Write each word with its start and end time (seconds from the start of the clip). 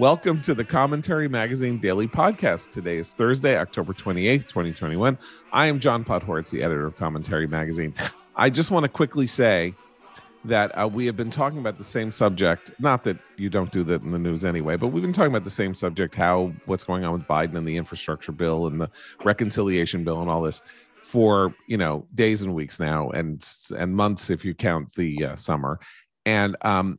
Welcome 0.00 0.40
to 0.42 0.54
the 0.54 0.64
Commentary 0.64 1.28
Magazine 1.28 1.76
Daily 1.76 2.08
Podcast. 2.08 2.70
Today 2.70 2.96
is 2.96 3.10
Thursday, 3.10 3.58
October 3.58 3.92
28th, 3.92 4.48
2021. 4.48 5.18
I 5.52 5.66
am 5.66 5.78
John 5.78 6.06
Podhoretz, 6.06 6.48
the 6.48 6.62
editor 6.62 6.86
of 6.86 6.96
Commentary 6.96 7.46
Magazine. 7.46 7.92
I 8.34 8.48
just 8.48 8.70
want 8.70 8.84
to 8.84 8.88
quickly 8.88 9.26
say 9.26 9.74
that 10.46 10.70
uh, 10.70 10.88
we 10.88 11.04
have 11.04 11.18
been 11.18 11.30
talking 11.30 11.58
about 11.58 11.76
the 11.76 11.84
same 11.84 12.12
subject. 12.12 12.70
Not 12.80 13.04
that 13.04 13.18
you 13.36 13.50
don't 13.50 13.70
do 13.70 13.82
that 13.82 14.00
in 14.00 14.10
the 14.10 14.18
news 14.18 14.42
anyway, 14.42 14.76
but 14.76 14.86
we've 14.86 15.02
been 15.02 15.12
talking 15.12 15.32
about 15.32 15.44
the 15.44 15.50
same 15.50 15.74
subject 15.74 16.14
how 16.14 16.50
what's 16.64 16.82
going 16.82 17.04
on 17.04 17.12
with 17.12 17.28
Biden 17.28 17.54
and 17.54 17.68
the 17.68 17.76
infrastructure 17.76 18.32
bill 18.32 18.68
and 18.68 18.80
the 18.80 18.88
reconciliation 19.22 20.02
bill 20.02 20.22
and 20.22 20.30
all 20.30 20.40
this 20.40 20.62
for 21.02 21.54
you 21.66 21.76
know 21.76 22.06
days 22.14 22.40
and 22.40 22.54
weeks 22.54 22.80
now 22.80 23.10
and 23.10 23.46
and 23.76 23.94
months 23.94 24.30
if 24.30 24.46
you 24.46 24.54
count 24.54 24.94
the 24.94 25.26
uh, 25.26 25.36
summer 25.36 25.78
and 26.24 26.56
um 26.62 26.98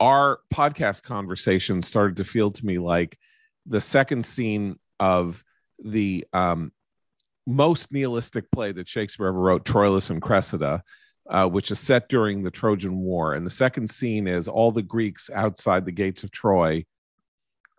our 0.00 0.40
podcast 0.52 1.02
conversation 1.02 1.82
started 1.82 2.18
to 2.18 2.24
feel 2.24 2.50
to 2.50 2.66
me 2.66 2.78
like 2.78 3.18
the 3.66 3.80
second 3.80 4.24
scene 4.24 4.78
of 5.00 5.42
the 5.82 6.26
um 6.32 6.72
most 7.46 7.92
nihilistic 7.92 8.50
play 8.50 8.72
that 8.72 8.88
Shakespeare 8.88 9.28
ever 9.28 9.38
wrote, 9.38 9.64
Troilus 9.64 10.10
and 10.10 10.20
Cressida, 10.20 10.82
uh, 11.30 11.46
which 11.46 11.70
is 11.70 11.78
set 11.78 12.08
during 12.08 12.42
the 12.42 12.50
Trojan 12.50 12.98
War. 12.98 13.34
And 13.34 13.46
the 13.46 13.50
second 13.50 13.88
scene 13.88 14.26
is 14.26 14.48
all 14.48 14.72
the 14.72 14.82
Greeks 14.82 15.30
outside 15.32 15.84
the 15.84 15.92
gates 15.92 16.24
of 16.24 16.32
Troy 16.32 16.84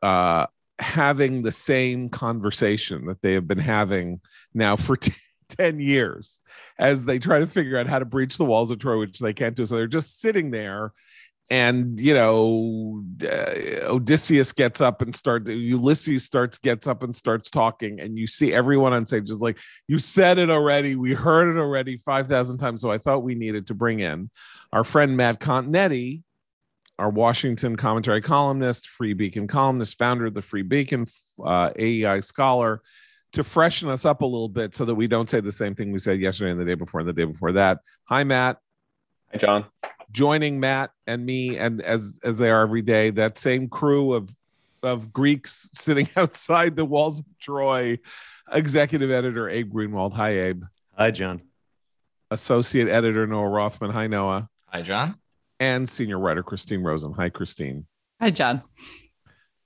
uh, 0.03 0.45
having 0.79 1.41
the 1.41 1.51
same 1.51 2.09
conversation 2.09 3.07
that 3.07 3.21
they 3.21 3.33
have 3.33 3.47
been 3.47 3.57
having 3.57 4.21
now 4.53 4.75
for 4.75 4.95
t- 4.97 5.13
10 5.49 5.79
years 5.79 6.41
as 6.77 7.05
they 7.05 7.19
try 7.19 7.39
to 7.39 7.47
figure 7.47 7.77
out 7.77 7.87
how 7.87 7.99
to 7.99 8.05
breach 8.05 8.37
the 8.37 8.45
walls 8.45 8.69
of 8.69 8.79
Troy, 8.79 8.99
which 8.99 9.19
they 9.19 9.33
can't 9.33 9.55
do. 9.55 9.65
So 9.65 9.75
they're 9.75 9.87
just 9.87 10.19
sitting 10.19 10.51
there 10.51 10.91
and 11.49 11.99
you 11.99 12.13
know 12.13 13.03
uh, 13.23 13.85
odysseus 13.85 14.51
gets 14.51 14.81
up 14.81 15.01
and 15.01 15.15
starts 15.15 15.49
ulysses 15.49 16.25
starts 16.25 16.57
gets 16.57 16.87
up 16.87 17.03
and 17.03 17.15
starts 17.15 17.49
talking 17.49 18.01
and 18.01 18.17
you 18.17 18.27
see 18.27 18.53
everyone 18.53 18.91
on 18.91 19.05
stage 19.05 19.29
is 19.29 19.39
like 19.39 19.57
you 19.87 19.97
said 19.97 20.37
it 20.37 20.49
already. 20.49 20.95
We 20.95 21.13
heard 21.13 21.55
it 21.55 21.59
already 21.59 21.97
5000 21.97 22.57
times 22.57 22.81
so 22.81 22.91
i 22.91 22.97
thought 22.97 23.23
we 23.23 23.35
needed 23.35 23.67
to 23.67 23.73
bring 23.73 23.99
in 23.99 24.29
our 24.73 24.83
friend 24.83 25.15
matt 25.15 25.39
continetti 25.39 26.23
our 26.99 27.09
washington 27.09 27.77
commentary 27.77 28.21
columnist 28.21 28.87
free 28.87 29.13
beacon 29.13 29.47
columnist 29.47 29.97
founder 29.97 30.25
of 30.25 30.33
the 30.33 30.41
free 30.41 30.63
beacon 30.63 31.05
uh, 31.45 31.69
aei 31.79 32.23
scholar 32.23 32.81
to 33.33 33.43
freshen 33.43 33.89
us 33.89 34.05
up 34.05 34.21
a 34.21 34.25
little 34.25 34.49
bit 34.49 34.75
so 34.75 34.85
that 34.85 34.95
we 34.95 35.07
don't 35.07 35.29
say 35.29 35.39
the 35.39 35.51
same 35.51 35.75
thing 35.75 35.91
we 35.91 35.99
said 35.99 36.19
yesterday 36.19 36.51
and 36.51 36.59
the 36.59 36.65
day 36.65 36.73
before 36.73 37.01
and 37.01 37.09
the 37.09 37.13
day 37.13 37.25
before 37.25 37.51
that. 37.51 37.79
Hi 38.05 38.23
matt. 38.23 38.57
Hi 39.31 39.37
john 39.37 39.65
joining 40.11 40.59
Matt 40.59 40.91
and 41.05 41.25
me, 41.25 41.57
and 41.57 41.81
as 41.81 42.19
as 42.23 42.37
they 42.37 42.49
are 42.49 42.61
every 42.61 42.81
day, 42.81 43.09
that 43.11 43.37
same 43.37 43.69
crew 43.69 44.13
of 44.13 44.35
of 44.83 45.11
Greeks 45.11 45.69
sitting 45.73 46.09
outside 46.15 46.75
the 46.75 46.85
walls 46.85 47.19
of 47.19 47.25
Troy. 47.39 47.99
Executive 48.51 49.11
editor 49.11 49.49
Abe 49.49 49.71
Greenwald. 49.73 50.13
Hi, 50.13 50.29
Abe. 50.29 50.63
Hi, 50.97 51.11
John. 51.11 51.41
Associate 52.31 52.87
editor 52.87 53.27
Noah 53.27 53.49
Rothman. 53.49 53.91
Hi, 53.91 54.07
Noah. 54.07 54.49
Hi, 54.67 54.81
John. 54.81 55.15
And 55.59 55.87
senior 55.87 56.19
writer 56.19 56.43
Christine 56.43 56.81
Rosen. 56.81 57.13
Hi, 57.13 57.29
Christine. 57.29 57.85
Hi, 58.21 58.29
John. 58.29 58.61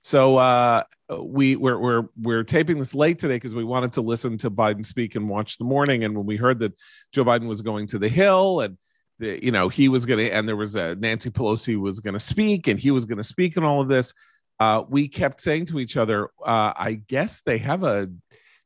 So 0.00 0.36
uh, 0.36 0.82
we 1.20 1.54
we're 1.54 1.78
we're 1.78 2.08
we're 2.20 2.42
taping 2.42 2.78
this 2.78 2.94
late 2.94 3.20
today 3.20 3.36
because 3.36 3.54
we 3.54 3.62
wanted 3.62 3.92
to 3.94 4.00
listen 4.02 4.36
to 4.38 4.50
Biden 4.50 4.84
speak 4.84 5.14
and 5.14 5.28
watch 5.28 5.58
the 5.58 5.64
morning. 5.64 6.02
And 6.02 6.16
when 6.16 6.26
we 6.26 6.36
heard 6.36 6.58
that 6.58 6.72
Joe 7.12 7.24
Biden 7.24 7.46
was 7.46 7.62
going 7.62 7.86
to 7.88 7.98
the 7.98 8.08
Hill 8.08 8.60
and 8.60 8.76
the, 9.18 9.42
you 9.44 9.52
know, 9.52 9.68
he 9.68 9.88
was 9.88 10.06
going 10.06 10.18
to, 10.18 10.30
and 10.30 10.48
there 10.48 10.56
was 10.56 10.74
a 10.74 10.94
Nancy 10.96 11.30
Pelosi 11.30 11.78
was 11.80 12.00
going 12.00 12.14
to 12.14 12.20
speak, 12.20 12.66
and 12.66 12.78
he 12.78 12.90
was 12.90 13.04
going 13.04 13.18
to 13.18 13.24
speak, 13.24 13.56
and 13.56 13.64
all 13.64 13.80
of 13.80 13.88
this. 13.88 14.12
Uh, 14.60 14.84
we 14.88 15.08
kept 15.08 15.40
saying 15.40 15.66
to 15.66 15.80
each 15.80 15.96
other, 15.96 16.26
uh, 16.44 16.72
I 16.76 17.00
guess 17.08 17.42
they 17.44 17.58
have 17.58 17.82
a, 17.82 18.08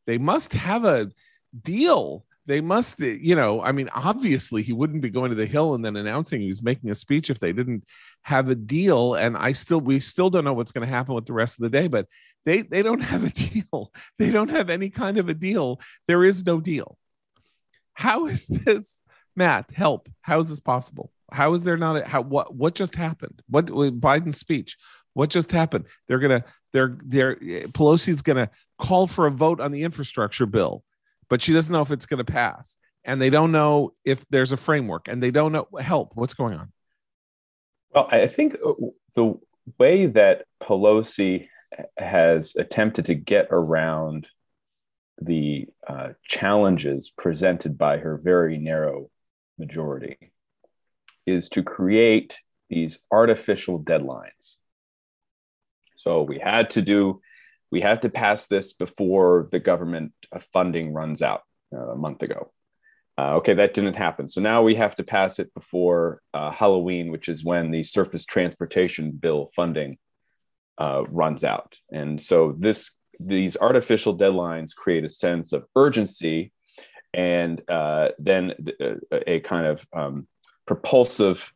they 0.07 0.19
must 0.19 0.53
have 0.53 0.85
a 0.85 1.11
deal. 1.63 2.27
They 2.45 2.61
must, 2.61 3.01
you 3.01 3.35
know, 3.35 3.63
I 3.63 3.73
mean, 3.73 3.89
obviously 3.95 4.63
he 4.63 4.73
wouldn't 4.73 5.01
be 5.01 5.11
going 5.11 5.31
to 5.31 5.37
the 5.37 5.47
Hill 5.47 5.75
and 5.75 5.85
then 5.85 5.97
announcing 5.97 6.41
he 6.41 6.47
was 6.47 6.63
making 6.63 6.91
a 6.91 6.95
speech 6.95 7.31
if 7.31 7.39
they 7.39 7.53
didn't 7.53 7.85
have 8.23 8.51
a 8.51 8.55
deal. 8.55 9.15
And 9.15 9.37
I 9.37 9.53
still, 9.53 9.81
we 9.81 9.99
still 9.99 10.31
don't 10.31 10.45
know 10.45 10.53
what's 10.53 10.71
going 10.71 10.87
to 10.87 10.95
happen 10.95 11.15
with 11.15 11.27
the 11.27 11.33
rest 11.33 11.59
of 11.59 11.63
the 11.63 11.71
day, 11.71 11.89
but 11.89 12.07
they, 12.45 12.63
they 12.63 12.83
don't 12.83 13.01
have 13.01 13.25
a 13.25 13.31
deal. 13.31 13.91
They 14.19 14.31
don't 14.31 14.51
have 14.51 14.71
any 14.71 14.91
kind 14.91 15.19
of 15.19 15.29
a 15.29 15.35
deal. 15.35 15.81
There 16.07 16.25
is 16.25 16.45
no 16.45 16.61
deal. 16.61 16.99
How 17.95 18.27
is 18.27 18.47
this? 18.47 19.03
Matt, 19.37 19.71
help. 19.73 20.09
How 20.23 20.41
is 20.41 20.49
this 20.49 20.61
possible? 20.61 21.13
How 21.31 21.53
is 21.53 21.63
there 21.63 21.77
not 21.77 21.97
a, 21.97 22.05
how 22.07 22.23
what 22.23 22.55
what 22.55 22.75
just 22.75 22.95
happened? 22.95 23.43
What 23.49 23.67
Biden's 23.67 24.39
speech? 24.39 24.77
What 25.13 25.31
just 25.31 25.53
happened? 25.53 25.87
They're 26.09 26.19
gonna 26.19 26.45
they're 26.73 26.97
they're 27.05 27.37
Pelosi's 27.37 28.23
gonna 28.23 28.51
call 28.79 29.07
for 29.07 29.27
a 29.27 29.31
vote 29.31 29.61
on 29.61 29.73
the 29.73 29.83
infrastructure 29.83 30.47
bill, 30.47 30.83
but 31.29 31.43
she 31.43 31.53
doesn't 31.53 31.73
know 31.73 31.83
if 31.83 31.91
it's 31.91 32.07
gonna 32.07 32.25
pass, 32.25 32.77
and 33.05 33.21
they 33.21 33.31
don't 33.31 33.53
know 33.53 33.93
if 34.05 34.25
there's 34.31 34.53
a 34.53 34.57
framework, 34.57 35.09
and 35.09 35.23
they 35.23 35.31
don't 35.31 35.53
know 35.53 35.69
help. 35.79 36.13
What's 36.15 36.35
going 36.35 36.55
on? 36.55 36.73
Well, 37.95 38.09
I 38.11 38.27
think 38.27 38.57
uh, 38.65 38.73
the 39.15 39.35
way 39.79 40.07
that 40.07 40.45
Pelosi 40.63 41.49
has 41.99 42.55
attempted 42.57 43.07
to 43.07 43.15
get 43.15 43.49
around 43.51 44.29
the 45.21 45.67
uh, 45.87 46.11
challenges 46.29 47.11
presented 47.11 47.77
by 47.79 47.99
her 47.99 48.17
very 48.17 48.59
narrow 48.59 49.11
majority 49.59 50.33
is 51.27 51.49
to 51.51 51.63
create 51.63 52.39
these 52.69 52.99
artificial 53.11 53.83
deadlines. 53.83 54.57
So 55.97 56.23
we 56.23 56.39
had 56.39 56.71
to 56.71 56.83
do, 56.83 57.21
we 57.71 57.81
had 57.81 58.03
to 58.03 58.09
pass 58.09 58.47
this 58.47 58.75
before 58.75 59.49
the 59.51 59.59
government 59.59 60.13
funding 60.53 60.93
runs 60.93 61.23
out 61.23 61.43
uh, 61.75 61.93
a 61.93 61.97
month 61.97 62.23
ago. 62.23 62.53
Uh, 63.19 63.37
okay, 63.37 63.55
that 63.55 63.73
didn't 63.73 63.95
happen. 63.95 64.29
So 64.29 64.41
now 64.41 64.63
we 64.63 64.75
have 64.75 64.95
to 64.97 65.03
pass 65.05 65.39
it 65.39 65.53
before 65.55 66.21
uh, 66.35 66.51
Halloween, 66.51 67.11
which 67.11 67.29
is 67.29 67.45
when 67.45 67.71
the 67.71 67.83
surface 67.83 68.27
transportation 68.27 69.13
bill 69.13 69.51
funding 69.57 69.97
uh, 70.79 71.05
runs 71.09 71.43
out. 71.43 71.77
And 71.91 72.21
so 72.21 72.55
this 72.59 72.91
these 73.19 73.57
artificial 73.57 74.17
deadlines 74.17 74.75
create 74.75 75.05
a 75.05 75.09
sense 75.09 75.55
of 75.55 75.65
urgency 75.75 76.53
and 77.17 77.63
uh, 77.69 78.09
then 78.19 78.53
a, 78.79 78.93
uh, 78.93 79.21
a, 79.27 79.41
kind 79.41 79.67
of 79.67 79.87
um, 79.95 80.29
propulsive 80.67 81.53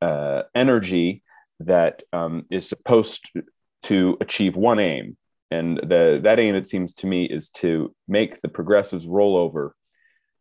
uh, 0.00 0.42
energy 0.54 1.22
that 1.60 2.02
um, 2.12 2.46
is 2.50 2.66
supposed 2.66 3.30
to 3.84 4.16
achieve 4.20 4.56
one 4.56 4.80
aim. 4.80 5.16
And 5.50 5.76
the, 5.76 6.20
that 6.24 6.40
aim, 6.40 6.54
it 6.54 6.66
seems 6.66 6.94
to 6.94 7.06
me, 7.06 7.26
is 7.26 7.50
to 7.50 7.94
make 8.08 8.40
the 8.40 8.48
progressives 8.48 9.06
roll 9.06 9.36
over 9.36 9.76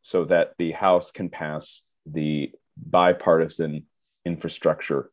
so 0.01 0.23
that 0.25 0.53
the 0.57 0.71
House 0.71 1.11
can 1.11 1.29
pass 1.29 1.83
the 2.05 2.51
bipartisan 2.77 3.85
infrastructure 4.25 5.11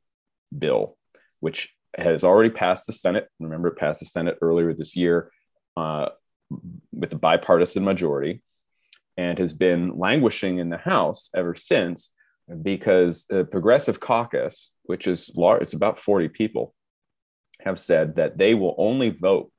bill, 0.56 0.97
which 1.41 1.75
has 1.99 2.22
already 2.22 2.50
passed 2.50 2.87
the 2.87 2.93
Senate. 2.93 3.28
Remember, 3.41 3.69
it 3.69 3.78
passed 3.78 3.99
the 3.99 4.06
Senate 4.06 4.39
earlier 4.41 4.72
this 4.72 4.94
year 4.94 5.33
uh, 5.77 6.10
with 6.93 7.12
a 7.12 7.16
bipartisan 7.16 7.84
majority 7.84 8.43
and 9.20 9.38
has 9.38 9.53
been 9.53 9.98
languishing 9.98 10.58
in 10.58 10.71
the 10.71 10.78
House 10.78 11.28
ever 11.34 11.54
since 11.54 12.10
because 12.62 13.27
the 13.28 13.45
Progressive 13.45 14.00
Caucus, 14.00 14.71
which 14.84 15.06
is 15.06 15.30
large, 15.36 15.60
it's 15.60 15.74
about 15.74 16.00
40 16.00 16.28
people, 16.28 16.74
have 17.60 17.78
said 17.78 18.16
that 18.16 18.39
they 18.39 18.54
will 18.54 18.74
only 18.78 19.10
vote 19.10 19.53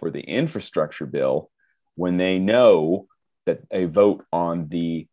for 0.00 0.10
the 0.10 0.22
infrastructure 0.22 1.04
bill 1.04 1.50
when 1.94 2.16
they 2.16 2.38
know 2.38 3.06
that 3.44 3.60
a 3.70 3.84
vote 3.84 4.24
on 4.32 4.68
the 4.70 5.06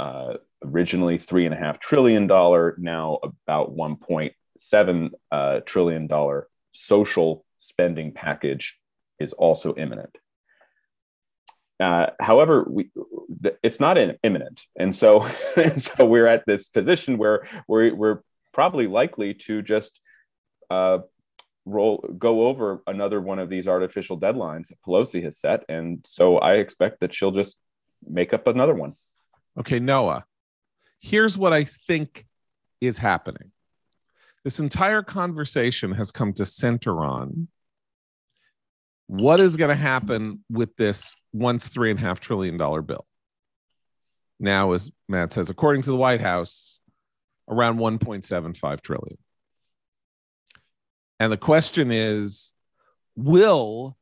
uh, 0.00 0.34
originally 0.64 1.18
three 1.18 1.44
and 1.44 1.54
a 1.54 1.58
half 1.58 1.78
trillion 1.78 2.26
dollar, 2.26 2.74
now 2.78 3.18
about 3.22 3.76
1.7 3.76 5.10
uh, 5.30 5.60
trillion 5.66 6.06
dollar 6.06 6.48
social 6.72 7.44
spending 7.58 8.12
package 8.12 8.78
is 9.20 9.34
also 9.34 9.74
imminent. 9.74 10.16
Uh, 11.80 12.06
however, 12.20 12.64
we, 12.68 12.90
it's 13.62 13.80
not 13.80 13.98
imminent, 14.22 14.62
and 14.76 14.94
so 14.94 15.28
and 15.56 15.80
so 15.82 16.04
we're 16.04 16.26
at 16.26 16.44
this 16.46 16.68
position 16.68 17.18
where 17.18 17.46
we're, 17.66 17.94
we're 17.94 18.20
probably 18.52 18.86
likely 18.86 19.34
to 19.34 19.62
just 19.62 20.00
uh, 20.70 20.98
roll 21.64 21.98
go 22.18 22.46
over 22.46 22.82
another 22.86 23.20
one 23.20 23.38
of 23.38 23.48
these 23.48 23.68
artificial 23.68 24.18
deadlines 24.18 24.68
that 24.68 24.80
Pelosi 24.86 25.22
has 25.24 25.38
set, 25.38 25.64
and 25.68 26.00
so 26.04 26.38
I 26.38 26.54
expect 26.54 27.00
that 27.00 27.14
she'll 27.14 27.32
just 27.32 27.56
make 28.06 28.32
up 28.32 28.46
another 28.46 28.74
one. 28.74 28.94
Okay, 29.58 29.78
Noah. 29.78 30.24
Here's 31.00 31.36
what 31.36 31.52
I 31.52 31.64
think 31.64 32.26
is 32.80 32.98
happening. 32.98 33.52
This 34.42 34.58
entire 34.58 35.02
conversation 35.02 35.92
has 35.92 36.10
come 36.10 36.32
to 36.34 36.44
center 36.44 37.04
on 37.04 37.48
what 39.06 39.40
is 39.40 39.56
going 39.56 39.68
to 39.68 39.74
happen 39.74 40.44
with 40.50 40.76
this 40.76 41.14
once 41.32 41.68
three 41.68 41.90
and 41.90 41.98
a 41.98 42.02
half 42.02 42.20
trillion 42.20 42.56
dollar 42.56 42.82
bill? 42.82 43.06
Now, 44.44 44.72
as 44.72 44.92
Matt 45.08 45.32
says, 45.32 45.48
according 45.48 45.82
to 45.82 45.90
the 45.90 45.96
White 45.96 46.20
House, 46.20 46.78
around 47.48 47.78
1.75 47.78 48.82
trillion. 48.82 49.16
And 51.18 51.32
the 51.32 51.38
question 51.38 51.90
is, 51.90 52.52
will 53.16 53.96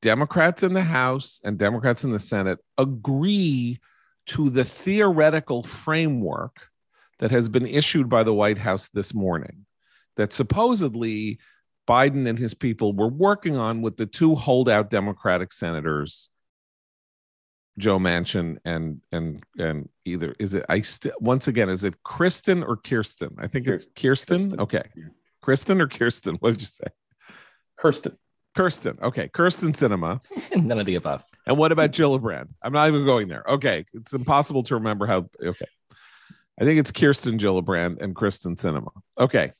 Democrats 0.00 0.62
in 0.62 0.72
the 0.72 0.82
House 0.82 1.38
and 1.44 1.58
Democrats 1.58 2.02
in 2.02 2.12
the 2.12 2.18
Senate 2.18 2.60
agree 2.78 3.78
to 4.26 4.48
the 4.48 4.64
theoretical 4.64 5.62
framework 5.62 6.68
that 7.18 7.30
has 7.30 7.50
been 7.50 7.66
issued 7.66 8.08
by 8.08 8.22
the 8.22 8.32
White 8.32 8.58
House 8.58 8.88
this 8.88 9.12
morning 9.12 9.66
that 10.16 10.32
supposedly 10.32 11.38
Biden 11.86 12.26
and 12.26 12.38
his 12.38 12.54
people 12.54 12.94
were 12.94 13.08
working 13.08 13.56
on 13.56 13.82
with 13.82 13.98
the 13.98 14.06
two 14.06 14.34
holdout 14.34 14.88
Democratic 14.88 15.52
senators, 15.52 16.30
Joe 17.78 17.98
Manchin 17.98 18.58
and 18.64 19.00
and 19.12 19.42
and 19.58 19.88
either 20.04 20.34
is 20.38 20.54
it 20.54 20.64
I 20.68 20.82
st- 20.82 21.20
once 21.20 21.48
again 21.48 21.68
is 21.68 21.84
it 21.84 22.02
Kristen 22.02 22.62
or 22.62 22.76
Kirsten? 22.76 23.36
I 23.38 23.46
think 23.46 23.66
it's 23.66 23.86
Kirsten. 23.96 24.38
Kirsten. 24.50 24.60
Okay, 24.60 24.82
Kristen 25.40 25.80
or 25.80 25.88
Kirsten? 25.88 26.36
What 26.36 26.50
did 26.50 26.60
you 26.60 26.66
say? 26.66 26.84
Kirsten. 27.78 28.18
Kirsten. 28.54 28.98
Okay, 29.02 29.28
Kirsten 29.28 29.72
Sinema. 29.72 30.20
None 30.56 30.78
of 30.78 30.84
the 30.84 30.96
above. 30.96 31.24
And 31.46 31.56
what 31.56 31.72
about 31.72 31.92
Gillibrand? 31.92 32.48
I'm 32.62 32.72
not 32.74 32.88
even 32.88 33.06
going 33.06 33.28
there. 33.28 33.44
Okay, 33.48 33.86
it's 33.94 34.12
impossible 34.12 34.62
to 34.64 34.74
remember 34.74 35.06
how. 35.06 35.30
Okay, 35.42 35.66
I 36.60 36.64
think 36.64 36.78
it's 36.78 36.90
Kirsten 36.90 37.38
Gillibrand 37.38 38.02
and 38.02 38.14
Kristen 38.14 38.56
Sinema. 38.56 38.90
Okay, 39.18 39.52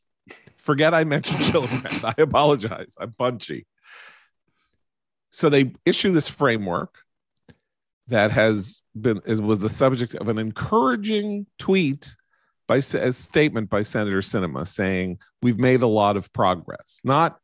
forget 0.59 0.93
I 0.93 1.05
mentioned 1.05 1.39
Gillibrand. 1.45 2.05
I 2.05 2.21
apologize. 2.23 2.95
I'm 3.01 3.13
punchy. 3.13 3.67
So 5.31 5.49
they 5.49 5.73
issue 5.87 6.13
this 6.13 6.29
framework 6.29 6.99
that 8.09 8.31
has 8.31 8.83
been 9.01 9.21
is 9.27 9.41
was 9.41 9.59
the 9.59 9.69
subject 9.69 10.15
of 10.15 10.29
an 10.29 10.39
encouraging 10.39 11.47
tweet 11.59 12.15
by 12.67 12.77
a 12.77 13.13
statement 13.13 13.71
by 13.71 13.83
Senator 13.83 14.21
Sinema 14.21 14.67
saying 14.67 15.19
we've 15.41 15.59
made 15.59 15.83
a 15.83 15.87
lot 15.87 16.17
of 16.17 16.33
progress. 16.33 17.01
Not 17.05 17.39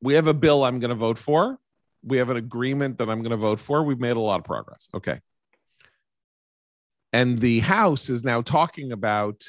we 0.00 0.14
have 0.14 0.26
a 0.26 0.34
bill 0.34 0.64
I'm 0.64 0.78
going 0.80 0.90
to 0.90 0.94
vote 0.94 1.18
for. 1.18 1.58
We 2.02 2.18
have 2.18 2.30
an 2.30 2.36
agreement 2.36 2.98
that 2.98 3.08
I'm 3.08 3.20
going 3.20 3.30
to 3.30 3.36
vote 3.36 3.60
for. 3.60 3.82
We've 3.82 3.98
made 3.98 4.16
a 4.16 4.20
lot 4.20 4.38
of 4.38 4.44
progress. 4.44 4.88
Okay. 4.94 5.20
And 7.12 7.40
the 7.40 7.60
House 7.60 8.10
is 8.10 8.22
now 8.22 8.42
talking 8.42 8.92
about 8.92 9.42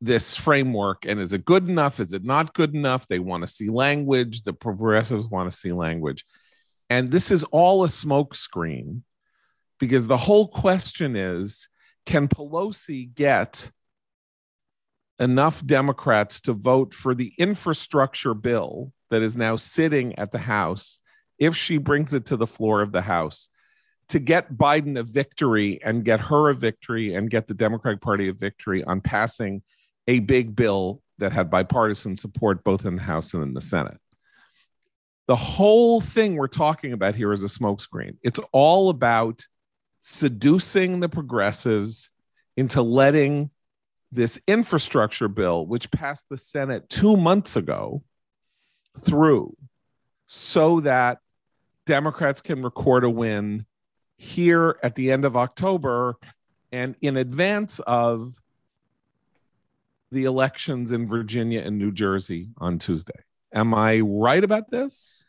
this 0.00 0.34
framework 0.34 1.04
and 1.06 1.20
is 1.20 1.32
it 1.32 1.44
good 1.44 1.68
enough? 1.68 2.00
Is 2.00 2.12
it 2.12 2.24
not 2.24 2.54
good 2.54 2.74
enough? 2.74 3.06
They 3.06 3.18
want 3.18 3.42
to 3.42 3.46
see 3.46 3.68
language. 3.68 4.42
The 4.42 4.52
progressives 4.52 5.26
want 5.26 5.50
to 5.50 5.56
see 5.56 5.72
language. 5.72 6.24
And 6.90 7.10
this 7.10 7.30
is 7.30 7.44
all 7.44 7.84
a 7.84 7.88
smokescreen 7.88 9.02
because 9.78 10.08
the 10.08 10.16
whole 10.16 10.48
question 10.48 11.16
is 11.16 11.68
can 12.04 12.26
Pelosi 12.28 13.14
get 13.14 13.70
enough 15.20 15.64
Democrats 15.64 16.40
to 16.40 16.52
vote 16.52 16.92
for 16.92 17.14
the 17.14 17.32
infrastructure 17.38 18.34
bill 18.34 18.92
that 19.10 19.22
is 19.22 19.36
now 19.36 19.54
sitting 19.54 20.18
at 20.18 20.32
the 20.32 20.38
House 20.38 20.98
if 21.38 21.54
she 21.54 21.78
brings 21.78 22.12
it 22.12 22.26
to 22.26 22.36
the 22.36 22.46
floor 22.46 22.82
of 22.82 22.90
the 22.90 23.02
House 23.02 23.48
to 24.08 24.18
get 24.18 24.54
Biden 24.54 24.98
a 24.98 25.04
victory 25.04 25.80
and 25.84 26.04
get 26.04 26.20
her 26.20 26.50
a 26.50 26.54
victory 26.54 27.14
and 27.14 27.30
get 27.30 27.46
the 27.46 27.54
Democratic 27.54 28.00
Party 28.00 28.28
a 28.28 28.32
victory 28.32 28.82
on 28.82 29.00
passing 29.00 29.62
a 30.08 30.18
big 30.18 30.56
bill 30.56 31.00
that 31.18 31.32
had 31.32 31.50
bipartisan 31.50 32.16
support 32.16 32.64
both 32.64 32.84
in 32.84 32.96
the 32.96 33.02
House 33.02 33.34
and 33.34 33.42
in 33.44 33.54
the 33.54 33.60
Senate. 33.60 34.00
The 35.30 35.36
whole 35.36 36.00
thing 36.00 36.34
we're 36.34 36.48
talking 36.48 36.92
about 36.92 37.14
here 37.14 37.32
is 37.32 37.44
a 37.44 37.46
smokescreen. 37.46 38.16
It's 38.20 38.40
all 38.50 38.90
about 38.90 39.46
seducing 40.00 40.98
the 40.98 41.08
progressives 41.08 42.10
into 42.56 42.82
letting 42.82 43.50
this 44.10 44.40
infrastructure 44.48 45.28
bill, 45.28 45.64
which 45.66 45.92
passed 45.92 46.28
the 46.28 46.36
Senate 46.36 46.88
two 46.88 47.16
months 47.16 47.54
ago, 47.54 48.02
through 48.98 49.56
so 50.26 50.80
that 50.80 51.18
Democrats 51.86 52.40
can 52.40 52.64
record 52.64 53.04
a 53.04 53.08
win 53.08 53.66
here 54.16 54.80
at 54.82 54.96
the 54.96 55.12
end 55.12 55.24
of 55.24 55.36
October 55.36 56.16
and 56.72 56.96
in 57.02 57.16
advance 57.16 57.78
of 57.86 58.34
the 60.10 60.24
elections 60.24 60.90
in 60.90 61.06
Virginia 61.06 61.60
and 61.60 61.78
New 61.78 61.92
Jersey 61.92 62.48
on 62.58 62.80
Tuesday. 62.80 63.22
Am 63.52 63.74
I 63.74 64.00
right 64.00 64.42
about 64.42 64.70
this? 64.70 65.24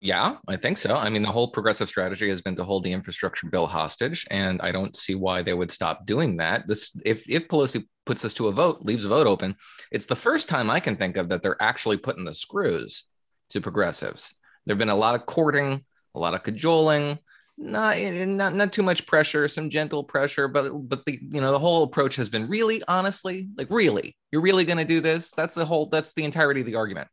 Yeah, 0.00 0.38
I 0.48 0.56
think 0.56 0.78
so. 0.78 0.96
I 0.96 1.08
mean, 1.10 1.22
the 1.22 1.30
whole 1.30 1.52
progressive 1.52 1.88
strategy 1.88 2.28
has 2.28 2.42
been 2.42 2.56
to 2.56 2.64
hold 2.64 2.82
the 2.82 2.92
infrastructure 2.92 3.46
bill 3.46 3.68
hostage, 3.68 4.26
and 4.32 4.60
I 4.60 4.72
don't 4.72 4.96
see 4.96 5.14
why 5.14 5.42
they 5.42 5.54
would 5.54 5.70
stop 5.70 6.06
doing 6.06 6.38
that. 6.38 6.66
This, 6.66 6.90
if 7.04 7.28
if 7.30 7.46
Pelosi 7.46 7.86
puts 8.04 8.22
this 8.22 8.34
to 8.34 8.48
a 8.48 8.52
vote, 8.52 8.82
leaves 8.82 9.04
a 9.04 9.08
vote 9.08 9.28
open, 9.28 9.54
it's 9.92 10.06
the 10.06 10.16
first 10.16 10.48
time 10.48 10.70
I 10.70 10.80
can 10.80 10.96
think 10.96 11.16
of 11.16 11.28
that 11.28 11.42
they're 11.42 11.62
actually 11.62 11.98
putting 11.98 12.24
the 12.24 12.34
screws 12.34 13.04
to 13.50 13.60
progressives. 13.60 14.34
There've 14.66 14.78
been 14.78 14.88
a 14.88 14.96
lot 14.96 15.14
of 15.14 15.24
courting, 15.24 15.84
a 16.16 16.18
lot 16.18 16.34
of 16.34 16.42
cajoling, 16.42 17.20
not 17.56 17.96
not 17.96 18.54
not 18.56 18.72
too 18.72 18.82
much 18.82 19.06
pressure, 19.06 19.46
some 19.46 19.70
gentle 19.70 20.02
pressure, 20.02 20.48
but 20.48 20.72
but 20.72 21.04
the 21.04 21.20
you 21.30 21.40
know 21.40 21.52
the 21.52 21.60
whole 21.60 21.84
approach 21.84 22.16
has 22.16 22.28
been 22.28 22.48
really 22.48 22.82
honestly 22.88 23.48
like 23.56 23.70
really 23.70 24.16
you're 24.32 24.42
really 24.42 24.64
going 24.64 24.78
to 24.78 24.84
do 24.84 25.00
this. 25.00 25.30
That's 25.30 25.54
the 25.54 25.64
whole 25.64 25.86
that's 25.86 26.12
the 26.14 26.24
entirety 26.24 26.60
of 26.60 26.66
the 26.66 26.74
argument. 26.74 27.06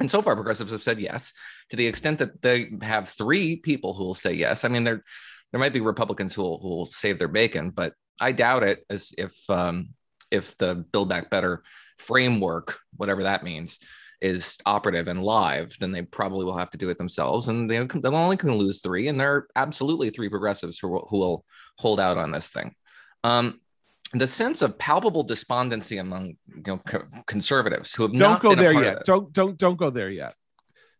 And 0.00 0.10
so 0.10 0.22
far, 0.22 0.34
progressives 0.34 0.70
have 0.72 0.82
said 0.82 1.00
yes 1.00 1.32
to 1.70 1.76
the 1.76 1.86
extent 1.86 2.18
that 2.20 2.40
they 2.40 2.70
have 2.82 3.08
three 3.08 3.56
people 3.56 3.94
who 3.94 4.04
will 4.04 4.14
say 4.14 4.32
yes. 4.32 4.64
I 4.64 4.68
mean, 4.68 4.84
there 4.84 5.02
there 5.52 5.60
might 5.60 5.72
be 5.72 5.80
Republicans 5.80 6.34
who 6.34 6.42
will, 6.42 6.58
who 6.60 6.68
will 6.68 6.86
save 6.86 7.18
their 7.18 7.28
bacon, 7.28 7.70
but 7.70 7.94
I 8.20 8.32
doubt 8.32 8.62
it. 8.62 8.84
As 8.90 9.12
if 9.16 9.34
um, 9.48 9.90
if 10.30 10.56
the 10.58 10.86
Build 10.92 11.08
Back 11.08 11.30
Better 11.30 11.62
framework, 11.98 12.78
whatever 12.96 13.22
that 13.24 13.42
means, 13.42 13.78
is 14.20 14.58
operative 14.66 15.08
and 15.08 15.22
live, 15.22 15.74
then 15.78 15.92
they 15.92 16.02
probably 16.02 16.44
will 16.44 16.56
have 16.56 16.70
to 16.70 16.78
do 16.78 16.88
it 16.90 16.98
themselves, 16.98 17.48
and 17.48 17.70
they 17.70 17.78
they 17.78 18.08
only 18.08 18.36
can 18.36 18.54
lose 18.54 18.80
three. 18.80 19.08
And 19.08 19.18
there 19.18 19.34
are 19.34 19.48
absolutely 19.56 20.10
three 20.10 20.28
progressives 20.28 20.78
who 20.78 20.88
will, 20.88 21.06
who 21.10 21.18
will 21.18 21.44
hold 21.78 22.00
out 22.00 22.18
on 22.18 22.30
this 22.30 22.48
thing. 22.48 22.74
Um, 23.24 23.60
the 24.14 24.26
sense 24.26 24.62
of 24.62 24.78
palpable 24.78 25.22
despondency 25.22 25.98
among 25.98 26.36
you 26.66 26.72
know, 26.74 26.78
co- 26.78 27.04
conservatives 27.26 27.94
who 27.94 28.04
have 28.04 28.12
don't 28.12 28.20
not 28.20 28.42
go 28.42 28.54
there 28.54 28.72
yet. 28.72 29.04
Don't 29.04 29.32
don't 29.32 29.58
don't 29.58 29.76
go 29.76 29.90
there 29.90 30.10
yet, 30.10 30.34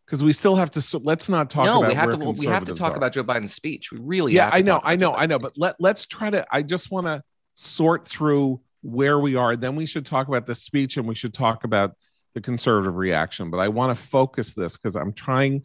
because 0.05 0.23
we 0.23 0.33
still 0.33 0.55
have 0.55 0.71
to. 0.71 0.81
So 0.81 0.99
let's 1.03 1.29
not 1.29 1.49
talk. 1.49 1.65
No, 1.65 1.79
about 1.79 1.89
we 1.89 1.95
have 1.95 2.09
to. 2.11 2.17
We 2.39 2.45
have 2.47 2.65
to 2.65 2.73
talk 2.73 2.93
are. 2.93 2.97
about 2.97 3.13
Joe 3.13 3.23
Biden's 3.23 3.53
speech. 3.53 3.91
We 3.91 3.99
really. 4.01 4.33
Yeah, 4.33 4.49
I 4.51 4.61
know, 4.61 4.81
I 4.83 4.95
know, 4.95 5.13
I 5.13 5.25
know. 5.25 5.35
Speech. 5.35 5.41
But 5.41 5.53
let 5.57 5.75
let's 5.79 6.05
try 6.05 6.29
to. 6.29 6.45
I 6.51 6.63
just 6.63 6.91
want 6.91 7.07
to 7.07 7.23
sort 7.55 8.07
through 8.07 8.61
where 8.81 9.19
we 9.19 9.35
are. 9.35 9.55
Then 9.55 9.75
we 9.75 9.85
should 9.85 10.05
talk 10.05 10.27
about 10.27 10.45
the 10.45 10.55
speech, 10.55 10.97
and 10.97 11.07
we 11.07 11.15
should 11.15 11.33
talk 11.33 11.63
about 11.63 11.95
the 12.33 12.41
conservative 12.41 12.95
reaction. 12.95 13.51
But 13.51 13.57
I 13.59 13.67
want 13.67 13.95
to 13.97 14.03
focus 14.03 14.53
this 14.53 14.77
because 14.77 14.95
I'm 14.95 15.13
trying 15.13 15.63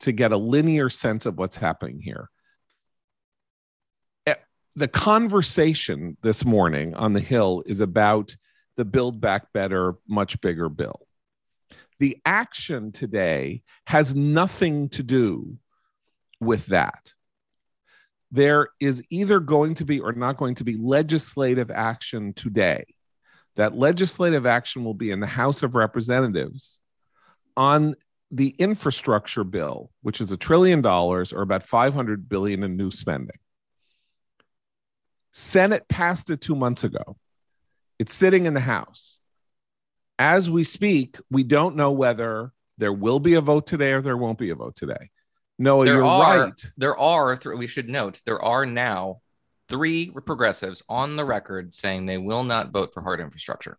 to 0.00 0.12
get 0.12 0.32
a 0.32 0.36
linear 0.36 0.88
sense 0.88 1.26
of 1.26 1.38
what's 1.38 1.56
happening 1.56 2.00
here 2.00 2.30
eh, 4.26 4.34
the 4.74 4.88
conversation 4.88 6.16
this 6.22 6.44
morning 6.44 6.94
on 6.94 7.12
the 7.12 7.20
Hill 7.20 7.62
is 7.66 7.80
about 7.80 8.34
the 8.80 8.84
Build 8.86 9.20
Back 9.20 9.52
Better, 9.52 9.96
much 10.08 10.40
bigger 10.40 10.70
bill. 10.70 11.06
The 11.98 12.16
action 12.24 12.92
today 12.92 13.62
has 13.86 14.14
nothing 14.14 14.88
to 14.90 15.02
do 15.02 15.58
with 16.40 16.64
that. 16.68 17.12
There 18.30 18.70
is 18.80 19.02
either 19.10 19.38
going 19.38 19.74
to 19.74 19.84
be 19.84 20.00
or 20.00 20.12
not 20.12 20.38
going 20.38 20.54
to 20.54 20.64
be 20.64 20.78
legislative 20.78 21.70
action 21.70 22.32
today. 22.32 22.86
That 23.56 23.76
legislative 23.76 24.46
action 24.46 24.82
will 24.82 24.94
be 24.94 25.10
in 25.10 25.20
the 25.20 25.26
House 25.26 25.62
of 25.62 25.74
Representatives 25.74 26.78
on 27.58 27.96
the 28.30 28.54
infrastructure 28.58 29.44
bill, 29.44 29.90
which 30.00 30.22
is 30.22 30.32
a 30.32 30.38
trillion 30.38 30.80
dollars 30.80 31.34
or 31.34 31.42
about 31.42 31.66
500 31.66 32.30
billion 32.30 32.62
in 32.62 32.78
new 32.78 32.90
spending. 32.90 33.36
Senate 35.32 35.86
passed 35.86 36.30
it 36.30 36.40
two 36.40 36.56
months 36.56 36.82
ago. 36.82 37.18
It's 38.00 38.14
sitting 38.14 38.46
in 38.46 38.54
the 38.54 38.60
House. 38.60 39.18
As 40.18 40.48
we 40.48 40.64
speak, 40.64 41.18
we 41.30 41.42
don't 41.42 41.76
know 41.76 41.90
whether 41.90 42.50
there 42.78 42.94
will 42.94 43.20
be 43.20 43.34
a 43.34 43.42
vote 43.42 43.66
today 43.66 43.92
or 43.92 44.00
there 44.00 44.16
won't 44.16 44.38
be 44.38 44.48
a 44.48 44.54
vote 44.54 44.74
today. 44.74 45.10
No, 45.58 45.84
there 45.84 45.96
you're 45.96 46.04
are, 46.04 46.46
right. 46.46 46.70
There 46.78 46.98
are, 46.98 47.38
we 47.54 47.66
should 47.66 47.90
note, 47.90 48.22
there 48.24 48.40
are 48.40 48.64
now 48.64 49.20
three 49.68 50.10
progressives 50.24 50.82
on 50.88 51.16
the 51.16 51.26
record 51.26 51.74
saying 51.74 52.06
they 52.06 52.16
will 52.16 52.42
not 52.42 52.70
vote 52.70 52.94
for 52.94 53.02
hard 53.02 53.20
infrastructure. 53.20 53.76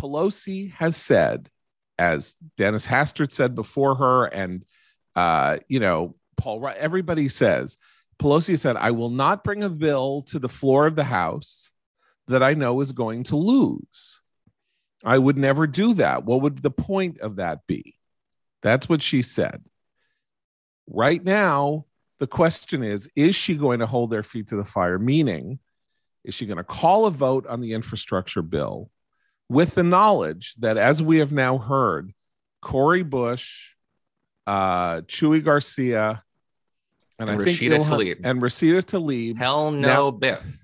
Pelosi 0.00 0.72
has 0.74 0.96
said, 0.96 1.50
as 1.98 2.36
Dennis 2.56 2.86
Hastert 2.86 3.32
said 3.32 3.56
before 3.56 3.96
her, 3.96 4.26
and 4.26 4.64
uh, 5.16 5.58
you 5.66 5.80
know, 5.80 6.14
Paul, 6.36 6.70
everybody 6.76 7.28
says 7.28 7.78
Pelosi 8.20 8.56
said, 8.56 8.76
I 8.76 8.92
will 8.92 9.10
not 9.10 9.42
bring 9.42 9.64
a 9.64 9.68
bill 9.68 10.22
to 10.28 10.38
the 10.38 10.48
floor 10.48 10.86
of 10.86 10.94
the 10.94 11.02
House 11.02 11.72
that 12.28 12.42
I 12.42 12.54
know 12.54 12.80
is 12.80 12.92
going 12.92 13.24
to 13.24 13.36
lose. 13.36 14.20
I 15.04 15.18
would 15.18 15.36
never 15.36 15.66
do 15.66 15.94
that. 15.94 16.24
What 16.24 16.40
would 16.42 16.62
the 16.62 16.70
point 16.70 17.20
of 17.20 17.36
that 17.36 17.66
be? 17.66 17.96
That's 18.62 18.88
what 18.88 19.02
she 19.02 19.20
said. 19.22 19.62
Right 20.86 21.22
now, 21.22 21.84
the 22.18 22.26
question 22.26 22.82
is 22.82 23.08
is 23.14 23.34
she 23.34 23.54
going 23.54 23.80
to 23.80 23.86
hold 23.86 24.10
their 24.10 24.22
feet 24.22 24.48
to 24.48 24.56
the 24.56 24.64
fire? 24.64 24.98
Meaning, 24.98 25.58
is 26.24 26.34
she 26.34 26.46
going 26.46 26.56
to 26.56 26.64
call 26.64 27.06
a 27.06 27.10
vote 27.10 27.46
on 27.46 27.60
the 27.60 27.74
infrastructure 27.74 28.42
bill 28.42 28.90
with 29.48 29.74
the 29.74 29.82
knowledge 29.82 30.54
that, 30.58 30.78
as 30.78 31.02
we 31.02 31.18
have 31.18 31.32
now 31.32 31.58
heard, 31.58 32.14
Cori 32.62 33.02
Bush, 33.02 33.72
uh, 34.46 35.02
Chuy 35.02 35.44
Garcia, 35.44 36.22
and, 37.18 37.28
and 37.28 37.40
Rashida 37.40 37.84
Tlaib. 37.84 38.20
And 38.24 38.40
Rashida 38.40 38.82
Tlaib. 38.82 39.36
Hell 39.36 39.70
no, 39.70 39.80
now, 39.80 40.10
Biff. 40.10 40.63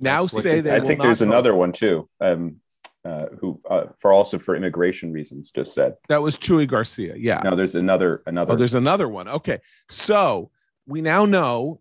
Now 0.00 0.26
say 0.26 0.60
they 0.60 0.74
I 0.74 0.80
think 0.80 1.02
there's 1.02 1.22
another 1.22 1.54
one 1.54 1.72
too. 1.72 2.08
Um, 2.20 2.56
uh, 3.02 3.26
who, 3.40 3.58
uh, 3.68 3.84
for 3.98 4.12
also 4.12 4.38
for 4.38 4.54
immigration 4.54 5.10
reasons, 5.10 5.50
just 5.50 5.74
said 5.74 5.96
that 6.08 6.20
was 6.20 6.36
Chuy 6.36 6.68
Garcia. 6.68 7.14
Yeah. 7.16 7.40
No, 7.42 7.56
there's 7.56 7.74
another 7.74 8.22
another. 8.26 8.52
Oh, 8.52 8.56
there's 8.56 8.74
another 8.74 9.08
one. 9.08 9.26
Okay, 9.26 9.60
so 9.88 10.50
we 10.86 11.00
now 11.00 11.24
know 11.24 11.80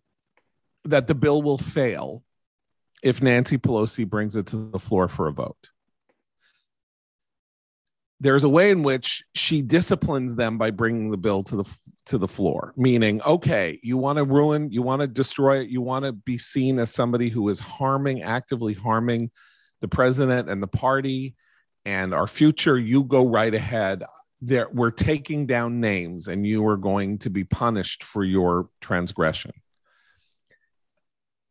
that 0.86 1.08
the 1.08 1.16
bill 1.16 1.42
will 1.42 1.58
fail 1.58 2.24
if 3.04 3.22
Nancy 3.22 3.58
Pelosi 3.58 4.08
brings 4.08 4.36
it 4.36 4.48
to 4.48 4.70
the 4.72 4.80
floor 4.80 5.08
for 5.08 5.28
a 5.28 5.34
vote. 5.34 5.72
There's 8.22 8.44
a 8.44 8.50
way 8.50 8.70
in 8.70 8.84
which 8.84 9.24
she 9.34 9.62
disciplines 9.62 10.36
them 10.36 10.58
by 10.58 10.72
bringing 10.72 11.10
the 11.10 11.18
bill 11.18 11.44
to 11.44 11.58
the 11.58 11.78
to 12.08 12.18
the 12.18 12.28
floor, 12.28 12.74
meaning, 12.76 13.22
okay, 13.22 13.80
you 13.84 13.96
want 13.98 14.18
to 14.18 14.24
ruin, 14.24 14.72
you 14.72 14.82
want 14.82 15.02
to 15.02 15.08
destroy 15.08 15.60
it, 15.62 15.70
you 15.70 15.80
want 15.82 16.06
to 16.06 16.12
be 16.12 16.38
seen 16.38 16.80
as 16.80 16.92
somebody 16.92 17.30
who 17.30 17.48
is 17.50 17.60
harming, 17.60 18.24
actively 18.24 18.74
harming 18.74 19.30
the 19.80 19.88
president 19.88 20.50
and 20.50 20.62
the 20.62 20.68
party 20.68 21.36
and 21.86 22.14
our 22.14 22.28
future. 22.28 22.78
You 22.78 23.04
go 23.04 23.26
right 23.26 23.54
ahead. 23.54 24.04
There, 24.42 24.68
we're 24.72 24.92
taking 24.92 25.46
down 25.46 25.80
names, 25.82 26.28
and 26.28 26.46
you 26.48 26.66
are 26.68 26.78
going 26.78 27.20
to 27.20 27.30
be 27.30 27.44
punished 27.44 28.04
for 28.04 28.24
your 28.24 28.70
transgression. 28.82 29.52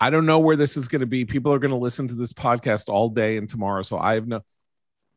I 0.00 0.10
don't 0.10 0.26
know 0.26 0.38
where 0.38 0.56
this 0.56 0.76
is 0.76 0.88
going 0.88 1.00
to 1.00 1.06
be. 1.06 1.24
People 1.24 1.52
are 1.52 1.58
going 1.58 1.72
to 1.72 1.76
listen 1.76 2.08
to 2.08 2.14
this 2.14 2.32
podcast 2.32 2.88
all 2.88 3.08
day 3.08 3.36
and 3.36 3.48
tomorrow. 3.48 3.82
So 3.82 3.98
I 3.98 4.14
have 4.14 4.26
no, 4.26 4.40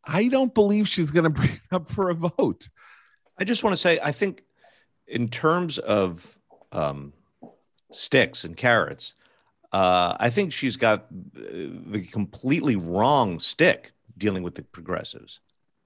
I 0.03 0.27
don't 0.27 0.53
believe 0.53 0.87
she's 0.87 1.11
going 1.11 1.23
to 1.25 1.29
bring 1.29 1.51
it 1.51 1.61
up 1.71 1.89
for 1.89 2.09
a 2.09 2.15
vote. 2.15 2.69
I 3.37 3.43
just 3.43 3.63
want 3.63 3.73
to 3.73 3.77
say, 3.77 3.99
I 4.01 4.11
think 4.11 4.43
in 5.07 5.29
terms 5.29 5.77
of 5.77 6.37
um, 6.71 7.13
sticks 7.91 8.43
and 8.43 8.55
carrots, 8.55 9.15
uh, 9.71 10.15
I 10.19 10.29
think 10.29 10.53
she's 10.53 10.77
got 10.77 11.07
the 11.09 12.07
completely 12.11 12.75
wrong 12.75 13.39
stick 13.39 13.93
dealing 14.17 14.43
with 14.43 14.55
the 14.55 14.63
progressives. 14.63 15.39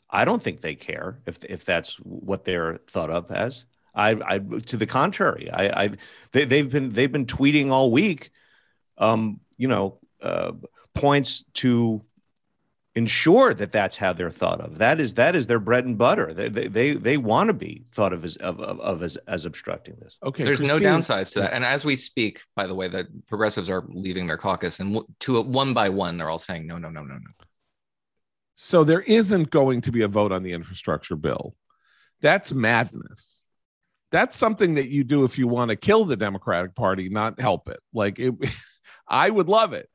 I 0.09 0.25
don't 0.25 0.41
think 0.41 0.61
they 0.61 0.75
care 0.75 1.19
if 1.25 1.43
if 1.45 1.65
that's 1.65 1.95
what 1.97 2.45
they're 2.45 2.79
thought 2.87 3.09
of 3.09 3.29
as. 3.31 3.65
I, 3.93 4.17
I 4.25 4.37
to 4.39 4.77
the 4.77 4.85
contrary, 4.85 5.49
I, 5.51 5.83
I 5.83 5.89
they, 6.31 6.45
they've 6.45 6.69
been 6.69 6.93
they've 6.93 7.11
been 7.11 7.25
tweeting 7.25 7.69
all 7.69 7.91
week 7.91 8.31
um, 8.97 9.39
you 9.57 9.67
know, 9.67 9.99
uh, 10.21 10.53
points 10.93 11.43
to 11.55 12.01
ensure 12.95 13.53
that 13.53 13.71
that's 13.71 13.97
how 13.97 14.13
they're 14.13 14.29
thought 14.29 14.61
of. 14.61 14.77
That 14.77 14.99
is 14.99 15.15
that 15.15 15.35
is 15.35 15.47
their 15.47 15.59
bread 15.59 15.85
and 15.85 15.97
butter. 15.97 16.33
They 16.33 16.49
they 16.49 16.67
they, 16.67 16.91
they 16.93 17.17
want 17.17 17.47
to 17.47 17.53
be 17.53 17.85
thought 17.91 18.13
of 18.13 18.23
as 18.23 18.35
of, 18.37 18.59
of, 18.59 18.79
of, 18.79 19.03
as 19.03 19.17
as 19.27 19.45
obstructing 19.45 19.95
this. 20.01 20.17
Okay, 20.23 20.43
there's 20.43 20.59
Christine. 20.59 20.81
no 20.81 20.89
downsides 20.89 21.33
to 21.33 21.39
that. 21.41 21.53
And 21.53 21.63
as 21.63 21.85
we 21.85 21.95
speak, 21.95 22.41
by 22.55 22.67
the 22.67 22.75
way, 22.75 22.87
the 22.87 23.07
progressives 23.27 23.69
are 23.69 23.83
leaving 23.89 24.27
their 24.27 24.37
caucus, 24.37 24.79
and 24.79 24.99
to 25.21 25.41
one 25.41 25.73
by 25.73 25.89
one, 25.89 26.17
they're 26.17 26.29
all 26.29 26.39
saying 26.39 26.67
no, 26.67 26.77
no, 26.77 26.89
no, 26.89 27.03
no, 27.03 27.15
no. 27.15 27.31
So 28.55 28.83
there 28.83 29.01
isn't 29.01 29.49
going 29.49 29.81
to 29.81 29.91
be 29.91 30.03
a 30.03 30.07
vote 30.07 30.31
on 30.31 30.43
the 30.43 30.53
infrastructure 30.53 31.17
bill. 31.17 31.55
That's 32.21 32.53
madness 32.53 33.45
that's 34.15 34.37
something 34.37 34.75
that 34.75 34.87
you 34.87 35.03
do 35.03 35.25
if 35.25 35.37
you 35.37 35.45
want 35.45 35.69
to 35.69 35.75
kill 35.75 36.05
the 36.05 36.15
Democratic 36.15 36.73
Party, 36.73 37.09
not 37.09 37.37
help 37.37 37.67
it. 37.67 37.81
Like 37.93 38.17
it, 38.17 38.33
I 39.07 39.29
would 39.29 39.49
love 39.49 39.73
it. 39.73 39.89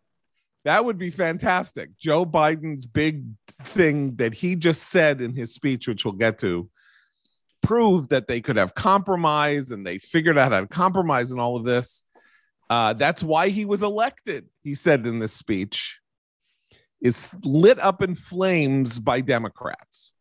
That 0.65 0.85
would 0.85 0.99
be 0.99 1.11
fantastic. 1.11 1.97
Joe 1.99 2.27
Biden's 2.27 2.85
big 2.85 3.25
thing 3.63 4.17
that 4.17 4.35
he 4.35 4.57
just 4.57 4.83
said 4.85 5.21
in 5.21 5.35
his 5.35 5.55
speech, 5.55 5.89
which 5.89 6.05
we'll 6.05 6.13
get 6.13 6.39
to, 6.41 6.69
proved 7.63 8.11
that 8.11 8.29
they 8.29 8.41
could 8.41 8.57
have 8.57 8.75
compromise 8.75 9.71
and 9.71 9.87
they 9.87 9.99
figured 9.99 10.37
out 10.37 10.53
how 10.53 10.61
to 10.61 10.67
compromise 10.67 11.31
and 11.31 11.41
all 11.41 11.57
of 11.57 11.65
this. 11.65 12.05
Uh, 12.69 12.93
that's 12.93 13.23
why 13.23 13.49
he 13.49 13.65
was 13.65 13.83
elected, 13.83 14.47
he 14.63 14.75
said 14.75 15.07
in 15.07 15.19
this 15.19 15.33
speech, 15.33 15.99
is 17.01 17.35
lit 17.43 17.79
up 17.81 18.03
in 18.03 18.15
flames 18.15 18.99
by 18.99 19.21
Democrats. 19.21 20.15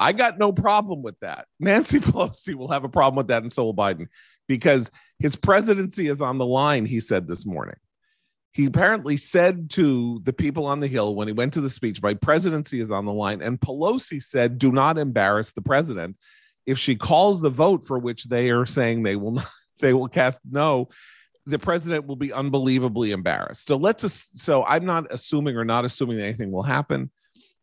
I 0.00 0.12
got 0.12 0.36
no 0.36 0.52
problem 0.52 1.02
with 1.02 1.18
that. 1.20 1.46
Nancy 1.60 2.00
Pelosi 2.00 2.54
will 2.54 2.70
have 2.70 2.84
a 2.84 2.88
problem 2.88 3.16
with 3.16 3.28
that, 3.28 3.42
and 3.42 3.52
so 3.52 3.64
will 3.64 3.74
Biden, 3.74 4.06
because 4.48 4.90
his 5.18 5.36
presidency 5.36 6.08
is 6.08 6.20
on 6.20 6.38
the 6.38 6.46
line, 6.46 6.86
he 6.86 6.98
said 6.98 7.28
this 7.28 7.46
morning. 7.46 7.76
He 8.52 8.66
apparently 8.66 9.16
said 9.16 9.70
to 9.70 10.20
the 10.24 10.32
people 10.32 10.66
on 10.66 10.80
the 10.80 10.86
Hill 10.86 11.14
when 11.14 11.26
he 11.26 11.32
went 11.32 11.54
to 11.54 11.62
the 11.62 11.70
speech, 11.70 12.02
My 12.02 12.14
presidency 12.14 12.80
is 12.80 12.90
on 12.90 13.06
the 13.06 13.12
line. 13.12 13.40
And 13.40 13.58
Pelosi 13.58 14.22
said, 14.22 14.58
Do 14.58 14.70
not 14.70 14.98
embarrass 14.98 15.52
the 15.52 15.62
president. 15.62 16.16
If 16.66 16.78
she 16.78 16.94
calls 16.94 17.40
the 17.40 17.50
vote 17.50 17.86
for 17.86 17.98
which 17.98 18.24
they 18.24 18.50
are 18.50 18.66
saying 18.66 19.02
they 19.02 19.16
will 19.16 19.32
not, 19.32 19.48
they 19.80 19.94
will 19.94 20.08
cast 20.08 20.40
no, 20.48 20.88
the 21.46 21.58
president 21.58 22.06
will 22.06 22.16
be 22.16 22.32
unbelievably 22.32 23.10
embarrassed. 23.10 23.66
So 23.66 23.76
let's 23.76 24.28
so 24.34 24.64
I'm 24.64 24.84
not 24.84 25.06
assuming 25.10 25.56
or 25.56 25.64
not 25.64 25.84
assuming 25.84 26.20
anything 26.20 26.52
will 26.52 26.62
happen. 26.62 27.10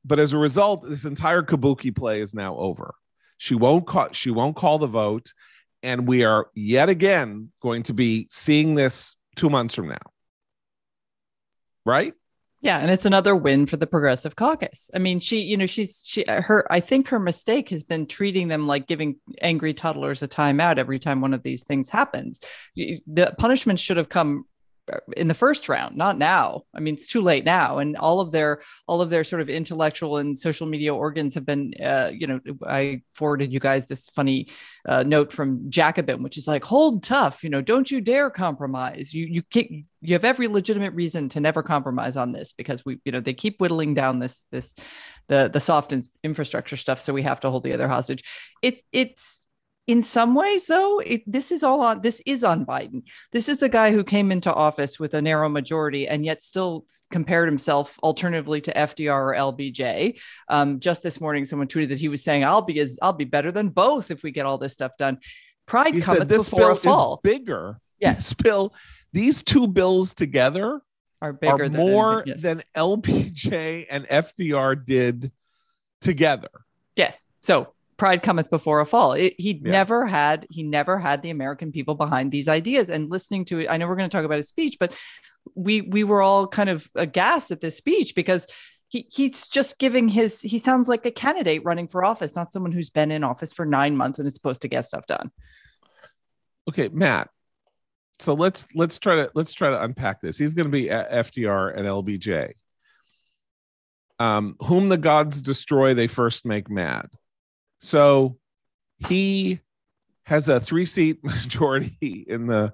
But 0.03 0.19
as 0.19 0.33
a 0.33 0.37
result, 0.37 0.89
this 0.89 1.05
entire 1.05 1.43
kabuki 1.43 1.95
play 1.95 2.19
is 2.19 2.33
now 2.33 2.57
over. 2.57 2.95
She 3.37 3.55
won't 3.55 3.85
call 3.85 4.09
she 4.11 4.31
won't 4.31 4.55
call 4.55 4.79
the 4.79 4.87
vote 4.87 5.33
and 5.83 6.07
we 6.07 6.25
are 6.25 6.49
yet 6.55 6.89
again 6.89 7.51
going 7.61 7.83
to 7.83 7.93
be 7.93 8.27
seeing 8.29 8.75
this 8.75 9.15
two 9.35 9.49
months 9.49 9.75
from 9.75 9.89
now. 9.89 9.97
Right? 11.89 12.13
Yeah, 12.61 12.77
and 12.79 12.91
it's 12.91 13.05
another 13.05 13.35
win 13.35 13.65
for 13.65 13.77
the 13.77 13.87
Progressive 13.87 14.35
Caucus. 14.35 14.91
I 14.93 14.99
mean, 14.99 15.19
she, 15.19 15.39
you 15.39 15.55
know, 15.55 15.65
she's 15.65 16.03
she 16.05 16.25
her. 16.27 16.69
I 16.69 16.81
think 16.81 17.07
her 17.07 17.19
mistake 17.19 17.69
has 17.69 17.83
been 17.83 18.05
treating 18.05 18.49
them 18.49 18.67
like 18.67 18.85
giving 18.85 19.15
angry 19.41 19.73
toddlers 19.73 20.21
a 20.21 20.27
timeout 20.27 20.77
every 20.77 20.99
time 20.99 21.21
one 21.21 21.33
of 21.33 21.41
these 21.41 21.63
things 21.63 21.87
happens. 21.87 22.41
The 22.75 23.33
punishment 23.37 23.79
should 23.79 23.97
have 23.97 24.09
come 24.09 24.45
in 25.15 25.27
the 25.27 25.33
first 25.33 25.69
round 25.69 25.95
not 25.95 26.17
now. 26.17 26.63
I 26.73 26.79
mean 26.79 26.95
it's 26.95 27.07
too 27.07 27.21
late 27.21 27.45
now. 27.45 27.77
And 27.77 27.95
all 27.97 28.19
of 28.19 28.31
their 28.31 28.61
all 28.87 29.01
of 29.01 29.09
their 29.09 29.23
sort 29.23 29.41
of 29.41 29.49
intellectual 29.49 30.17
and 30.17 30.37
social 30.37 30.67
media 30.67 30.93
organs 30.93 31.35
have 31.35 31.45
been 31.45 31.73
uh, 31.83 32.11
you 32.13 32.27
know 32.27 32.39
i 32.65 33.01
forwarded 33.13 33.53
you 33.53 33.59
guys 33.59 33.85
this 33.85 34.09
funny 34.09 34.47
uh, 34.87 35.03
note 35.03 35.31
from 35.31 35.69
jacobin 35.69 36.23
which 36.23 36.37
is 36.37 36.47
like 36.47 36.63
hold 36.63 37.03
tough 37.03 37.43
you 37.43 37.49
know 37.49 37.61
don't 37.61 37.91
you 37.91 38.01
dare 38.01 38.29
compromise. 38.29 39.13
You 39.13 39.25
you 39.25 39.43
can't 39.43 39.69
you 40.01 40.13
have 40.13 40.25
every 40.25 40.47
legitimate 40.47 40.93
reason 40.93 41.29
to 41.29 41.39
never 41.39 41.61
compromise 41.61 42.17
on 42.17 42.31
this 42.31 42.53
because 42.53 42.85
we 42.85 42.99
you 43.05 43.11
know 43.11 43.19
they 43.19 43.33
keep 43.33 43.59
whittling 43.59 43.93
down 43.93 44.19
this 44.19 44.45
this 44.51 44.73
the 45.27 45.49
the 45.51 45.59
soft 45.59 45.93
infrastructure 46.23 46.77
stuff 46.77 47.01
so 47.01 47.13
we 47.13 47.21
have 47.23 47.39
to 47.41 47.49
hold 47.51 47.63
the 47.63 47.73
other 47.73 47.87
hostage. 47.87 48.23
It 48.61 48.81
it's 48.91 49.47
in 49.89 50.03
some 50.03 50.35
ways 50.35 50.67
though 50.67 50.99
it, 50.99 51.23
this 51.25 51.51
is 51.51 51.63
all 51.63 51.81
on 51.81 51.99
this 52.01 52.21
is 52.27 52.43
on 52.43 52.63
biden. 52.63 53.01
This 53.31 53.49
is 53.49 53.57
the 53.57 53.69
guy 53.69 53.91
who 53.91 54.03
came 54.03 54.31
into 54.31 54.53
office 54.53 54.99
with 54.99 55.15
a 55.15 55.21
narrow 55.21 55.49
majority 55.49 56.07
and 56.07 56.23
yet 56.23 56.43
still 56.43 56.85
compared 57.11 57.49
himself 57.49 57.97
alternatively 58.03 58.61
to 58.61 58.71
fdr 58.71 59.09
or 59.09 59.33
lbj 59.33 60.21
um, 60.47 60.79
just 60.79 61.01
this 61.01 61.19
morning 61.19 61.43
someone 61.43 61.67
tweeted 61.67 61.89
that 61.89 61.99
he 61.99 62.07
was 62.07 62.23
saying 62.23 62.43
i'll 62.43 62.61
be 62.61 62.79
as 62.79 62.99
i'll 63.01 63.13
be 63.13 63.25
better 63.25 63.51
than 63.51 63.69
both 63.69 64.11
if 64.11 64.21
we 64.21 64.29
get 64.29 64.45
all 64.45 64.59
this 64.59 64.73
stuff 64.73 64.91
done. 64.97 65.17
Pride 65.65 65.95
he 65.95 66.01
cometh 66.01 66.27
this 66.27 66.47
before 66.47 66.59
bill 66.59 66.71
a 66.71 66.75
fall. 66.75 67.19
bigger. 67.23 67.79
Yes. 67.99 68.17
This 68.17 68.33
bill 68.33 68.75
these 69.11 69.41
two 69.41 69.67
bills 69.67 70.13
together 70.13 70.81
are 71.19 71.33
bigger 71.33 71.63
are 71.63 71.69
than 71.69 71.81
more 71.81 72.23
yes. 72.27 72.43
than 72.43 72.63
lbj 72.77 73.87
and 73.89 74.07
fdr 74.07 74.85
did 74.85 75.31
together. 75.99 76.49
Yes. 76.95 77.25
So 77.39 77.73
pride 77.99 78.23
cometh 78.23 78.49
before 78.49 78.79
a 78.79 78.85
fall. 78.85 79.13
It, 79.13 79.35
he 79.37 79.51
yeah. 79.51 79.71
never 79.71 80.07
had 80.07 80.47
he 80.49 80.63
never 80.63 80.97
had 80.97 81.21
the 81.21 81.29
American 81.29 81.71
people 81.71 81.93
behind 81.93 82.31
these 82.31 82.47
ideas. 82.47 82.89
And 82.89 83.11
listening 83.11 83.45
to 83.45 83.59
it, 83.59 83.67
I 83.69 83.77
know 83.77 83.87
we're 83.87 83.97
going 83.97 84.09
to 84.09 84.15
talk 84.15 84.25
about 84.25 84.37
his 84.37 84.47
speech, 84.47 84.77
but 84.79 84.93
we 85.53 85.81
we 85.81 86.03
were 86.03 86.21
all 86.23 86.47
kind 86.47 86.69
of 86.69 86.89
aghast 86.95 87.51
at 87.51 87.61
this 87.61 87.77
speech 87.77 88.15
because 88.15 88.47
he 88.87 89.07
he's 89.11 89.49
just 89.49 89.77
giving 89.77 90.07
his 90.07 90.41
he 90.41 90.57
sounds 90.57 90.89
like 90.89 91.05
a 91.05 91.11
candidate 91.11 91.63
running 91.63 91.87
for 91.87 92.03
office, 92.03 92.35
not 92.35 92.51
someone 92.51 92.71
who's 92.71 92.89
been 92.89 93.11
in 93.11 93.23
office 93.23 93.53
for 93.53 93.65
nine 93.65 93.95
months 93.95 94.17
and 94.17 94.27
is 94.27 94.33
supposed 94.33 94.63
to 94.63 94.67
get 94.67 94.85
stuff 94.85 95.05
done. 95.05 95.29
Okay, 96.67 96.87
Matt. 96.87 97.29
So 98.19 98.33
let's 98.33 98.65
let's 98.73 98.97
try 98.97 99.17
to 99.17 99.31
let's 99.35 99.53
try 99.53 99.69
to 99.69 99.83
unpack 99.83 100.21
this. 100.21 100.37
He's 100.37 100.53
going 100.53 100.67
to 100.67 100.71
be 100.71 100.89
at 100.89 101.11
FDR 101.11 101.77
and 101.77 101.85
LBJ. 101.85 102.53
Um, 104.19 104.57
whom 104.59 104.87
the 104.89 104.97
gods 104.97 105.41
destroy, 105.41 105.93
they 105.93 106.07
first 106.07 106.45
make 106.45 106.69
mad. 106.69 107.09
So 107.79 108.37
he 109.07 109.61
has 110.23 110.47
a 110.47 110.59
three 110.59 110.85
seat 110.85 111.19
majority 111.23 112.25
in 112.27 112.47
the 112.47 112.73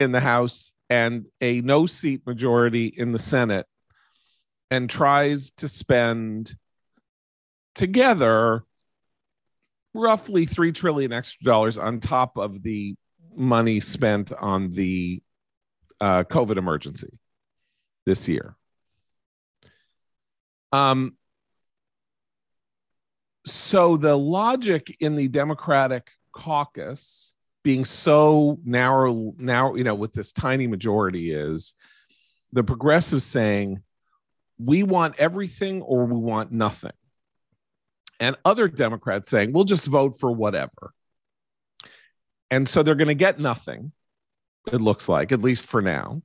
in 0.00 0.12
the 0.12 0.20
House 0.20 0.72
and 0.90 1.26
a 1.40 1.60
no 1.60 1.86
seat 1.86 2.26
majority 2.26 2.86
in 2.86 3.12
the 3.12 3.18
Senate 3.18 3.66
and 4.70 4.90
tries 4.90 5.52
to 5.52 5.68
spend 5.68 6.54
together 7.74 8.64
roughly 9.94 10.44
3 10.44 10.72
trillion 10.72 11.12
extra 11.12 11.44
dollars 11.44 11.78
on 11.78 12.00
top 12.00 12.36
of 12.36 12.62
the 12.62 12.96
money 13.36 13.80
spent 13.80 14.32
on 14.32 14.70
the 14.70 15.22
uh, 16.00 16.24
COVID 16.24 16.56
emergency 16.56 17.18
this 18.04 18.28
year. 18.28 18.56
Um, 20.72 21.16
so 23.46 23.96
the 23.96 24.16
logic 24.16 24.96
in 25.00 25.16
the 25.16 25.28
Democratic 25.28 26.10
caucus 26.32 27.34
being 27.62 27.84
so 27.84 28.58
narrow, 28.64 29.34
now, 29.38 29.74
you 29.74 29.84
know, 29.84 29.94
with 29.94 30.12
this 30.12 30.32
tiny 30.32 30.66
majority 30.66 31.32
is 31.32 31.74
the 32.52 32.62
progressives 32.62 33.24
saying, 33.24 33.82
we 34.58 34.82
want 34.82 35.16
everything 35.18 35.82
or 35.82 36.04
we 36.04 36.18
want 36.18 36.52
nothing. 36.52 36.92
And 38.20 38.36
other 38.44 38.68
Democrats 38.68 39.28
saying, 39.28 39.52
we'll 39.52 39.64
just 39.64 39.86
vote 39.86 40.18
for 40.18 40.30
whatever. 40.30 40.92
And 42.50 42.68
so 42.68 42.82
they're 42.82 42.94
going 42.94 43.08
to 43.08 43.14
get 43.14 43.40
nothing, 43.40 43.92
it 44.72 44.80
looks 44.80 45.08
like, 45.08 45.32
at 45.32 45.42
least 45.42 45.66
for 45.66 45.82
now. 45.82 46.22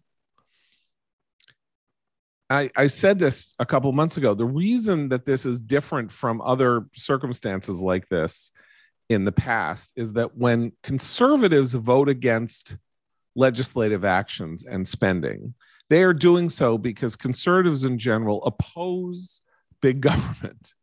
I, 2.50 2.72
I 2.76 2.88
said 2.88 3.20
this 3.20 3.54
a 3.60 3.66
couple 3.66 3.92
months 3.92 4.18
ago. 4.18 4.34
The 4.34 4.46
reason 4.46 5.10
that 5.10 5.26
this 5.26 5.46
is 5.46 5.60
different 5.60 6.12
from 6.12 6.42
other 6.42 6.88
circumstances 6.96 7.80
like 7.80 8.10
this 8.10 8.52
in 9.08 9.26
the 9.26 9.32
past 9.32 9.92
is 9.96 10.14
that 10.14 10.36
when 10.36 10.72
conservatives 10.82 11.74
vote 11.74 12.10
against 12.10 12.78
legislative 13.36 14.04
actions 14.04 14.64
and 14.64 14.88
spending, 14.88 15.54
they 15.90 16.04
are 16.04 16.14
doing 16.14 16.50
so 16.50 16.78
because 16.78 17.16
conservatives 17.16 17.84
in 17.84 17.98
general 17.98 18.44
oppose 18.44 19.42
big 19.82 20.02
government 20.10 20.74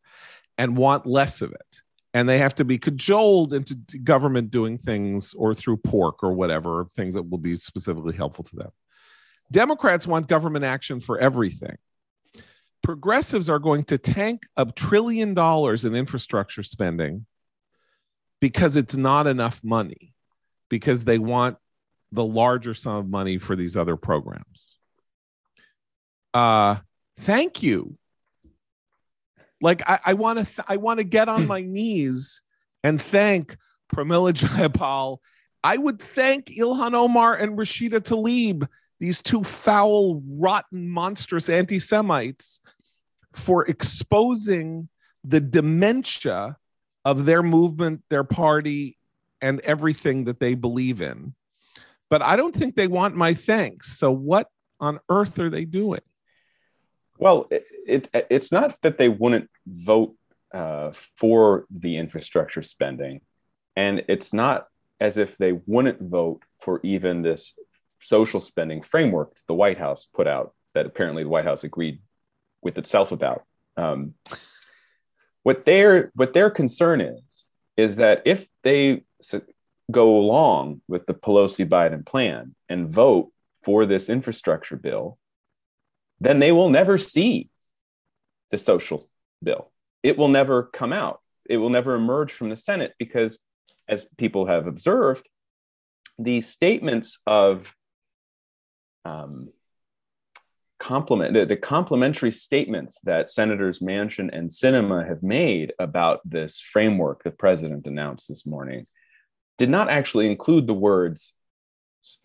and 0.59 0.77
want 0.77 1.07
less 1.07 1.43
of 1.43 1.53
it. 1.53 1.81
And 2.15 2.29
they 2.29 2.39
have 2.39 2.55
to 2.55 2.65
be 2.65 2.79
cajoled 2.79 3.53
into 3.53 3.75
government 4.03 4.51
doing 4.51 4.79
things 4.79 5.35
or 5.35 5.55
through 5.55 5.77
pork 5.79 6.23
or 6.23 6.33
whatever, 6.33 6.87
things 6.97 7.13
that 7.15 7.29
will 7.29 7.39
be 7.39 7.57
specifically 7.59 8.17
helpful 8.17 8.45
to 8.45 8.57
them. 8.57 8.71
Democrats 9.51 10.07
want 10.07 10.29
government 10.29 10.65
action 10.65 11.01
for 11.01 11.19
everything. 11.19 11.77
Progressives 12.83 13.49
are 13.49 13.59
going 13.59 13.85
to 13.85 13.99
tank 13.99 14.43
a 14.57 14.67
trillion 14.67 15.35
dollars 15.35 15.85
in 15.85 15.95
infrastructure 15.95 16.63
spending 16.63 17.27
because 18.41 18.77
it's 18.77 18.95
not 18.97 19.27
enough 19.27 19.61
money, 19.65 20.15
because 20.69 21.05
they 21.05 21.19
want 21.19 21.57
the 22.13 22.25
larger 22.25 22.75
sum 22.75 22.97
of 22.97 23.09
money 23.09 23.39
for 23.39 23.57
these 23.57 23.77
other 23.77 23.97
programs. 23.97 24.77
Uh, 26.35 26.77
thank 27.19 27.63
you. 27.63 27.97
Like 29.61 29.83
I 29.87 30.13
want 30.13 30.39
to, 30.39 30.45
th- 30.45 30.67
I 30.69 30.77
want 30.77 30.99
to 30.99 31.05
get 31.05 31.29
on 31.29 31.47
my 31.49 31.63
knees 31.63 32.43
and 32.85 33.01
thank 33.01 33.57
Pramila 33.93 34.33
Jayapal. 34.33 35.19
I 35.65 35.77
would 35.77 36.01
thank 36.01 36.47
Ilhan 36.47 36.95
Omar 36.95 37.35
and 37.35 37.59
Rashida 37.59 38.01
Tlaib 38.01 38.69
these 38.99 39.23
two 39.23 39.45
foul, 39.45 40.23
rotten, 40.27 40.89
monstrous 40.89 41.49
anti 41.49 41.79
Semites 41.79 42.61
for 43.33 43.67
exposing 43.67 44.89
the 45.25 45.41
dementia 45.41 46.57
of 47.05 47.25
their 47.25 47.43
movement, 47.43 48.03
their 48.09 48.25
party, 48.25 48.97
and 49.41 49.61
everything 49.61 50.25
that 50.25 50.41
they 50.41 50.55
believe 50.55 51.03
in. 51.03 51.35
But 52.09 52.23
I 52.23 52.37
don't 52.37 52.55
think 52.55 52.75
they 52.75 52.87
want 52.87 53.17
my 53.17 53.35
thanks. 53.35 53.99
So, 53.99 54.11
what 54.11 54.49
on 54.81 55.01
earth 55.09 55.39
are 55.39 55.51
they 55.51 55.65
doing? 55.65 56.01
Well, 57.19 57.47
it, 57.51 57.71
it 57.87 58.09
it's 58.31 58.53
not 58.53 58.81
that 58.83 58.99
they 58.99 59.09
wouldn't 59.09 59.51
vote 59.67 60.15
uh, 60.53 60.93
for 61.17 61.67
the 61.71 61.97
infrastructure 61.97 62.63
spending, 62.63 63.21
and 63.75 64.05
it's 64.09 64.33
not 64.33 64.67
as 65.01 65.19
if 65.19 65.37
they 65.37 65.53
wouldn't 65.53 66.01
vote 66.03 66.43
for 66.61 66.81
even 66.83 67.23
this 67.23 67.55
social 68.01 68.41
spending 68.41 68.83
framework 68.83 69.35
that 69.35 69.43
the 69.47 69.55
White 69.55 69.79
House 69.79 70.07
put 70.07 70.27
out 70.27 70.55
that 70.75 70.87
apparently 70.87 71.23
the 71.23 71.29
White 71.29 71.45
House 71.45 71.65
agreed 71.65 72.01
with 72.63 72.79
itself 72.79 73.13
about. 73.13 73.45
Um, 73.77 74.15
what 75.43 75.65
their 75.65 76.11
what 76.15 76.33
their 76.33 76.51
concern 76.51 77.01
is 77.01 77.47
is 77.77 77.97
that 77.97 78.23
if 78.25 78.49
they 78.63 79.05
go 79.91 80.17
along 80.19 80.81
with 80.89 81.07
the 81.07 81.15
Pelosi 81.15 81.67
Biden 81.67 82.05
plan 82.05 82.55
and 82.69 82.89
vote 82.89 83.33
for 83.63 83.87
this 83.87 84.09
infrastructure 84.09 84.77
bill, 84.77 85.19
then 86.21 86.39
they 86.39 86.53
will 86.53 86.71
never 86.71 86.99
see 86.99 87.51
the 88.51 88.59
social 88.59 89.09
bill. 89.43 89.71
It 90.03 90.17
will 90.17 90.29
never 90.29 90.63
come 90.63 90.93
out. 90.93 91.21
It 91.49 91.59
will 91.59 91.71
never 91.71 91.95
emerge 91.95 92.33
from 92.33 92.49
the 92.49 92.57
Senate 92.57 92.95
because, 92.99 93.39
as 93.89 94.09
people 94.17 94.47
have 94.47 94.67
observed, 94.67 95.29
the 96.19 96.41
statements 96.41 97.21
of 97.27 97.75
um, 99.07 99.49
compliment 100.79 101.33
the, 101.33 101.47
the 101.47 101.57
complementary 101.57 102.31
statements 102.31 103.01
that 103.05 103.31
senators 103.31 103.79
Manchin 103.79 104.29
and 104.33 104.51
Sinema 104.51 105.07
have 105.09 105.23
made 105.23 105.73
about 105.79 106.21
this 106.25 106.61
framework 106.61 107.23
the 107.23 107.31
president 107.31 107.87
announced 107.87 108.29
this 108.29 108.45
morning 108.47 108.87
did 109.59 109.71
not 109.71 109.89
actually 109.89 110.27
include 110.27 110.67
the 110.67 110.75
words 110.75 111.35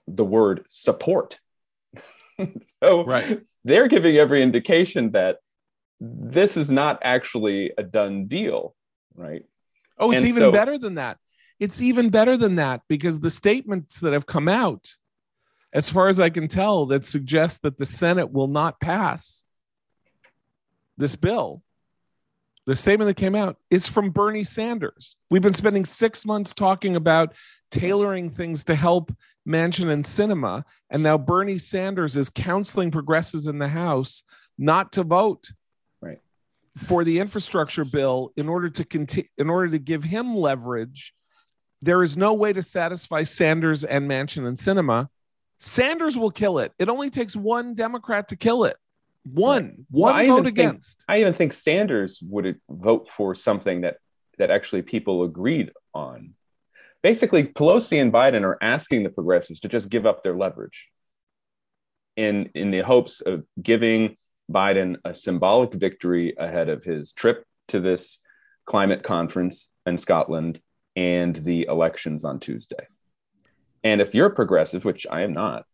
the 0.07 0.25
word 0.25 0.65
support. 0.69 1.39
so 2.83 3.05
right. 3.05 3.41
they're 3.63 3.87
giving 3.87 4.17
every 4.17 4.43
indication 4.43 5.11
that 5.11 5.37
this 5.99 6.57
is 6.57 6.69
not 6.69 6.99
actually 7.03 7.71
a 7.77 7.83
done 7.83 8.27
deal, 8.27 8.75
right? 9.15 9.45
Oh, 9.97 10.11
it's 10.11 10.21
and 10.21 10.29
even 10.29 10.41
so, 10.41 10.51
better 10.51 10.77
than 10.77 10.95
that. 10.95 11.17
It's 11.59 11.79
even 11.79 12.09
better 12.09 12.37
than 12.37 12.55
that 12.55 12.81
because 12.87 13.19
the 13.19 13.29
statements 13.29 13.99
that 13.99 14.13
have 14.13 14.25
come 14.25 14.47
out 14.47 14.95
as 15.73 15.89
far 15.89 16.09
as 16.09 16.19
I 16.19 16.29
can 16.29 16.47
tell, 16.47 16.85
that 16.87 17.05
suggests 17.05 17.59
that 17.59 17.77
the 17.77 17.85
Senate 17.85 18.31
will 18.31 18.47
not 18.47 18.79
pass 18.79 19.43
this 20.97 21.15
bill. 21.15 21.63
The 22.67 22.75
statement 22.75 23.09
that 23.09 23.21
came 23.21 23.35
out 23.35 23.57
is 23.69 23.87
from 23.87 24.11
Bernie 24.11 24.43
Sanders. 24.43 25.15
We've 25.29 25.41
been 25.41 25.53
spending 25.53 25.85
six 25.85 26.25
months 26.25 26.53
talking 26.53 26.95
about 26.95 27.33
tailoring 27.71 28.29
things 28.29 28.63
to 28.65 28.75
help 28.75 29.11
Manchin 29.47 29.89
and 29.89 30.05
Sinema, 30.05 30.63
and 30.89 31.01
now 31.01 31.17
Bernie 31.17 31.57
Sanders 31.57 32.15
is 32.15 32.29
counseling 32.29 32.91
progressives 32.91 33.47
in 33.47 33.57
the 33.57 33.69
House 33.69 34.23
not 34.57 34.91
to 34.91 35.03
vote 35.03 35.51
right. 36.01 36.19
for 36.77 37.03
the 37.03 37.17
infrastructure 37.19 37.85
bill 37.85 38.31
in 38.35 38.47
order 38.47 38.69
to 38.69 38.85
continue 38.85 39.29
in 39.37 39.49
order 39.49 39.69
to 39.69 39.79
give 39.79 40.03
him 40.03 40.35
leverage. 40.35 41.15
There 41.81 42.03
is 42.03 42.15
no 42.15 42.33
way 42.33 42.53
to 42.53 42.61
satisfy 42.61 43.23
Sanders 43.23 43.83
and 43.83 44.07
Manchin 44.07 44.47
and 44.47 44.57
Sinema 44.57 45.09
Sanders 45.61 46.17
will 46.17 46.31
kill 46.31 46.57
it. 46.57 46.73
It 46.79 46.89
only 46.89 47.11
takes 47.11 47.35
one 47.35 47.75
Democrat 47.75 48.29
to 48.29 48.35
kill 48.35 48.63
it. 48.63 48.77
One, 49.23 49.85
one 49.91 50.27
well, 50.27 50.37
vote 50.37 50.47
against. 50.47 50.99
Think, 50.99 51.05
I 51.07 51.21
even 51.21 51.33
think 51.35 51.53
Sanders 51.53 52.19
would 52.23 52.59
vote 52.67 53.11
for 53.11 53.35
something 53.35 53.81
that 53.81 53.97
that 54.39 54.49
actually 54.49 54.81
people 54.81 55.21
agreed 55.23 55.71
on. 55.93 56.33
Basically, 57.03 57.43
Pelosi 57.43 58.01
and 58.01 58.11
Biden 58.11 58.41
are 58.41 58.57
asking 58.59 59.03
the 59.03 59.11
progressives 59.11 59.59
to 59.59 59.67
just 59.67 59.91
give 59.91 60.07
up 60.07 60.23
their 60.23 60.35
leverage 60.35 60.87
in 62.17 62.49
in 62.55 62.71
the 62.71 62.81
hopes 62.81 63.21
of 63.21 63.43
giving 63.61 64.17
Biden 64.51 64.97
a 65.05 65.13
symbolic 65.13 65.73
victory 65.73 66.33
ahead 66.39 66.69
of 66.69 66.83
his 66.83 67.13
trip 67.13 67.45
to 67.67 67.79
this 67.79 68.17
climate 68.65 69.03
conference 69.03 69.69
in 69.85 69.99
Scotland 69.99 70.59
and 70.95 71.35
the 71.35 71.67
elections 71.69 72.25
on 72.25 72.39
Tuesday. 72.39 72.87
And 73.83 74.01
if 74.01 74.13
you're 74.13 74.29
progressive, 74.29 74.85
which 74.85 75.07
I 75.09 75.21
am 75.21 75.33
not, 75.33 75.65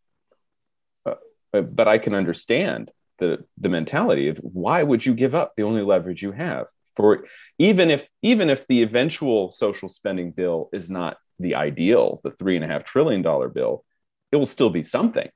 uh, 1.06 1.16
uh, 1.54 1.62
but 1.62 1.88
I 1.88 1.98
can 1.98 2.14
understand 2.14 2.92
the 3.20 3.46
the 3.58 3.70
mentality 3.70 4.30
of 4.30 4.38
why 4.38 4.84
would 4.84 5.06
you 5.06 5.14
give 5.14 5.34
up 5.34 5.54
the 5.56 5.64
only 5.64 5.82
leverage 5.82 6.22
you 6.22 6.32
have 6.32 6.68
for 6.96 7.26
even 7.58 7.90
if 7.90 8.08
even 8.22 8.50
if 8.50 8.68
the 8.68 8.82
eventual 8.82 9.52
social 9.52 9.90
spending 9.90 10.32
bill 10.32 10.70
is 10.74 10.90
not 10.90 11.18
the 11.40 11.56
ideal, 11.56 12.20
the 12.24 12.32
three 12.32 12.56
and 12.56 12.66
a 12.66 12.68
half 12.68 12.84
trillion 12.84 13.22
dollar 13.22 13.48
bill, 13.48 13.86
it 14.32 14.36
will 14.38 14.48
still 14.48 14.72
be 14.72 14.84
something. 14.84 15.30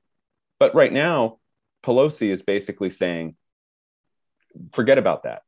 But 0.58 0.74
right 0.74 0.92
now, 0.92 1.38
Pelosi 1.84 2.30
is 2.30 2.42
basically 2.42 2.90
saying, 2.90 3.36
forget 4.72 4.98
about 4.98 5.22
that. 5.22 5.42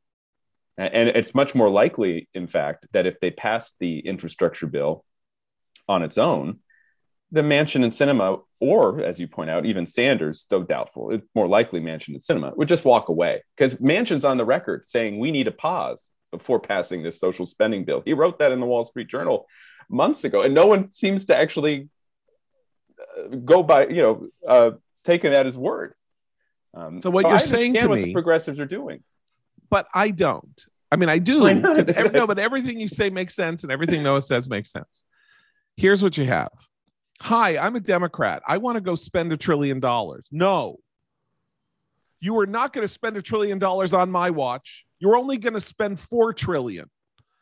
And 0.77 1.07
it's 1.09 1.33
much 1.33 1.55
more 1.55 1.69
likely, 1.69 2.27
in 2.33 2.47
fact, 2.47 2.85
that 2.91 3.05
if 3.05 3.19
they 3.21 3.31
pass 3.31 3.75
the 3.79 3.99
infrastructure 3.99 4.67
bill 4.67 5.05
on 5.87 6.03
its 6.03 6.17
own, 6.17 6.59
the 7.31 7.41
manchin 7.41 7.83
and 7.83 7.91
sinema, 7.91 8.41
or 8.59 9.01
as 9.01 9.19
you 9.19 9.27
point 9.27 9.49
out, 9.49 9.65
even 9.65 9.85
Sanders, 9.85 10.45
though 10.49 10.63
doubtful, 10.63 11.11
it's 11.11 11.27
more 11.33 11.47
likely 11.47 11.81
manchin 11.81 12.09
and 12.09 12.21
sinema, 12.21 12.55
would 12.55 12.69
just 12.69 12.85
walk 12.85 13.09
away 13.09 13.43
because 13.57 13.75
Manchin's 13.75 14.25
on 14.25 14.37
the 14.37 14.45
record 14.45 14.87
saying 14.87 15.19
we 15.19 15.31
need 15.31 15.47
a 15.47 15.51
pause 15.51 16.11
before 16.31 16.59
passing 16.59 17.03
this 17.03 17.19
social 17.19 17.45
spending 17.45 17.83
bill. 17.85 18.01
He 18.05 18.13
wrote 18.13 18.39
that 18.39 18.51
in 18.51 18.59
the 18.59 18.65
Wall 18.65 18.83
Street 18.83 19.07
Journal 19.07 19.47
months 19.89 20.23
ago, 20.23 20.41
and 20.41 20.53
no 20.53 20.65
one 20.65 20.93
seems 20.93 21.25
to 21.25 21.37
actually 21.37 21.89
uh, 22.99 23.27
go 23.27 23.63
by, 23.63 23.87
you 23.87 24.01
know, 24.01 24.27
uh, 24.47 24.71
taking 25.03 25.33
at 25.33 25.45
his 25.45 25.57
word. 25.57 25.93
Um, 26.73 26.99
so 26.99 27.09
what 27.09 27.23
so 27.23 27.29
you're 27.29 27.39
saying 27.39 27.73
to 27.75 27.87
what 27.87 27.99
me, 27.99 28.05
the 28.05 28.13
progressives 28.13 28.59
are 28.59 28.65
doing, 28.65 29.03
but 29.69 29.87
I 29.93 30.11
don't. 30.11 30.65
I 30.91 30.97
mean, 30.97 31.09
I 31.09 31.19
do. 31.19 31.47
every, 31.47 32.09
no, 32.11 32.27
but 32.27 32.37
everything 32.37 32.79
you 32.79 32.87
say 32.87 33.09
makes 33.09 33.33
sense, 33.33 33.63
and 33.63 33.71
everything 33.71 34.03
Noah 34.03 34.21
says 34.21 34.47
makes 34.47 34.71
sense. 34.71 35.03
Here's 35.77 36.03
what 36.03 36.17
you 36.17 36.25
have 36.25 36.51
Hi, 37.21 37.57
I'm 37.57 37.75
a 37.75 37.79
Democrat. 37.79 38.43
I 38.47 38.57
want 38.57 38.75
to 38.75 38.81
go 38.81 38.95
spend 38.95 39.31
a 39.31 39.37
trillion 39.37 39.79
dollars. 39.79 40.25
No. 40.31 40.77
You 42.19 42.39
are 42.39 42.45
not 42.45 42.73
going 42.73 42.85
to 42.85 42.91
spend 42.91 43.17
a 43.17 43.21
trillion 43.21 43.59
dollars 43.59 43.93
on 43.93 44.11
my 44.11 44.29
watch. 44.29 44.85
You're 44.99 45.17
only 45.17 45.37
going 45.37 45.53
to 45.53 45.61
spend 45.61 45.99
4 45.99 46.33
trillion. 46.33 46.89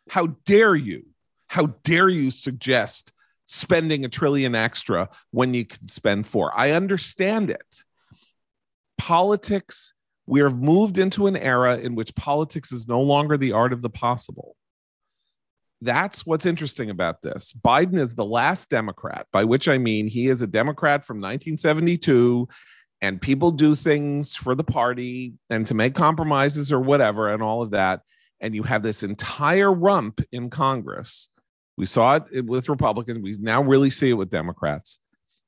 How 0.10 0.28
dare 0.46 0.76
you? 0.76 1.06
How 1.48 1.68
dare 1.84 2.10
you 2.10 2.32
suggest 2.32 3.14
spending 3.46 4.06
a 4.06 4.10
trillion 4.10 4.56
extra 4.56 5.10
when 5.32 5.54
you 5.54 5.66
can 5.66 5.88
spend 5.88 6.26
four? 6.26 6.52
I 6.58 6.72
understand 6.72 7.50
it. 7.50 7.84
Politics, 8.98 9.94
we 10.26 10.40
have 10.40 10.58
moved 10.58 10.98
into 10.98 11.28
an 11.28 11.36
era 11.36 11.78
in 11.78 11.96
which 11.96 12.16
politics 12.16 12.72
is 12.72 12.88
no 12.88 13.02
longer 13.02 13.38
the 13.38 13.52
art 13.52 13.74
of 13.74 13.82
the 13.82 13.90
possible. 13.90 14.56
That's 15.84 16.26
what's 16.26 16.46
interesting 16.46 16.90
about 16.90 17.22
this. 17.22 17.54
Biden 17.54 18.00
is 18.00 18.16
the 18.16 18.26
last 18.26 18.70
Democrat, 18.70 19.28
by 19.32 19.44
which 19.44 19.68
I 19.68 19.78
mean 19.78 20.08
he 20.08 20.30
is 20.30 20.42
a 20.42 20.48
Democrat 20.48 21.06
from 21.06 21.18
1972 21.18 22.48
and 23.02 23.22
people 23.22 23.52
do 23.52 23.76
things 23.76 24.34
for 24.34 24.56
the 24.56 24.64
party 24.64 25.34
and 25.50 25.68
to 25.68 25.74
make 25.74 25.94
compromises 25.94 26.72
or 26.72 26.80
whatever 26.80 27.30
and 27.30 27.44
all 27.44 27.62
of 27.62 27.72
that 27.72 28.02
and 28.40 28.56
you 28.56 28.64
have 28.64 28.84
this 28.84 29.04
entire 29.04 29.72
rump 29.72 30.22
in 30.32 30.50
congress. 30.50 31.30
We 31.78 31.86
saw 31.86 32.20
it 32.32 32.46
with 32.46 32.70
republicans. 32.70 33.22
We 33.22 33.38
now 33.40 33.62
really 33.62 33.90
see 33.90 34.12
it 34.12 34.14
with 34.14 34.30
democrats 34.30 35.00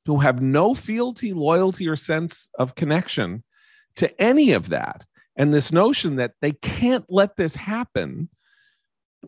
who 0.06 0.20
have 0.20 0.42
no 0.42 0.74
fealty 0.74 1.34
loyalty 1.34 1.88
or 1.88 1.96
sense 1.96 2.48
of 2.60 2.76
connection 2.76 3.44
to 3.96 4.22
any 4.22 4.52
of 4.52 4.70
that. 4.70 5.06
And 5.38 5.54
this 5.54 5.72
notion 5.72 6.18
that 6.18 6.34
they 6.42 6.52
can't 6.52 7.06
let 7.10 7.38
this 7.38 7.56
happen 7.56 8.30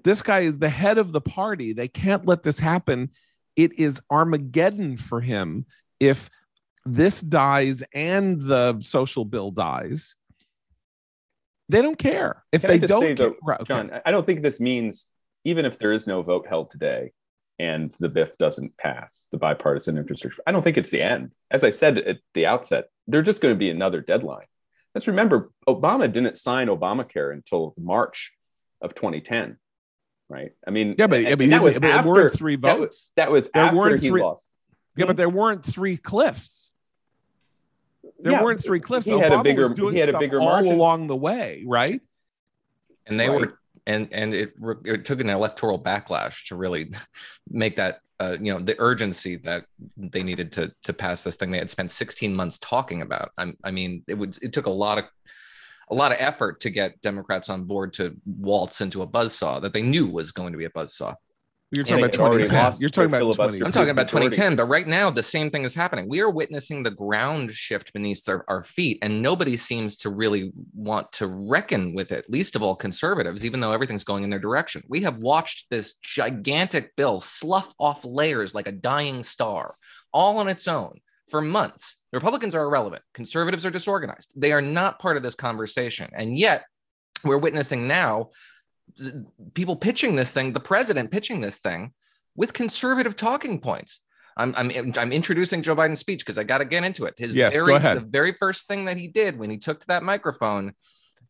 this 0.03 0.21
guy 0.21 0.41
is 0.41 0.57
the 0.57 0.69
head 0.69 0.97
of 0.97 1.11
the 1.11 1.21
party 1.21 1.73
they 1.73 1.87
can't 1.87 2.25
let 2.25 2.43
this 2.43 2.59
happen 2.59 3.09
it 3.55 3.77
is 3.79 4.01
armageddon 4.09 4.97
for 4.97 5.21
him 5.21 5.65
if 5.99 6.29
this 6.87 7.21
dies 7.21 7.83
and 7.93 8.41
the 8.41 8.79
social 8.81 9.25
bill 9.25 9.51
dies, 9.51 10.15
they 11.69 11.81
don't 11.81 11.97
care. 11.97 12.43
If 12.51 12.61
Can 12.61 12.69
they 12.69 12.79
don't, 12.79 13.01
say, 13.01 13.13
though, 13.13 13.31
care- 13.31 13.39
right, 13.43 13.59
okay. 13.61 13.67
John, 13.67 13.91
I 14.05 14.11
don't 14.11 14.25
think 14.25 14.41
this 14.41 14.59
means 14.59 15.07
even 15.43 15.65
if 15.65 15.77
there 15.77 15.91
is 15.91 16.07
no 16.07 16.21
vote 16.21 16.47
held 16.47 16.71
today 16.71 17.11
and 17.59 17.91
the 17.99 18.09
BIF 18.09 18.37
doesn't 18.37 18.77
pass, 18.77 19.25
the 19.31 19.37
bipartisan 19.37 19.97
infrastructure, 19.97 20.41
I 20.47 20.51
don't 20.51 20.63
think 20.63 20.77
it's 20.77 20.89
the 20.89 21.01
end. 21.01 21.31
As 21.51 21.63
I 21.63 21.71
said 21.71 21.97
at 21.97 22.19
the 22.33 22.45
outset, 22.45 22.85
there's 23.05 23.25
just 23.25 23.41
going 23.41 23.53
to 23.53 23.59
be 23.59 23.69
another 23.69 23.99
deadline. 24.01 24.45
Let's 24.95 25.07
remember, 25.07 25.51
Obama 25.67 26.11
didn't 26.11 26.37
sign 26.37 26.67
Obamacare 26.67 27.33
until 27.33 27.73
March 27.77 28.31
of 28.81 28.95
2010, 28.95 29.57
right? 30.29 30.51
I 30.65 30.71
mean, 30.71 30.95
yeah, 30.97 31.07
but, 31.07 31.21
yeah, 31.21 31.35
but, 31.35 31.49
that 31.49 31.61
was 31.63 31.75
but 31.75 31.81
there 31.83 31.91
after 31.91 32.09
weren't 32.11 32.33
three 32.33 32.55
that 32.57 32.77
votes. 32.77 32.79
was, 32.81 33.11
that 33.15 33.31
was 33.31 33.49
There 33.53 33.63
after 33.63 33.77
weren't 33.77 34.01
he 34.01 34.09
three- 34.09 34.21
lost. 34.21 34.45
yeah, 34.95 35.05
but 35.05 35.17
there 35.17 35.29
weren't 35.29 35.65
three 35.65 35.97
cliffs. 35.97 36.71
There 38.19 38.31
Yeah, 38.31 38.43
weren't 38.43 38.61
three 38.63 38.79
cliffs. 38.79 39.05
he 39.07 39.17
had 39.17 39.31
a 39.31 39.43
bigger- 39.43 39.67
was 39.69 39.77
doing 39.77 39.93
he 39.93 39.99
had 39.99 40.09
a 40.09 40.17
bigger 40.19 40.39
all 40.39 40.47
margin. 40.47 40.73
along 40.73 41.07
the 41.07 41.15
way, 41.15 41.63
right? 41.65 42.01
and 43.05 43.17
they 43.19 43.29
Right. 43.29 43.39
were 43.41 43.59
and 43.85 44.09
and 44.11 44.33
it, 44.33 44.53
it 44.83 45.05
took 45.05 45.21
an 45.21 45.29
electoral 45.29 45.79
backlash 45.81 46.47
to 46.47 46.57
really 46.57 46.91
make 47.49 47.77
that 47.77 48.01
uh, 48.19 48.35
you 48.41 48.51
know 48.53 48.59
the 48.59 48.75
urgency 48.79 49.37
that 49.37 49.63
they 49.95 50.23
needed 50.23 50.51
to 50.53 50.73
to 50.83 50.91
pass 50.91 51.23
this 51.23 51.37
thing 51.37 51.51
they 51.51 51.57
had 51.57 51.69
spent 51.69 51.89
16 51.89 52.35
months 52.35 52.57
talking 52.57 53.01
about 53.01 53.31
i, 53.37 53.53
I 53.63 53.71
mean 53.71 54.03
it 54.07 54.15
would 54.15 54.37
it 54.41 54.51
took 54.51 54.65
a 54.65 54.69
lot 54.71 54.97
of 54.97 55.05
a 55.89 55.95
lot 55.95 56.11
of 56.11 56.17
effort 56.19 56.59
to 56.59 56.69
get 56.69 56.99
democrats 57.01 57.49
on 57.49 57.63
board 57.63 57.93
to 57.93 58.15
waltz 58.25 58.81
into 58.81 59.01
a 59.01 59.07
buzzsaw 59.07 59.61
that 59.61 59.73
they 59.73 59.81
knew 59.81 60.07
was 60.07 60.31
going 60.31 60.51
to 60.51 60.57
be 60.57 60.65
a 60.65 60.69
buzzsaw 60.69 61.13
You're 61.71 61.83
talking 61.83 61.97
they 61.97 62.03
about 62.03 62.15
had 62.15 62.21
already 62.21 62.43
2010. 62.45 62.79
You're 62.79 62.89
talking 62.89 63.09
about 63.09 63.19
filibuster. 63.19 63.59
2010. 63.59 63.67
I'm 63.67 63.71
talking 63.73 63.89
about 63.89 64.07
2010, 64.07 64.55
but 64.55 64.65
right 64.65 64.87
now 64.87 65.09
the 65.09 65.21
same 65.21 65.51
thing 65.51 65.65
is 65.65 65.75
happening. 65.75 66.07
We 66.07 66.21
are 66.21 66.29
witnessing 66.29 66.81
the 66.81 66.91
ground 66.91 67.51
shift 67.51 67.91
beneath 67.91 68.23
our, 68.29 68.45
our 68.47 68.63
feet, 68.63 68.99
and 69.01 69.21
nobody 69.21 69.57
seems 69.57 69.97
to 69.97 70.09
really 70.09 70.53
want 70.73 71.11
to 71.13 71.27
reckon 71.27 71.93
with 71.93 72.13
it, 72.13 72.29
least 72.29 72.55
of 72.55 72.63
all 72.63 72.75
conservatives, 72.75 73.43
even 73.43 73.59
though 73.59 73.73
everything's 73.73 74.05
going 74.05 74.23
in 74.23 74.29
their 74.29 74.39
direction. 74.39 74.81
We 74.87 75.01
have 75.01 75.19
watched 75.19 75.69
this 75.69 75.95
gigantic 76.01 76.95
bill 76.95 77.19
slough 77.19 77.73
off 77.79 78.05
layers 78.05 78.55
like 78.55 78.67
a 78.67 78.71
dying 78.71 79.23
star, 79.23 79.75
all 80.13 80.37
on 80.37 80.47
its 80.47 80.69
own 80.69 80.99
for 81.29 81.41
months. 81.41 81.97
The 82.11 82.17
Republicans 82.17 82.55
are 82.55 82.63
irrelevant, 82.63 83.03
conservatives 83.13 83.65
are 83.65 83.71
disorganized. 83.71 84.31
They 84.35 84.51
are 84.51 84.61
not 84.61 84.99
part 84.99 85.17
of 85.17 85.23
this 85.23 85.35
conversation. 85.35 86.09
And 86.13 86.37
yet, 86.37 86.65
we're 87.23 87.37
witnessing 87.37 87.87
now 87.87 88.29
people 89.53 89.75
pitching 89.75 90.15
this 90.15 90.31
thing, 90.31 90.53
the 90.53 90.59
president 90.59 91.11
pitching 91.11 91.41
this 91.41 91.57
thing 91.59 91.93
with 92.35 92.53
conservative 92.53 93.15
talking 93.15 93.59
points. 93.59 94.01
I'm, 94.37 94.53
I'm, 94.55 94.93
I'm 94.97 95.11
introducing 95.11 95.63
Joe 95.63 95.75
Biden's 95.75 95.99
speech 95.99 96.19
because 96.19 96.37
I 96.37 96.43
got 96.43 96.59
to 96.59 96.65
get 96.65 96.83
into 96.83 97.05
it. 97.05 97.15
His 97.17 97.33
Yes, 97.33 97.53
go 97.53 97.65
very, 97.65 97.77
ahead. 97.77 97.97
The 97.97 98.05
very 98.05 98.33
first 98.33 98.67
thing 98.67 98.85
that 98.85 98.95
he 98.95 99.07
did 99.07 99.37
when 99.37 99.49
he 99.49 99.57
took 99.57 99.79
to 99.79 99.87
that 99.87 100.03
microphone 100.03 100.73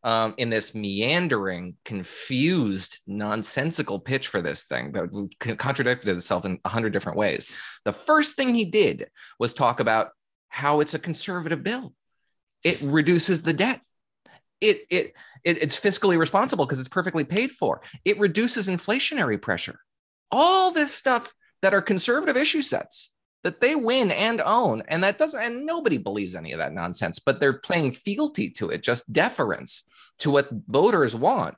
um, 0.07 0.35
in 0.37 0.49
this 0.49 0.73
meandering, 0.73 1.75
confused, 1.83 3.01
nonsensical 3.07 3.99
pitch 3.99 4.29
for 4.29 4.41
this 4.41 4.63
thing 4.63 4.93
that 4.93 5.57
contradicted 5.57 6.15
itself 6.15 6.45
in 6.45 6.59
a 6.63 6.69
hundred 6.69 6.93
different 6.93 7.17
ways. 7.17 7.49
The 7.83 7.91
first 7.91 8.37
thing 8.37 8.55
he 8.55 8.63
did 8.63 9.09
was 9.37 9.53
talk 9.53 9.81
about 9.81 10.11
how 10.47 10.79
it's 10.79 10.93
a 10.93 10.99
conservative 10.99 11.61
bill. 11.61 11.93
It 12.63 12.81
reduces 12.81 13.41
the 13.41 13.51
debt. 13.51 13.81
It, 14.61 14.83
it, 14.89 15.13
it 15.43 15.61
it's 15.61 15.77
fiscally 15.77 16.17
responsible 16.17 16.65
because 16.65 16.79
it's 16.79 16.87
perfectly 16.87 17.25
paid 17.25 17.51
for. 17.51 17.81
It 18.05 18.17
reduces 18.17 18.69
inflationary 18.69 19.41
pressure 19.41 19.81
all 20.31 20.71
this 20.71 20.93
stuff 20.93 21.33
that 21.61 21.73
are 21.73 21.81
conservative 21.81 22.37
issue 22.37 22.61
sets 22.61 23.11
that 23.43 23.61
they 23.61 23.75
win 23.75 24.11
and 24.11 24.41
own 24.41 24.83
and 24.87 25.03
that 25.03 25.17
doesn't 25.17 25.41
and 25.41 25.65
nobody 25.65 25.97
believes 25.97 26.35
any 26.35 26.51
of 26.51 26.59
that 26.59 26.73
nonsense 26.73 27.19
but 27.19 27.39
they're 27.39 27.59
playing 27.59 27.91
fealty 27.91 28.49
to 28.49 28.69
it 28.69 28.83
just 28.83 29.11
deference 29.13 29.83
to 30.19 30.31
what 30.31 30.49
voters 30.67 31.15
want 31.15 31.55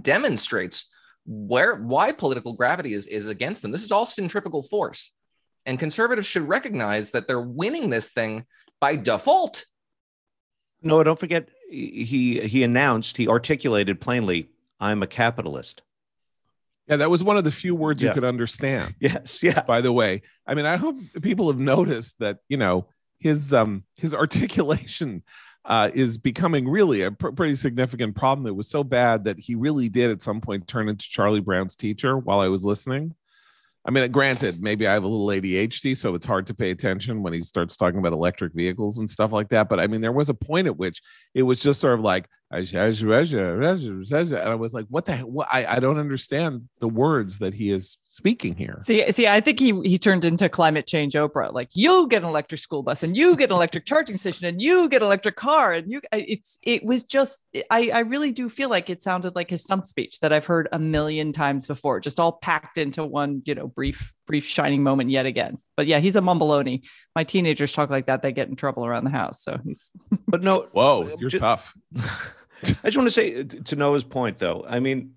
demonstrates 0.00 0.88
where 1.26 1.76
why 1.76 2.12
political 2.12 2.54
gravity 2.54 2.92
is 2.94 3.06
is 3.06 3.28
against 3.28 3.62
them 3.62 3.70
this 3.70 3.82
is 3.84 3.92
all 3.92 4.06
centrifugal 4.06 4.62
force 4.62 5.12
and 5.66 5.78
conservatives 5.78 6.26
should 6.26 6.48
recognize 6.48 7.10
that 7.10 7.28
they're 7.28 7.40
winning 7.40 7.90
this 7.90 8.08
thing 8.10 8.44
by 8.80 8.96
default 8.96 9.66
No, 10.82 11.02
don't 11.04 11.18
forget 11.18 11.48
he 11.70 12.40
he 12.46 12.62
announced, 12.64 13.16
he 13.16 13.28
articulated 13.28 14.00
plainly, 14.00 14.48
I'm 14.80 15.02
a 15.02 15.06
capitalist. 15.06 15.82
Yeah, 16.88 16.96
that 16.96 17.10
was 17.10 17.22
one 17.22 17.36
of 17.36 17.44
the 17.44 17.52
few 17.52 17.74
words 17.76 18.02
Yeah. 18.02 18.08
you 18.10 18.14
could 18.14 18.24
understand. 18.24 18.94
Yes, 18.98 19.42
yeah. 19.42 19.60
by 19.62 19.80
the 19.82 19.92
way 19.92 20.22
i 20.46 20.54
mean 20.54 20.66
i 20.66 20.76
hope 20.76 20.96
people 21.22 21.48
have 21.52 21.60
noticed 21.60 22.18
that 22.18 22.38
you 22.48 22.56
know 22.56 22.86
his 23.18 23.52
um 23.52 23.84
his 23.94 24.14
articulation 24.24 25.22
uh 25.64 25.90
is 25.92 26.18
becoming 26.18 26.68
really 26.68 27.02
a 27.02 27.10
pr- 27.10 27.30
pretty 27.30 27.54
significant 27.56 28.16
problem. 28.16 28.46
It 28.46 28.56
was 28.56 28.68
so 28.68 28.82
bad 28.82 29.24
that 29.24 29.38
he 29.38 29.54
really 29.54 29.88
did 29.88 30.10
at 30.10 30.22
some 30.22 30.40
point 30.40 30.66
turn 30.66 30.88
into 30.88 31.06
charlie 31.08 31.40
brown's 31.40 31.76
teacher 31.76 32.16
while 32.18 32.40
i 32.40 32.48
was 32.48 32.64
listening. 32.64 33.14
I 33.86 33.90
mean 33.90 34.10
granted 34.12 34.62
maybe 34.62 34.86
i 34.86 34.92
have 34.92 35.04
a 35.04 35.08
little 35.08 35.26
adhd 35.26 35.96
so 35.96 36.14
it's 36.14 36.26
hard 36.26 36.46
to 36.48 36.54
pay 36.54 36.70
attention 36.70 37.22
when 37.22 37.32
he 37.32 37.40
starts 37.40 37.76
talking 37.76 37.98
about 37.98 38.12
electric 38.12 38.52
vehicles 38.52 38.98
and 38.98 39.08
stuff 39.08 39.32
like 39.32 39.48
that 39.50 39.70
but 39.70 39.80
i 39.80 39.86
mean 39.86 40.02
there 40.02 40.12
was 40.12 40.28
a 40.28 40.34
point 40.34 40.66
at 40.66 40.76
which 40.76 41.00
it 41.34 41.42
was 41.42 41.60
just 41.62 41.80
sort 41.80 41.94
of 41.94 42.00
like 42.00 42.28
and 44.32 44.48
i 44.48 44.54
was 44.54 44.74
like 44.74 44.86
what 44.88 45.04
the 45.04 45.12
hell 45.12 45.30
what? 45.30 45.48
I, 45.52 45.76
I 45.76 45.80
don't 45.80 45.98
understand 45.98 46.68
the 46.80 46.88
words 46.88 47.38
that 47.38 47.54
he 47.54 47.70
is 47.70 47.96
speaking 48.04 48.56
here 48.56 48.80
See, 48.82 49.12
see, 49.12 49.28
I 49.28 49.40
think 49.40 49.60
he 49.60 49.78
he 49.82 49.98
turned 49.98 50.24
into 50.24 50.48
climate 50.48 50.86
change 50.86 51.14
Oprah. 51.14 51.52
Like 51.52 51.68
you 51.74 52.08
get 52.08 52.22
an 52.22 52.28
electric 52.28 52.60
school 52.60 52.82
bus, 52.82 53.02
and 53.02 53.16
you 53.16 53.36
get 53.36 53.50
an 53.50 53.56
electric 53.56 53.84
charging 53.86 54.16
station, 54.16 54.46
and 54.46 54.60
you 54.60 54.88
get 54.88 55.02
an 55.02 55.06
electric 55.06 55.36
car, 55.36 55.72
and 55.72 55.90
you. 55.90 56.00
It's 56.12 56.58
it 56.62 56.84
was 56.84 57.04
just. 57.04 57.40
I 57.70 57.90
I 57.94 58.00
really 58.00 58.32
do 58.32 58.48
feel 58.48 58.68
like 58.68 58.90
it 58.90 59.02
sounded 59.02 59.36
like 59.36 59.50
his 59.50 59.62
stump 59.62 59.86
speech 59.86 60.20
that 60.20 60.32
I've 60.32 60.46
heard 60.46 60.68
a 60.72 60.78
million 60.78 61.32
times 61.32 61.66
before, 61.66 62.00
just 62.00 62.18
all 62.18 62.32
packed 62.32 62.78
into 62.78 63.04
one, 63.04 63.42
you 63.44 63.54
know, 63.54 63.68
brief 63.68 64.12
brief 64.26 64.44
shining 64.44 64.82
moment 64.82 65.10
yet 65.10 65.26
again. 65.26 65.58
But 65.76 65.86
yeah, 65.86 65.98
he's 65.98 66.16
a 66.16 66.20
mumbleoni. 66.20 66.86
My 67.14 67.24
teenagers 67.24 67.72
talk 67.72 67.90
like 67.90 68.06
that; 68.06 68.22
they 68.22 68.32
get 68.32 68.48
in 68.48 68.56
trouble 68.56 68.84
around 68.84 69.04
the 69.04 69.10
house. 69.10 69.42
So 69.42 69.60
he's. 69.64 69.92
But 70.26 70.42
no, 70.42 70.68
Whoa, 70.72 71.04
uh, 71.04 71.16
you're 71.18 71.30
Ju- 71.30 71.38
tough. 71.38 71.74
I 72.82 72.88
just 72.88 72.96
want 72.96 73.08
to 73.08 73.14
say 73.14 73.44
to 73.44 73.76
Noah's 73.76 74.04
point, 74.04 74.38
though. 74.38 74.64
I 74.68 74.80
mean, 74.80 75.14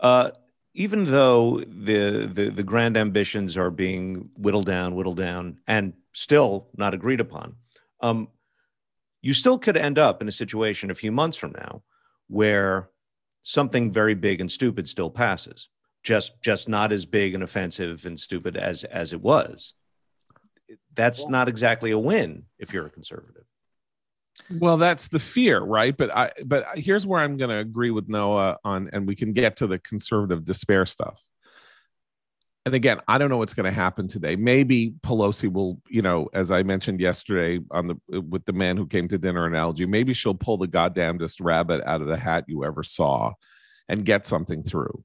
uh, 0.00 0.30
even 0.74 1.04
though 1.04 1.60
the, 1.60 2.30
the 2.32 2.50
the 2.50 2.62
grand 2.62 2.96
ambitions 2.96 3.56
are 3.56 3.70
being 3.70 4.30
whittled 4.36 4.66
down, 4.66 4.94
whittled 4.94 5.16
down, 5.16 5.58
and 5.66 5.92
still 6.12 6.68
not 6.76 6.94
agreed 6.94 7.20
upon, 7.20 7.56
um, 8.00 8.28
you 9.20 9.34
still 9.34 9.58
could 9.58 9.76
end 9.76 9.98
up 9.98 10.22
in 10.22 10.28
a 10.28 10.32
situation 10.32 10.90
a 10.90 10.94
few 10.94 11.12
months 11.12 11.36
from 11.36 11.52
now 11.52 11.82
where 12.28 12.90
something 13.42 13.92
very 13.92 14.14
big 14.14 14.40
and 14.40 14.50
stupid 14.50 14.88
still 14.88 15.10
passes, 15.10 15.68
just 16.02 16.40
just 16.42 16.68
not 16.68 16.92
as 16.92 17.04
big 17.04 17.34
and 17.34 17.42
offensive 17.42 18.06
and 18.06 18.18
stupid 18.18 18.56
as 18.56 18.84
as 18.84 19.12
it 19.12 19.20
was. 19.20 19.74
That's 20.94 21.28
not 21.28 21.48
exactly 21.48 21.90
a 21.92 21.98
win 21.98 22.44
if 22.58 22.72
you're 22.72 22.86
a 22.86 22.90
conservative. 22.90 23.47
Well, 24.50 24.76
that's 24.76 25.08
the 25.08 25.18
fear, 25.18 25.60
right? 25.60 25.96
But 25.96 26.14
I 26.14 26.32
but 26.44 26.66
here's 26.78 27.06
where 27.06 27.20
I'm 27.20 27.36
going 27.36 27.50
to 27.50 27.58
agree 27.58 27.90
with 27.90 28.08
Noah 28.08 28.58
on 28.64 28.90
and 28.92 29.06
we 29.06 29.16
can 29.16 29.32
get 29.32 29.56
to 29.56 29.66
the 29.66 29.78
conservative 29.78 30.44
despair 30.44 30.86
stuff. 30.86 31.20
And 32.66 32.74
again, 32.74 33.00
I 33.08 33.16
don't 33.16 33.30
know 33.30 33.38
what's 33.38 33.54
going 33.54 33.64
to 33.64 33.72
happen 33.72 34.08
today. 34.08 34.36
Maybe 34.36 34.92
Pelosi 35.02 35.50
will, 35.50 35.80
you 35.88 36.02
know, 36.02 36.28
as 36.34 36.50
I 36.50 36.62
mentioned 36.62 37.00
yesterday 37.00 37.64
on 37.70 37.86
the 37.88 38.20
with 38.20 38.44
the 38.44 38.52
man 38.52 38.76
who 38.76 38.86
came 38.86 39.08
to 39.08 39.18
dinner 39.18 39.46
analogy, 39.46 39.86
maybe 39.86 40.12
she'll 40.12 40.34
pull 40.34 40.58
the 40.58 40.68
goddamnedest 40.68 41.40
rabbit 41.40 41.82
out 41.86 42.02
of 42.02 42.08
the 42.08 42.18
hat 42.18 42.44
you 42.46 42.64
ever 42.64 42.82
saw 42.82 43.32
and 43.88 44.04
get 44.04 44.26
something 44.26 44.62
through. 44.62 45.02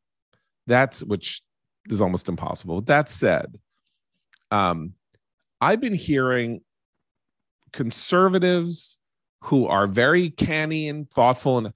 That's 0.67 1.03
which 1.03 1.41
is 1.89 2.01
almost 2.01 2.27
impossible. 2.27 2.81
That 2.81 3.09
said, 3.09 3.57
um, 4.51 4.93
I've 5.61 5.79
been 5.79 5.95
hearing 5.95 6.61
conservatives 7.71 8.97
who 9.43 9.67
are 9.67 9.88
very 9.88 10.29
canny 10.29 10.88
and 10.88 11.10
thoughtful 11.12 11.58
and 11.58 11.73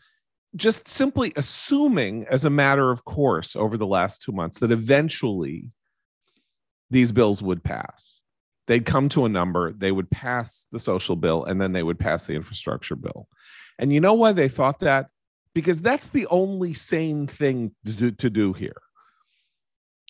just 0.56 0.88
simply 0.88 1.34
assuming 1.36 2.26
as 2.30 2.46
a 2.46 2.50
matter 2.50 2.92
of 2.92 3.04
course 3.06 3.56
over 3.56 3.78
the 3.78 3.86
last 3.86 4.22
two 4.22 4.32
months 4.32 4.60
that 4.60 4.72
eventually 4.72 5.72
these 6.90 7.12
bills 7.12 7.42
would 7.42 7.64
pass. 7.64 8.24
They'd 8.68 8.86
come 8.86 9.10
to 9.10 9.26
a 9.26 9.30
number, 9.30 9.72
they 9.72 9.92
would 9.92 10.10
pass 10.10 10.66
the 10.72 10.80
social 10.80 11.16
bill, 11.16 11.46
and 11.46 11.62
then 11.62 11.72
they 11.72 11.84
would 11.84 12.00
pass 12.00 12.26
the 12.26 12.34
infrastructure 12.34 12.96
bill. 12.96 13.28
And 13.80 13.94
you 13.94 14.00
know 14.00 14.14
why 14.14 14.32
they 14.32 14.50
thought 14.50 14.80
that? 14.80 15.08
Because 15.54 15.82
that's 15.82 16.10
the 16.10 16.28
only 16.28 16.74
sane 16.74 17.28
thing 17.28 17.72
to 17.86 17.92
do, 17.92 18.12
to 18.12 18.30
do 18.30 18.54
here. 18.54 18.82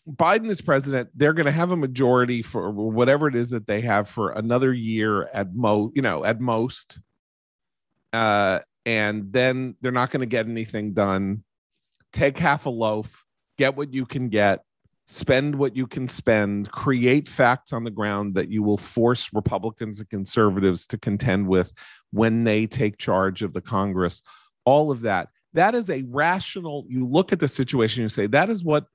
Biden 0.07 0.49
is 0.49 0.61
president. 0.61 1.09
They're 1.13 1.33
going 1.33 1.47
to 1.47 1.51
have 1.51 1.71
a 1.71 1.77
majority 1.77 2.41
for 2.41 2.71
whatever 2.71 3.27
it 3.27 3.35
is 3.35 3.49
that 3.49 3.67
they 3.67 3.81
have 3.81 4.07
for 4.07 4.31
another 4.31 4.73
year 4.73 5.23
at 5.33 5.53
most, 5.53 5.95
you 5.95 6.01
know, 6.01 6.23
at 6.23 6.39
most. 6.39 6.99
Uh, 8.13 8.59
and 8.85 9.31
then 9.33 9.75
they're 9.81 9.91
not 9.91 10.11
going 10.11 10.21
to 10.21 10.25
get 10.25 10.47
anything 10.47 10.93
done. 10.93 11.43
Take 12.13 12.37
half 12.37 12.65
a 12.65 12.69
loaf, 12.69 13.25
get 13.57 13.75
what 13.75 13.93
you 13.93 14.05
can 14.05 14.29
get, 14.29 14.63
spend 15.07 15.55
what 15.55 15.75
you 15.75 15.87
can 15.87 16.07
spend, 16.07 16.71
create 16.71 17.27
facts 17.27 17.73
on 17.73 17.83
the 17.83 17.91
ground 17.91 18.35
that 18.35 18.49
you 18.49 18.63
will 18.63 18.77
force 18.77 19.29
Republicans 19.33 19.99
and 19.99 20.09
conservatives 20.09 20.87
to 20.87 20.97
contend 20.97 21.47
with 21.47 21.71
when 22.11 22.43
they 22.43 22.65
take 22.65 22.97
charge 22.97 23.41
of 23.41 23.53
the 23.53 23.61
Congress. 23.61 24.21
All 24.65 24.89
of 24.91 25.01
that. 25.01 25.29
That 25.53 25.75
is 25.75 25.89
a 25.89 26.03
rational, 26.03 26.85
you 26.87 27.05
look 27.05 27.33
at 27.33 27.39
the 27.39 27.47
situation, 27.47 28.03
you 28.03 28.09
say, 28.09 28.27
that 28.27 28.49
is 28.49 28.63
what 28.63 28.85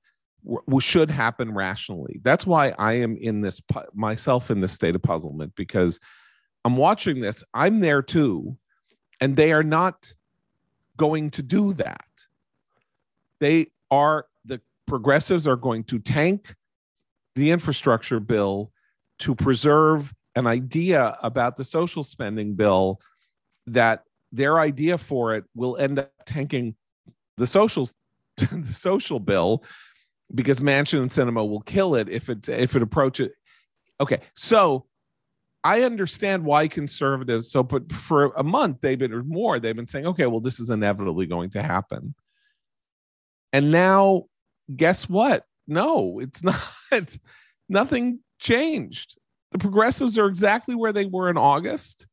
should 0.80 1.10
happen 1.10 1.54
rationally. 1.54 2.20
That's 2.22 2.46
why 2.46 2.74
I 2.78 2.94
am 2.94 3.16
in 3.16 3.40
this 3.40 3.60
myself 3.94 4.50
in 4.50 4.60
this 4.60 4.72
state 4.72 4.94
of 4.94 5.02
puzzlement 5.02 5.54
because 5.54 6.00
I'm 6.64 6.76
watching 6.76 7.20
this. 7.20 7.44
I'm 7.54 7.80
there 7.80 8.02
too 8.02 8.56
and 9.22 9.36
they 9.36 9.52
are 9.52 9.62
not 9.62 10.12
going 10.96 11.30
to 11.30 11.44
do 11.44 11.74
that. 11.74 12.08
They 13.38 13.68
are, 13.88 14.26
the 14.44 14.60
progressives 14.84 15.46
are 15.46 15.54
going 15.54 15.84
to 15.84 16.00
tank 16.00 16.56
the 17.36 17.52
infrastructure 17.52 18.18
bill 18.18 18.72
to 19.20 19.36
preserve 19.36 20.12
an 20.34 20.48
idea 20.48 21.16
about 21.22 21.56
the 21.56 21.62
social 21.62 22.02
spending 22.02 22.54
bill 22.54 22.98
that 23.68 24.02
their 24.32 24.58
idea 24.58 24.98
for 24.98 25.36
it 25.36 25.44
will 25.54 25.76
end 25.76 26.00
up 26.00 26.10
tanking 26.26 26.74
the 27.36 27.46
social 27.46 27.88
the 28.36 28.74
social 28.74 29.20
bill 29.20 29.62
because 30.34 30.58
manchin 30.58 31.00
and 31.00 31.12
sinema 31.12 31.48
will 31.48 31.60
kill 31.60 31.94
it 31.94 32.08
if 32.08 32.28
it 32.28 32.48
if 32.48 32.74
it 32.74 32.82
approaches. 32.82 33.28
Okay, 34.00 34.18
so 34.34 34.86
I 35.64 35.82
understand 35.82 36.44
why 36.44 36.68
conservatives. 36.68 37.50
So, 37.50 37.62
but 37.62 37.92
for 37.92 38.32
a 38.36 38.42
month, 38.42 38.78
they've 38.80 38.98
been 38.98 39.12
or 39.12 39.22
more, 39.22 39.60
they've 39.60 39.76
been 39.76 39.86
saying, 39.86 40.06
okay, 40.06 40.26
well, 40.26 40.40
this 40.40 40.58
is 40.58 40.70
inevitably 40.70 41.26
going 41.26 41.50
to 41.50 41.62
happen. 41.62 42.14
And 43.52 43.70
now, 43.70 44.24
guess 44.74 45.08
what? 45.08 45.44
No, 45.66 46.20
it's 46.20 46.42
not. 46.90 47.16
Nothing 47.68 48.20
changed. 48.38 49.16
The 49.52 49.58
progressives 49.58 50.18
are 50.18 50.26
exactly 50.26 50.74
where 50.74 50.92
they 50.92 51.04
were 51.04 51.28
in 51.28 51.36
August. 51.36 52.06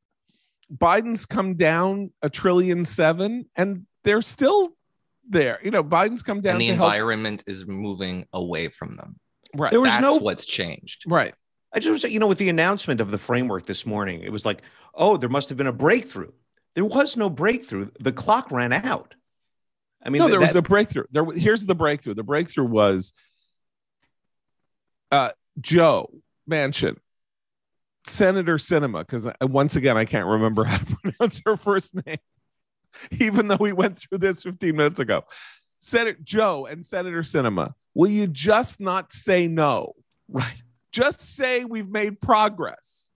Biden's 0.72 1.26
come 1.26 1.56
down 1.56 2.12
a 2.22 2.30
trillion 2.30 2.86
seven, 2.86 3.46
and 3.56 3.86
they're 4.04 4.22
still 4.22 4.74
there. 5.28 5.60
You 5.64 5.72
know, 5.72 5.84
Biden's 5.84 6.22
come 6.22 6.42
down. 6.42 6.54
And 6.54 6.62
the 6.62 6.70
environment 6.70 7.44
help. 7.48 7.56
is 7.56 7.66
moving 7.66 8.28
away 8.34 8.68
from 8.68 8.94
them. 8.94 9.16
Right. 9.56 9.72
There 9.72 9.82
was 9.82 9.92
That's 9.92 10.02
no 10.02 10.18
what's 10.18 10.46
changed. 10.46 11.04
Right. 11.08 11.34
I 11.72 11.80
just, 11.80 12.04
you 12.04 12.20
know, 12.20 12.28
with 12.28 12.40
the 12.40 12.50
announcement 12.50 13.00
of 13.00 13.12
the 13.12 13.18
framework 13.18 13.66
this 13.66 13.86
morning, 13.86 14.22
it 14.24 14.32
was 14.32 14.46
like, 14.46 14.62
oh, 14.94 15.18
there 15.18 15.30
must 15.30 15.50
have 15.50 15.58
been 15.58 15.68
a 15.68 15.74
breakthrough. 15.74 16.32
There 16.76 16.86
was 16.86 17.16
no 17.16 17.30
breakthrough. 17.30 17.90
The 18.00 18.12
clock 18.12 18.52
ran 18.52 18.74
out. 18.74 19.16
I 20.04 20.10
mean, 20.10 20.22
no, 20.22 20.30
there 20.30 20.40
that, 20.40 20.48
was 20.48 20.56
a 20.56 20.62
breakthrough. 20.62 21.04
There, 21.12 21.26
here's 21.26 21.66
the 21.66 21.76
breakthrough. 21.76 22.16
The 22.16 22.24
breakthrough 22.24 22.66
was 22.66 23.14
uh, 25.12 25.32
Joe 25.60 26.10
Manchin, 26.50 26.98
Senator 28.06 28.56
Sinema, 28.56 29.06
because 29.06 29.28
once 29.42 29.76
again, 29.76 29.98
I 29.98 30.06
can't 30.06 30.26
remember 30.26 30.64
how 30.66 30.78
to 30.78 30.98
pronounce 31.04 31.42
her 31.46 31.58
first 31.58 31.94
name, 32.06 32.18
even 33.20 33.48
though 33.48 33.58
we 33.60 33.74
went 33.74 34.00
through 34.00 34.20
this 34.20 34.44
15 34.44 34.76
minutes 34.76 35.00
ago. 35.00 35.24
Senator 35.82 36.20
Joe 36.24 36.66
and 36.66 36.86
Senator 36.86 37.22
Sinema, 37.22 37.74
will 37.94 38.10
you 38.10 38.28
just 38.28 38.80
not 38.80 39.14
say 39.14 39.48
no? 39.48 39.94
Right. 40.28 40.62
Just 40.92 41.22
say 41.22 41.66
we've 41.66 41.90
made 41.90 42.20
progress. 42.20 43.12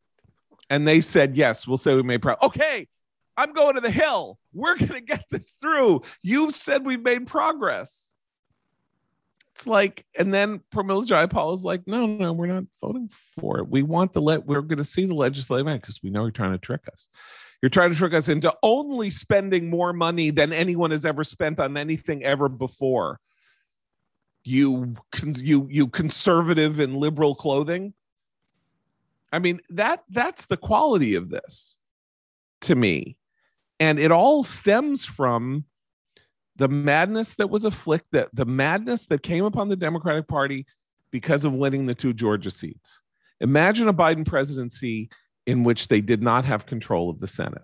And 0.70 0.88
they 0.88 1.02
said, 1.02 1.36
yes, 1.36 1.68
we'll 1.68 1.78
say 1.78 1.94
we 1.94 2.04
made 2.04 2.22
progress. 2.22 2.44
Okay, 2.44 2.88
I'm 3.38 3.54
going 3.54 3.76
to 3.76 3.82
the 3.82 3.92
Hill. 3.92 4.40
We're 4.54 4.78
going 4.78 4.92
to 4.94 5.02
get 5.02 5.26
this 5.30 5.56
through. 5.60 6.02
You've 6.22 6.56
said 6.56 6.86
we've 6.86 7.04
made 7.04 7.28
progress. 7.28 8.12
It's 9.56 9.68
like, 9.68 10.04
and 10.18 10.34
then 10.34 10.62
Pramila 10.74 11.06
Jayapal 11.06 11.54
is 11.54 11.64
like, 11.64 11.86
no, 11.86 12.08
no, 12.08 12.34
we're 12.34 12.48
not 12.48 12.64
voting 12.82 13.12
for 13.40 13.60
it. 13.60 13.68
We 13.68 13.84
want 13.84 14.14
the 14.14 14.22
let. 14.22 14.48
We're 14.48 14.62
going 14.62 14.78
to 14.78 14.84
see 14.84 15.06
the 15.06 15.14
legislative 15.14 15.68
act 15.68 15.84
because 15.84 16.02
we 16.02 16.10
know 16.10 16.24
you're 16.24 16.32
trying 16.32 16.54
to 16.54 16.58
trick 16.58 16.82
us. 16.92 17.08
You're 17.62 17.70
trying 17.70 17.92
to 17.92 17.96
trick 17.96 18.14
us 18.14 18.30
into 18.30 18.54
only 18.64 19.12
spending 19.12 19.70
more 19.70 19.94
money 19.94 20.32
than 20.32 20.52
anyone 20.52 20.92
has 20.92 21.06
ever 21.06 21.24
spent 21.24 21.60
on 21.60 21.78
anything 21.78 22.24
ever 22.24 22.50
before 22.50 23.20
you 24.44 24.96
you 25.36 25.68
you 25.70 25.88
conservative 25.88 26.80
and 26.80 26.98
liberal 26.98 27.36
clothing? 27.36 27.94
I 29.32 29.40
mean 29.40 29.62
that 29.70 30.04
that's 30.10 30.46
the 30.46 30.58
quality 30.58 31.16
of 31.16 31.30
this 31.30 31.80
to 32.62 32.76
me. 32.76 33.18
And 33.80 34.00
it 34.00 34.12
all 34.12 34.44
stems 34.44 35.06
from 35.06 35.66
the 36.56 36.68
madness 36.68 37.36
that 37.36 37.50
was 37.50 37.64
afflicted 37.64 38.28
the 38.34 38.46
madness 38.46 39.08
that 39.08 39.24
came 39.24 39.44
upon 39.44 39.70
the 39.70 39.76
democratic 39.76 40.28
party 40.28 40.66
because 41.10 41.46
of 41.46 41.54
winning 41.54 41.86
the 41.86 41.96
two 41.96 42.14
georgia 42.14 42.52
seats. 42.52 43.02
Imagine 43.42 43.88
a 43.88 43.94
biden 43.94 44.26
presidency 44.26 45.10
in 45.46 45.64
which 45.64 45.88
they 45.88 46.00
did 46.00 46.22
not 46.22 46.46
have 46.46 46.66
control 46.66 47.10
of 47.10 47.20
the 47.20 47.28
senate. 47.28 47.64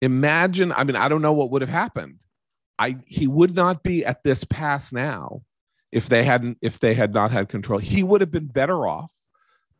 Imagine 0.00 0.72
i 0.72 0.84
mean 0.84 0.96
i 0.96 1.08
don't 1.08 1.22
know 1.22 1.32
what 1.32 1.50
would 1.50 1.62
have 1.62 1.68
happened 1.68 2.18
I 2.82 2.96
he 3.06 3.28
would 3.28 3.54
not 3.54 3.84
be 3.84 4.04
at 4.04 4.24
this 4.24 4.42
pass 4.42 4.92
now 4.92 5.42
if 5.92 6.08
they 6.08 6.24
hadn't 6.24 6.58
if 6.62 6.80
they 6.80 6.94
had 6.94 7.14
not 7.14 7.30
had 7.30 7.48
control. 7.48 7.78
He 7.78 8.02
would 8.02 8.20
have 8.20 8.32
been 8.32 8.46
better 8.46 8.88
off 8.88 9.12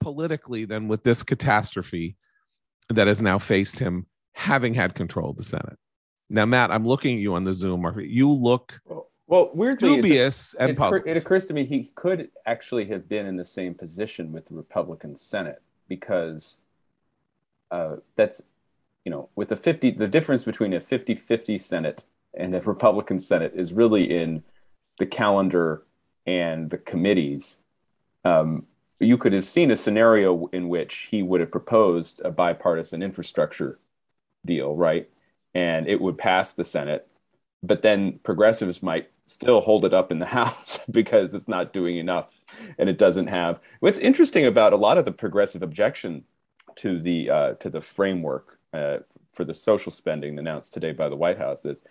politically 0.01 0.65
than 0.67 0.87
with 0.87 1.03
this 1.03 1.25
catastrophe 1.25 2.17
that 2.91 3.09
has 3.09 3.21
now 3.21 3.41
faced 3.41 3.81
him 3.81 4.07
having 4.35 4.75
had 4.75 4.95
control 4.95 5.31
of 5.31 5.37
the 5.37 5.43
Senate. 5.43 5.79
Now, 6.31 6.47
Matt, 6.47 6.71
I'm 6.71 6.87
looking 6.87 7.17
at 7.17 7.21
you 7.21 7.35
on 7.35 7.43
the 7.43 7.53
Zoom. 7.53 7.85
You 7.99 8.31
look 8.31 8.81
well, 8.87 9.09
well 9.27 9.51
weirdly 9.53 9.97
dubious 9.97 10.55
it, 10.55 10.61
and 10.61 10.77
puzzled. 10.77 11.03
It 11.05 11.17
occurs 11.17 11.47
to 11.47 11.55
me 11.55 11.65
he 11.65 11.91
could 11.97 12.31
actually 12.47 12.85
have 12.85 13.09
been 13.09 13.27
in 13.27 13.37
the 13.37 13.45
same 13.45 13.75
position 13.75 14.31
with 14.31 14.47
the 14.47 14.55
Republican 14.55 15.17
Senate 15.17 15.61
because 15.89 16.61
uh, 17.73 17.97
that's 18.15 18.45
you 19.05 19.11
know 19.11 19.29
with 19.35 19.49
the 19.49 19.57
50 19.57 19.91
the 19.91 20.07
difference 20.07 20.45
between 20.45 20.73
a 20.73 20.79
50-50 20.79 21.61
Senate 21.61 22.05
and 22.35 22.53
the 22.53 22.61
Republican 22.61 23.19
Senate 23.19 23.53
is 23.55 23.73
really 23.73 24.05
in 24.05 24.43
the 24.99 25.07
calendar 25.07 25.83
and 26.27 26.71
the 26.71 26.79
committees. 26.79 27.59
Um, 28.25 28.67
you 29.01 29.19
could 29.19 29.33
have 29.33 29.45
seen 29.45 29.71
a 29.71 29.77
scenario 29.77 30.47
in 30.49 30.69
which 30.69 31.09
he 31.11 31.23
would 31.23 31.41
have 31.41 31.51
proposed 31.51 32.21
a 32.25 32.31
bipartisan 32.31 33.03
infrastructure 33.03 33.79
deal, 34.45 34.75
right? 34.75 35.09
And 35.55 35.89
it 35.89 36.01
would 36.01 36.19
pass 36.19 36.55
the 36.55 36.65
Senate, 36.65 37.09
but 37.63 37.83
then 37.83 38.21
progressives 38.23 38.83
might 38.83 39.11
still 39.27 39.61
hold 39.61 39.85
it 39.85 39.95
up 39.95 40.13
in 40.13 40.19
the 40.19 40.27
House 40.41 40.81
because 40.91 41.35
it's 41.35 41.49
not 41.49 41.73
doing 41.73 41.97
enough 41.97 42.33
and 42.79 42.89
it 42.89 42.99
doesn't 42.99 43.29
have. 43.29 43.61
What's 43.81 43.99
interesting 43.99 44.47
about 44.47 44.73
a 44.73 44.77
lot 44.77 44.99
of 44.99 45.05
the 45.05 45.13
progressive 45.13 45.63
objection 45.63 46.25
to 46.77 46.99
the 47.01 47.31
uh, 47.31 47.53
to 47.55 47.69
the 47.69 47.81
framework 47.81 48.59
uh, 48.73 48.99
for 49.33 49.45
the 49.45 49.55
social 49.55 49.93
spending 49.93 50.39
announced 50.39 50.73
today 50.73 50.93
by 50.93 51.09
the 51.09 51.17
White 51.17 51.39
House 51.39 51.65
is 51.65 51.85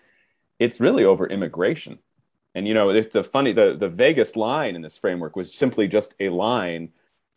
it's 0.61 0.79
really 0.79 1.03
over 1.03 1.25
immigration. 1.25 1.97
And 2.53 2.67
you 2.67 2.73
know, 2.73 2.89
it's 2.89 3.15
a 3.15 3.23
funny 3.23 3.51
the 3.51 3.75
the 3.75 3.89
vaguest 3.89 4.35
line 4.35 4.75
in 4.75 4.81
this 4.81 4.97
framework 4.97 5.35
was 5.35 5.53
simply 5.53 5.87
just 5.87 6.13
a 6.19 6.29
line 6.29 6.89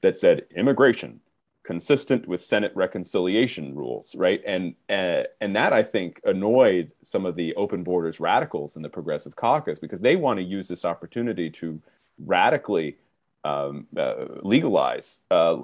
that 0.02 0.16
said 0.16 0.46
immigration 0.54 1.20
consistent 1.64 2.28
with 2.28 2.42
Senate 2.42 2.72
reconciliation 2.74 3.74
rules, 3.74 4.14
right? 4.14 4.42
And 4.46 4.74
uh, 4.90 5.22
and 5.40 5.56
that 5.56 5.72
I 5.72 5.82
think 5.82 6.20
annoyed 6.24 6.92
some 7.02 7.24
of 7.24 7.36
the 7.36 7.54
open 7.54 7.82
borders 7.82 8.20
radicals 8.20 8.76
in 8.76 8.82
the 8.82 8.90
Progressive 8.90 9.34
Caucus 9.34 9.78
because 9.78 10.02
they 10.02 10.16
want 10.16 10.38
to 10.38 10.44
use 10.44 10.68
this 10.68 10.84
opportunity 10.84 11.48
to 11.50 11.80
radically 12.18 12.98
um, 13.44 13.86
uh, 13.96 14.26
legalize 14.42 15.20
uh, 15.30 15.56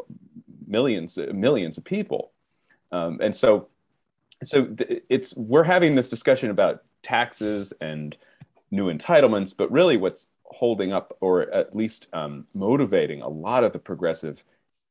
millions 0.67 1.19
millions 1.35 1.77
of 1.77 1.85
people, 1.85 2.33
um, 2.91 3.19
and 3.21 3.37
so 3.37 3.69
so 4.43 4.65
th- 4.65 5.03
it's 5.11 5.37
we're 5.37 5.65
having 5.65 5.95
this 5.97 6.09
discussion 6.09 6.51
about 6.51 6.83
taxes 7.03 7.73
and 7.81 8.17
new 8.71 8.93
entitlements. 8.93 9.57
But 9.57 9.71
really, 9.71 9.97
what's 9.97 10.29
holding 10.45 10.93
up 10.93 11.17
or 11.21 11.43
at 11.51 11.75
least 11.75 12.07
um, 12.13 12.47
motivating 12.55 13.23
a 13.23 13.29
lot 13.29 13.65
of 13.65 13.73
the 13.73 13.79
progressive 13.79 14.43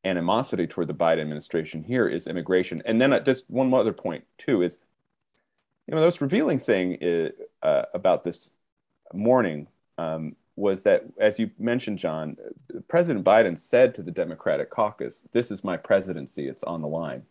animosity 0.06 0.66
toward 0.66 0.88
the 0.88 0.94
Biden 0.94 1.22
administration 1.22 1.84
here 1.84 2.08
is 2.08 2.28
immigration. 2.28 2.80
And 2.86 3.02
then 3.02 3.14
uh, 3.14 3.20
just 3.20 3.50
one 3.50 3.74
other 3.74 3.94
point 3.94 4.24
too 4.38 4.62
is, 4.62 4.78
you 5.88 5.94
know, 5.94 6.00
the 6.00 6.08
most 6.08 6.22
revealing 6.22 6.60
thing 6.60 6.98
is, 7.02 7.34
uh, 7.62 7.84
about 7.94 8.24
this 8.24 8.52
morning 9.14 9.68
um, 9.98 10.36
was 10.56 10.84
that, 10.84 11.04
as 11.20 11.40
you 11.40 11.52
mentioned, 11.58 12.00
John, 12.00 12.38
President 12.88 13.26
Biden 13.26 13.58
said 13.58 13.96
to 13.96 14.04
the 14.04 14.12
Democratic 14.12 14.70
caucus, 14.70 15.28
"This 15.32 15.52
is 15.52 15.64
my 15.64 15.78
presidency; 15.78 16.48
it's 16.48 16.64
on 16.64 16.82
the 16.82 16.88
line. 16.88 17.24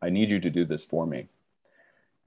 I 0.00 0.10
need 0.10 0.30
you 0.30 0.40
to 0.40 0.50
do 0.50 0.64
this 0.64 0.84
for 0.84 1.06
me." 1.06 1.28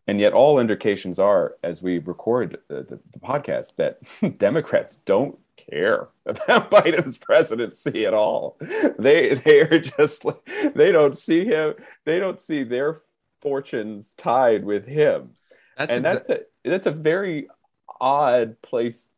And 0.08 0.22
yet, 0.22 0.32
all 0.34 0.60
indications 0.60 1.20
are, 1.20 1.56
as 1.64 1.82
we 1.82 2.00
record 2.00 2.60
the, 2.70 2.76
the, 2.84 3.00
the 3.12 3.20
podcast, 3.20 3.76
that 3.76 4.00
Democrats 4.38 4.98
don't 4.98 5.38
care 5.58 6.08
about 6.26 6.72
Biden's 6.72 7.18
presidency 7.18 8.06
at 8.06 8.14
all. 8.14 8.58
They 8.98 9.34
they 9.34 9.62
are 9.62 9.80
just 9.80 10.26
they 10.76 10.92
don't 10.92 11.18
see 11.18 11.46
him. 11.46 11.74
They 12.06 12.20
don't 12.20 12.40
see 12.40 12.64
their 12.64 13.02
fortunes 13.42 14.08
tied 14.18 14.64
with 14.64 14.86
him. 14.86 15.32
That's 15.78 15.96
and 15.96 16.06
exa- 16.06 16.14
that's 16.14 16.30
a 16.30 16.40
that's 16.64 16.86
a 16.86 16.92
very 16.92 17.50
odd 18.00 18.62
place 18.62 19.10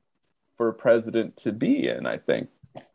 for 0.57 0.69
a 0.69 0.73
president 0.73 1.37
to 1.37 1.51
be 1.51 1.87
in. 1.87 2.07
I 2.07 2.17
think. 2.17 2.49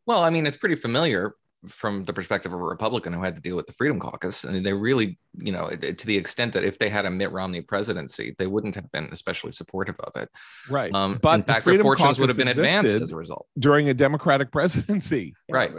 Well, 0.06 0.22
I 0.22 0.30
mean, 0.30 0.46
it's 0.46 0.56
pretty 0.56 0.76
familiar 0.76 1.34
from 1.68 2.04
the 2.04 2.12
perspective 2.12 2.52
of 2.52 2.60
a 2.60 2.64
Republican 2.64 3.12
who 3.12 3.22
had 3.22 3.34
to 3.34 3.40
deal 3.40 3.56
with 3.56 3.66
the 3.66 3.72
Freedom 3.72 3.98
Caucus. 3.98 4.44
I 4.44 4.48
and 4.48 4.54
mean, 4.56 4.62
they 4.62 4.72
really, 4.72 5.18
you 5.38 5.52
know, 5.52 5.68
to 5.70 6.06
the 6.06 6.16
extent 6.16 6.52
that 6.54 6.64
if 6.64 6.78
they 6.78 6.88
had 6.88 7.04
a 7.04 7.10
Mitt 7.10 7.32
Romney 7.32 7.60
presidency, 7.60 8.34
they 8.38 8.46
wouldn't 8.46 8.74
have 8.74 8.90
been 8.92 9.08
especially 9.12 9.52
supportive 9.52 9.96
of 10.00 10.20
it. 10.20 10.28
Right. 10.68 10.92
Um, 10.94 11.18
but 11.22 11.34
in 11.34 11.42
fact, 11.42 11.64
their 11.66 11.78
fortunes 11.80 12.18
would 12.18 12.28
have 12.28 12.38
been 12.38 12.48
advanced 12.48 12.94
as 12.94 13.12
a 13.12 13.16
result 13.16 13.46
during 13.58 13.88
a 13.88 13.94
Democratic 13.94 14.50
presidency. 14.52 15.34
Right. 15.50 15.72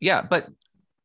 Yeah, 0.00 0.22
but 0.22 0.46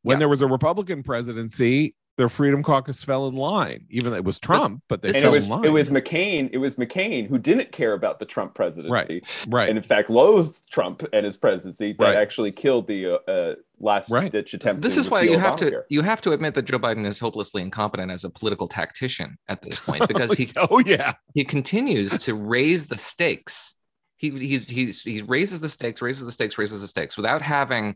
when 0.04 0.16
yeah. 0.16 0.20
there 0.20 0.30
was 0.30 0.42
a 0.42 0.48
Republican 0.48 1.04
presidency, 1.04 1.96
their 2.18 2.30
Freedom 2.30 2.62
Caucus 2.62 3.04
fell 3.04 3.28
in 3.28 3.36
line. 3.36 3.86
Even 3.90 4.12
though 4.12 4.18
it 4.18 4.24
was 4.24 4.38
Trump, 4.38 4.84
but, 4.88 5.02
but 5.02 5.14
they 5.14 5.20
fell 5.20 5.34
it 5.34 5.38
was, 5.38 5.46
in 5.46 5.52
line. 5.52 5.66
It 5.66 5.70
was 5.70 5.90
McCain. 5.90 6.50
It 6.52 6.58
was 6.58 6.76
McCain 6.76 7.28
who 7.28 7.40
didn't 7.40 7.72
care 7.72 7.94
about 7.94 8.20
the 8.20 8.26
Trump 8.26 8.54
presidency, 8.54 8.92
right? 8.92 9.46
Right. 9.50 9.70
And 9.70 9.78
in 9.78 9.84
fact, 9.84 10.10
loathed 10.10 10.62
Trump 10.70 11.04
and 11.14 11.26
his 11.26 11.38
presidency. 11.38 11.94
That 11.94 12.04
right. 12.04 12.16
actually 12.16 12.52
killed 12.52 12.88
the 12.88 13.08
uh, 13.28 13.32
uh, 13.32 13.56
last 13.80 14.12
right. 14.12 14.32
ditch 14.32 14.54
attempt. 14.54 14.82
This 14.82 14.98
is 14.98 15.10
why 15.10 15.22
you 15.22 15.38
have 15.38 15.56
to 15.58 15.84
you 15.90 16.02
have 16.02 16.22
to 16.22 16.32
admit 16.32 16.54
that 16.56 16.64
Joe 16.64 16.80
Biden 16.80 17.06
is 17.06 17.20
hopelessly 17.20 17.62
incompetent 17.62 18.12
as 18.12 18.24
a 18.24 18.30
political 18.30 18.68
tactician 18.68 19.38
at 19.48 19.62
this 19.62 19.80
point 19.86 20.08
because 20.08 20.38
he 20.38 20.52
oh 20.56 20.80
yeah 20.80 21.14
he 21.34 21.44
continues 21.44 22.18
to 22.20 22.36
raise 22.36 22.88
the 22.88 22.98
stakes. 22.98 23.74
He 24.18 24.30
he's 24.32 24.66
he's 24.66 25.02
he 25.02 25.22
raises 25.22 25.62
the 25.62 25.70
stakes, 25.70 26.02
raises 26.02 26.26
the 26.26 26.32
stakes, 26.32 26.58
raises 26.58 26.82
the 26.82 26.88
stakes 26.88 27.18
without 27.18 27.42
having 27.42 27.96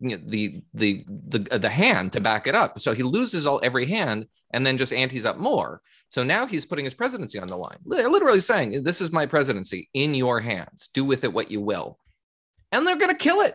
you 0.00 0.10
know, 0.16 0.22
the 0.26 0.62
the 0.74 1.04
the 1.28 1.46
uh, 1.50 1.58
the 1.58 1.68
hand 1.68 2.12
to 2.12 2.20
back 2.20 2.46
it 2.46 2.54
up. 2.54 2.78
So 2.78 2.92
he 2.92 3.02
loses 3.02 3.46
all 3.46 3.60
every 3.62 3.86
hand 3.86 4.26
and 4.52 4.66
then 4.66 4.76
just 4.76 4.92
antes 4.92 5.24
up 5.24 5.38
more. 5.38 5.80
So 6.08 6.22
now 6.22 6.46
he's 6.46 6.66
putting 6.66 6.84
his 6.84 6.94
presidency 6.94 7.38
on 7.38 7.48
the 7.48 7.56
line. 7.56 7.78
They're 7.86 8.08
literally 8.08 8.40
saying, 8.40 8.82
"This 8.82 9.00
is 9.00 9.12
my 9.12 9.26
presidency 9.26 9.88
in 9.94 10.14
your 10.14 10.40
hands. 10.40 10.88
Do 10.92 11.04
with 11.04 11.24
it 11.24 11.32
what 11.32 11.50
you 11.50 11.60
will," 11.60 11.98
and 12.72 12.86
they're 12.86 12.98
going 12.98 13.10
to 13.10 13.16
kill 13.16 13.40
it. 13.40 13.54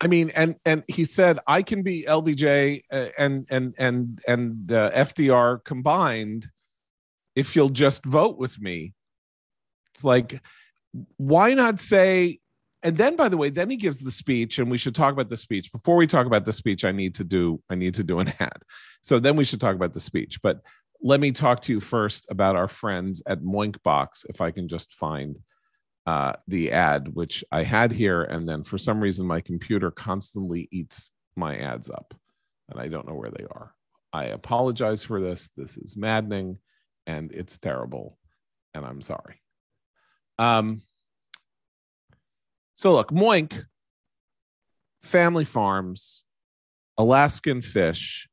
I 0.00 0.08
mean, 0.08 0.30
and 0.34 0.56
and 0.64 0.84
he 0.88 1.04
said, 1.04 1.38
"I 1.46 1.62
can 1.62 1.82
be 1.82 2.04
LBJ 2.04 2.84
uh, 2.92 3.08
and 3.16 3.46
and 3.50 3.74
and 3.78 4.20
and 4.26 4.72
uh, 4.72 4.90
FDR 4.90 5.64
combined 5.64 6.50
if 7.34 7.56
you'll 7.56 7.70
just 7.70 8.04
vote 8.04 8.36
with 8.36 8.60
me." 8.60 8.94
It's 9.94 10.04
like, 10.04 10.40
why 11.16 11.54
not 11.54 11.78
say 11.78 12.40
and 12.82 12.96
then 12.96 13.16
by 13.16 13.28
the 13.28 13.36
way 13.36 13.50
then 13.50 13.70
he 13.70 13.76
gives 13.76 14.00
the 14.00 14.10
speech 14.10 14.58
and 14.58 14.70
we 14.70 14.78
should 14.78 14.94
talk 14.94 15.12
about 15.12 15.28
the 15.28 15.36
speech. 15.36 15.70
Before 15.72 15.96
we 15.96 16.06
talk 16.06 16.26
about 16.26 16.44
the 16.44 16.52
speech 16.52 16.84
i 16.84 16.92
need 16.92 17.14
to 17.16 17.24
do 17.24 17.62
i 17.70 17.74
need 17.74 17.94
to 17.94 18.04
do 18.04 18.18
an 18.18 18.32
ad. 18.40 18.62
So 19.02 19.18
then 19.18 19.36
we 19.36 19.44
should 19.44 19.60
talk 19.60 19.74
about 19.74 19.92
the 19.92 20.00
speech. 20.00 20.40
But 20.42 20.60
let 21.00 21.20
me 21.20 21.32
talk 21.32 21.62
to 21.62 21.72
you 21.72 21.80
first 21.80 22.26
about 22.30 22.56
our 22.56 22.68
friends 22.68 23.22
at 23.26 23.42
moinkbox 23.42 24.26
if 24.28 24.40
i 24.40 24.50
can 24.50 24.68
just 24.68 24.94
find 24.94 25.38
uh, 26.04 26.32
the 26.48 26.72
ad 26.72 27.14
which 27.14 27.44
i 27.52 27.62
had 27.62 27.92
here. 27.92 28.22
And 28.24 28.48
then 28.48 28.64
for 28.64 28.78
some 28.78 29.00
reason 29.00 29.26
my 29.26 29.40
computer 29.40 29.90
constantly 29.90 30.68
eats 30.72 31.08
my 31.36 31.56
ads 31.58 31.88
up 31.88 32.14
and 32.68 32.80
i 32.80 32.88
don't 32.88 33.06
know 33.06 33.14
where 33.14 33.30
they 33.30 33.44
are. 33.44 33.74
I 34.14 34.24
apologize 34.24 35.04
for 35.04 35.20
this. 35.20 35.48
This 35.56 35.78
is 35.78 35.96
maddening 35.96 36.58
and 37.06 37.32
it's 37.32 37.58
terrible 37.58 38.18
and 38.74 38.84
i'm 38.84 39.00
sorry. 39.00 39.40
Um 40.38 40.82
so 42.74 42.92
look, 42.92 43.10
Moink, 43.10 43.64
family 45.02 45.44
farms, 45.44 46.24
Alaskan 46.98 47.62
fish, 47.62 48.28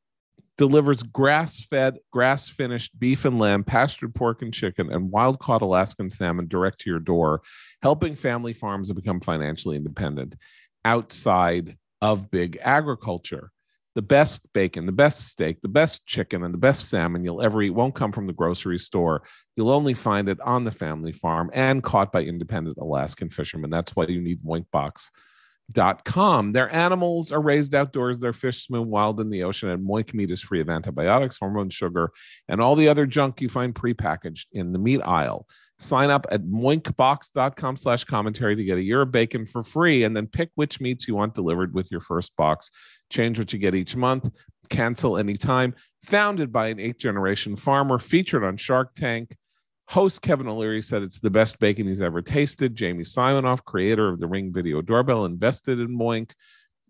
delivers 0.58 1.02
grass-fed, 1.04 1.98
grass-finished 2.12 3.00
beef 3.00 3.24
and 3.26 3.40
lamb, 3.40 3.64
pastured 3.64 4.14
pork 4.14 4.42
and 4.42 4.54
chicken, 4.54 4.92
and 4.92 5.10
wild-caught 5.10 5.62
Alaskan 5.62 6.10
salmon 6.10 6.48
direct 6.48 6.82
to 6.82 6.90
your 6.90 7.00
door, 7.00 7.42
helping 7.82 8.16
family 8.16 8.54
farms 8.54 8.90
to 8.90 8.94
become 8.94 9.22
financially 9.22 9.78
independent 9.78 10.36
outside 10.84 11.78
of 12.02 12.30
big 12.30 12.58
agriculture 12.62 13.52
the 14.00 14.04
best 14.04 14.42
bacon, 14.54 14.86
the 14.86 14.94
best 14.94 15.28
steak, 15.28 15.62
the 15.62 15.68
best 15.68 16.06
chicken, 16.06 16.46
and 16.46 16.54
the 16.54 16.58
best 16.58 16.90
salmon 16.90 17.22
you'll 17.22 17.42
ever 17.42 17.62
eat 17.62 17.72
won't 17.72 17.96
come 17.96 18.14
from 18.14 18.28
the 18.28 18.32
grocery 18.32 18.80
store. 18.80 19.24
You'll 19.58 19.72
only 19.72 19.94
find 19.94 20.30
it 20.30 20.40
on 20.40 20.64
the 20.64 20.72
family 20.72 21.12
farm 21.12 21.52
and 21.54 21.84
caught 21.84 22.14
by 22.14 22.22
independent 22.22 22.78
Alaskan 22.78 23.30
fishermen. 23.30 23.70
That's 23.70 23.94
why 23.98 24.06
you 24.06 24.22
need 24.22 24.40
moinkbox.com. 25.74 26.52
Their 26.52 26.74
animals 26.74 27.32
are 27.32 27.42
raised 27.42 27.76
outdoors, 27.76 28.20
their 28.20 28.34
fish 28.34 28.66
swim 28.66 28.90
wild 28.90 29.20
in 29.20 29.30
the 29.30 29.44
ocean, 29.44 29.70
and 29.70 29.88
moink 29.88 30.14
meat 30.14 30.32
is 30.32 30.42
free 30.42 30.62
of 30.62 30.70
antibiotics, 30.70 31.38
hormone 31.38 31.70
sugar, 31.70 32.12
and 32.48 32.62
all 32.62 32.76
the 32.76 32.88
other 32.88 33.06
junk 33.06 33.42
you 33.42 33.50
find 33.50 33.74
prepackaged 33.74 34.46
in 34.52 34.72
the 34.72 34.80
meat 34.80 35.02
aisle. 35.04 35.48
Sign 35.78 36.10
up 36.10 36.26
at 36.30 36.44
moinkbox.com 36.44 37.78
slash 37.78 38.04
commentary 38.04 38.56
to 38.56 38.64
get 38.64 38.78
a 38.78 38.82
year 38.82 39.02
of 39.02 39.12
bacon 39.12 39.46
for 39.46 39.64
free 39.64 40.04
and 40.04 40.16
then 40.16 40.28
pick 40.28 40.50
which 40.56 40.82
meats 40.82 41.08
you 41.08 41.16
want 41.16 41.34
delivered 41.34 41.74
with 41.74 41.90
your 41.90 42.02
first 42.02 42.36
box. 42.36 42.70
Change 43.10 43.40
what 43.40 43.54
you 43.54 43.60
get 43.60 43.76
each 43.76 43.96
month, 43.96 44.30
cancel 44.70 45.18
anytime. 45.18 45.74
Founded 46.04 46.52
by 46.52 46.68
an 46.68 46.80
eighth 46.80 46.98
generation 46.98 47.56
farmer, 47.56 47.98
featured 47.98 48.44
on 48.44 48.58
Shark 48.58 48.94
Tank. 48.94 49.36
Host 49.90 50.22
Kevin 50.22 50.48
O'Leary 50.48 50.82
said 50.82 51.02
it's 51.02 51.20
the 51.20 51.32
best 51.32 51.58
bacon 51.60 51.88
he's 51.88 52.02
ever 52.02 52.22
tasted. 52.22 52.76
Jamie 52.76 53.04
Siminoff, 53.04 53.64
creator 53.66 54.08
of 54.08 54.20
the 54.20 54.28
Ring 54.28 54.54
Video 54.54 54.82
Doorbell, 54.82 55.26
invested 55.26 55.80
in 55.80 55.90
Moink. 55.90 56.32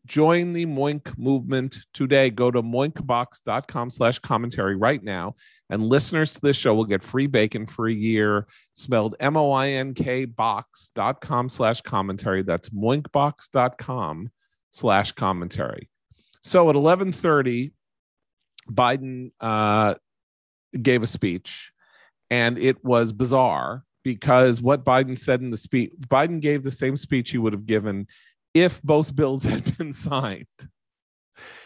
Join 0.05 0.53
the 0.53 0.65
Moink 0.65 1.17
movement 1.17 1.79
today. 1.93 2.29
Go 2.29 2.51
to 2.51 2.61
moinkbox.com 2.61 3.89
slash 3.89 4.19
commentary 4.19 4.75
right 4.75 5.01
now 5.01 5.35
and 5.69 5.83
listeners 5.83 6.33
to 6.33 6.41
this 6.41 6.57
show 6.57 6.73
will 6.73 6.85
get 6.85 7.03
free 7.03 7.27
bacon 7.27 7.65
for 7.65 7.87
a 7.87 7.93
year, 7.93 8.47
spelled 8.73 9.15
M 9.19 9.37
O 9.37 9.51
I 9.51 9.69
N 9.69 9.93
K 9.93 10.25
box.com 10.25 11.49
slash 11.49 11.81
commentary. 11.81 12.43
That's 12.43 12.69
moinkbox.com 12.69 14.31
slash 14.71 15.11
commentary. 15.11 15.89
So 16.41 16.61
at 16.61 16.75
1130, 16.75 17.71
Biden 18.71 19.31
uh, 19.39 19.95
gave 20.81 21.03
a 21.03 21.07
speech, 21.07 21.71
and 22.29 22.57
it 22.57 22.83
was 22.83 23.11
bizarre 23.11 23.83
because 24.03 24.61
what 24.61 24.85
Biden 24.85 25.17
said 25.17 25.41
in 25.41 25.51
the 25.51 25.57
speech, 25.57 25.91
Biden 26.07 26.39
gave 26.39 26.63
the 26.63 26.71
same 26.71 26.97
speech 26.97 27.31
he 27.31 27.37
would 27.37 27.53
have 27.53 27.65
given 27.65 28.07
if 28.53 28.81
both 28.81 29.15
bills 29.15 29.43
had 29.43 29.77
been 29.77 29.93
signed 29.93 30.45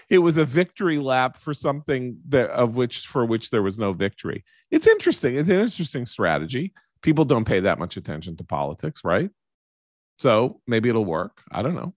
it 0.09 0.19
was 0.19 0.37
a 0.37 0.45
victory 0.45 0.99
lap 0.99 1.37
for 1.37 1.53
something 1.53 2.17
that 2.29 2.49
of 2.51 2.75
which 2.75 3.07
for 3.07 3.25
which 3.25 3.49
there 3.49 3.63
was 3.63 3.79
no 3.79 3.93
victory. 3.93 4.43
It's 4.71 4.87
interesting. 4.87 5.37
It's 5.37 5.49
an 5.49 5.59
interesting 5.59 6.05
strategy. 6.05 6.73
People 7.01 7.25
don't 7.25 7.45
pay 7.45 7.61
that 7.61 7.79
much 7.79 7.97
attention 7.97 8.37
to 8.37 8.43
politics, 8.43 9.01
right? 9.03 9.29
So 10.19 10.61
maybe 10.67 10.89
it'll 10.89 11.05
work. 11.05 11.41
I 11.51 11.61
don't 11.61 11.75
know. 11.75 11.93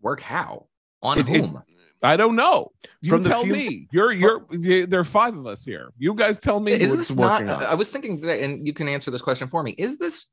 Work 0.00 0.20
how? 0.20 0.68
On 1.02 1.18
it, 1.18 1.28
whom? 1.28 1.62
It, 1.68 1.77
I 2.02 2.16
don't 2.16 2.36
know. 2.36 2.72
You 3.00 3.10
From 3.10 3.24
tell 3.24 3.42
few- 3.42 3.52
me. 3.52 3.88
You're 3.90 4.12
you're 4.12 4.46
there 4.86 5.00
are 5.00 5.04
five 5.04 5.36
of 5.36 5.46
us 5.46 5.64
here. 5.64 5.92
You 5.98 6.14
guys 6.14 6.38
tell 6.38 6.60
me. 6.60 6.72
Is 6.72 6.96
this 6.96 7.14
not? 7.14 7.42
On. 7.42 7.48
I 7.64 7.74
was 7.74 7.90
thinking 7.90 8.20
today, 8.20 8.44
and 8.44 8.66
you 8.66 8.72
can 8.72 8.88
answer 8.88 9.10
this 9.10 9.22
question 9.22 9.48
for 9.48 9.62
me. 9.62 9.72
Is 9.72 9.98
this 9.98 10.26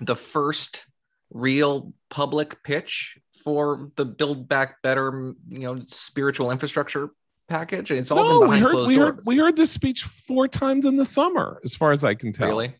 the 0.00 0.16
first 0.16 0.86
real 1.30 1.92
public 2.10 2.62
pitch 2.62 3.18
for 3.42 3.90
the 3.96 4.04
Build 4.04 4.48
Back 4.48 4.80
Better, 4.82 5.34
you 5.48 5.58
know, 5.60 5.78
spiritual 5.86 6.50
infrastructure 6.50 7.10
package? 7.48 7.90
It's 7.90 8.10
all 8.10 8.24
no, 8.24 8.40
been 8.40 8.48
behind 8.48 8.62
we 8.62 8.66
heard, 8.66 8.72
closed 8.72 8.88
we 8.88 8.94
doors. 8.96 9.10
Heard, 9.10 9.20
we 9.26 9.36
heard 9.38 9.56
this 9.56 9.72
speech 9.72 10.04
four 10.04 10.48
times 10.48 10.84
in 10.86 10.96
the 10.96 11.04
summer, 11.04 11.60
as 11.64 11.74
far 11.74 11.92
as 11.92 12.02
I 12.02 12.14
can 12.14 12.32
tell. 12.32 12.48
Really? 12.48 12.74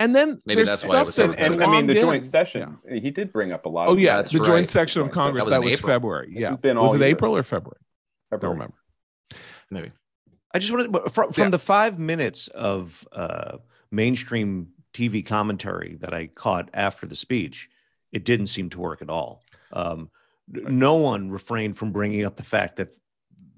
And 0.00 0.16
then 0.16 0.40
maybe 0.46 0.64
that's 0.64 0.84
why 0.84 1.02
it 1.02 1.06
was. 1.06 1.14
So 1.14 1.24
and, 1.24 1.36
and 1.38 1.62
I 1.62 1.66
mean, 1.66 1.86
the 1.86 1.94
joint 1.94 2.24
session. 2.24 2.78
Yeah. 2.88 3.00
He 3.00 3.10
did 3.10 3.32
bring 3.32 3.52
up 3.52 3.66
a 3.66 3.68
lot. 3.68 3.88
Oh 3.88 3.96
yeah, 3.96 4.22
the 4.22 4.38
right. 4.38 4.46
joint 4.46 4.70
section 4.70 5.02
of 5.02 5.12
Congress. 5.12 5.44
That 5.44 5.62
was, 5.62 5.72
that 5.72 5.82
was 5.82 5.92
February. 5.92 6.32
Yeah, 6.32 6.52
was 6.52 6.94
it 6.94 7.00
year. 7.00 7.08
April 7.10 7.36
or 7.36 7.42
February? 7.42 7.76
February? 8.30 8.32
I 8.32 8.36
don't 8.36 8.50
remember. 8.52 8.74
Maybe. 9.70 9.92
I 10.54 10.58
just 10.58 10.72
wanted 10.72 11.12
from, 11.12 11.32
from 11.32 11.44
yeah. 11.44 11.50
the 11.50 11.58
five 11.58 11.98
minutes 11.98 12.48
of 12.48 13.06
uh, 13.12 13.58
mainstream 13.90 14.68
TV 14.94 15.24
commentary 15.24 15.96
that 16.00 16.14
I 16.14 16.28
caught 16.28 16.70
after 16.72 17.06
the 17.06 17.14
speech, 17.14 17.68
it 18.10 18.24
didn't 18.24 18.46
seem 18.46 18.70
to 18.70 18.80
work 18.80 19.02
at 19.02 19.10
all. 19.10 19.42
Um, 19.70 20.10
no 20.48 20.94
one 20.94 21.30
refrained 21.30 21.76
from 21.76 21.92
bringing 21.92 22.24
up 22.24 22.36
the 22.36 22.42
fact 22.42 22.76
that 22.76 22.96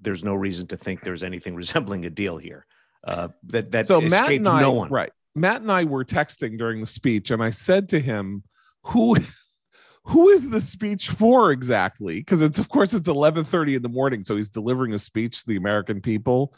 there's 0.00 0.24
no 0.24 0.34
reason 0.34 0.66
to 0.66 0.76
think 0.76 1.02
there's 1.02 1.22
anything 1.22 1.54
resembling 1.56 2.04
a 2.04 2.10
deal 2.10 2.36
here. 2.36 2.66
Uh, 3.04 3.28
that 3.44 3.70
that 3.70 3.86
so 3.86 4.00
Matt 4.00 4.30
and 4.30 4.48
I, 4.48 4.60
no 4.60 4.72
one. 4.72 4.90
right? 4.90 5.12
Matt 5.34 5.62
and 5.62 5.72
I 5.72 5.84
were 5.84 6.04
texting 6.04 6.58
during 6.58 6.80
the 6.80 6.86
speech, 6.86 7.30
and 7.30 7.42
I 7.42 7.50
said 7.50 7.88
to 7.90 8.00
him, 8.00 8.42
"Who, 8.84 9.16
who 10.04 10.28
is 10.28 10.50
the 10.50 10.60
speech 10.60 11.08
for 11.08 11.52
exactly?" 11.52 12.20
Because 12.20 12.42
it's 12.42 12.58
of 12.58 12.68
course 12.68 12.94
it's 12.94 13.08
eleven 13.08 13.44
thirty 13.44 13.74
in 13.74 13.82
the 13.82 13.88
morning, 13.88 14.24
so 14.24 14.36
he's 14.36 14.50
delivering 14.50 14.92
a 14.92 14.98
speech 14.98 15.40
to 15.40 15.46
the 15.46 15.56
American 15.56 16.00
people. 16.00 16.54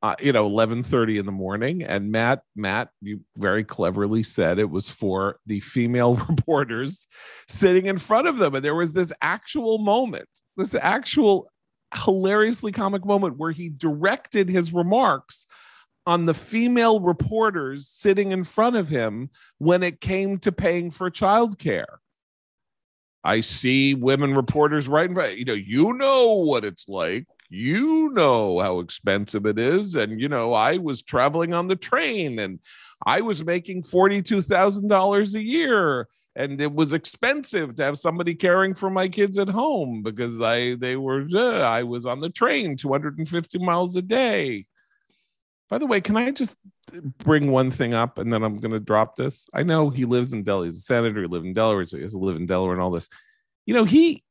Uh, 0.00 0.14
you 0.20 0.32
know, 0.32 0.46
eleven 0.46 0.82
thirty 0.82 1.18
in 1.18 1.26
the 1.26 1.32
morning, 1.32 1.82
and 1.82 2.10
Matt, 2.10 2.42
Matt, 2.54 2.90
you 3.00 3.20
very 3.36 3.64
cleverly 3.64 4.22
said 4.22 4.58
it 4.58 4.70
was 4.70 4.88
for 4.88 5.38
the 5.46 5.60
female 5.60 6.14
reporters 6.28 7.06
sitting 7.48 7.86
in 7.86 7.98
front 7.98 8.28
of 8.28 8.38
them, 8.38 8.54
and 8.54 8.64
there 8.64 8.74
was 8.74 8.92
this 8.92 9.12
actual 9.22 9.78
moment, 9.78 10.28
this 10.56 10.74
actual 10.74 11.48
hilariously 11.94 12.70
comic 12.72 13.04
moment 13.04 13.38
where 13.38 13.50
he 13.50 13.68
directed 13.68 14.48
his 14.48 14.72
remarks 14.72 15.46
on 16.08 16.24
the 16.24 16.32
female 16.32 17.00
reporters 17.00 17.86
sitting 17.86 18.32
in 18.32 18.42
front 18.42 18.76
of 18.76 18.88
him 18.88 19.28
when 19.58 19.82
it 19.82 20.00
came 20.00 20.38
to 20.38 20.50
paying 20.50 20.90
for 20.90 21.10
childcare. 21.10 21.98
I 23.22 23.42
see 23.42 23.92
women 23.92 24.34
reporters 24.34 24.88
right 24.88 25.06
in 25.06 25.14
front, 25.14 25.36
you 25.36 25.44
know, 25.44 25.52
you 25.52 25.92
know 25.92 26.32
what 26.32 26.64
it's 26.64 26.88
like. 26.88 27.26
You 27.50 28.08
know 28.14 28.58
how 28.58 28.78
expensive 28.78 29.44
it 29.44 29.58
is. 29.58 29.96
And, 29.96 30.18
you 30.18 30.30
know, 30.30 30.54
I 30.54 30.78
was 30.78 31.02
traveling 31.02 31.52
on 31.52 31.68
the 31.68 31.76
train 31.76 32.38
and 32.38 32.58
I 33.04 33.20
was 33.20 33.44
making 33.44 33.82
$42,000 33.82 35.34
a 35.34 35.42
year. 35.42 36.08
And 36.34 36.58
it 36.58 36.72
was 36.72 36.94
expensive 36.94 37.74
to 37.74 37.84
have 37.84 37.98
somebody 37.98 38.34
caring 38.34 38.72
for 38.72 38.88
my 38.88 39.08
kids 39.08 39.36
at 39.36 39.50
home 39.50 40.02
because 40.02 40.40
I 40.40 40.76
they 40.76 40.96
were 40.96 41.26
uh, 41.34 41.58
I 41.60 41.82
was 41.82 42.06
on 42.06 42.20
the 42.20 42.30
train 42.30 42.76
250 42.76 43.58
miles 43.58 43.94
a 43.96 44.02
day. 44.02 44.64
By 45.68 45.78
the 45.78 45.86
way, 45.86 46.00
can 46.00 46.16
I 46.16 46.30
just 46.30 46.56
bring 47.18 47.50
one 47.50 47.70
thing 47.70 47.94
up 47.94 48.18
and 48.18 48.32
then 48.32 48.42
I'm 48.42 48.56
going 48.58 48.72
to 48.72 48.80
drop 48.80 49.16
this? 49.16 49.46
I 49.52 49.62
know 49.62 49.90
he 49.90 50.04
lives 50.04 50.32
in 50.32 50.44
Delaware. 50.44 50.66
He's 50.66 50.78
a 50.78 50.80
senator. 50.80 51.22
He 51.22 51.28
lives 51.28 51.44
in 51.44 51.52
Delaware. 51.52 51.86
So 51.86 51.96
he 51.96 52.02
has 52.02 52.12
to 52.12 52.18
live 52.18 52.36
in 52.36 52.46
Delaware 52.46 52.72
and 52.72 52.82
all 52.82 52.90
this. 52.90 53.08
You 53.66 53.74
know, 53.74 53.84
he 53.84 54.24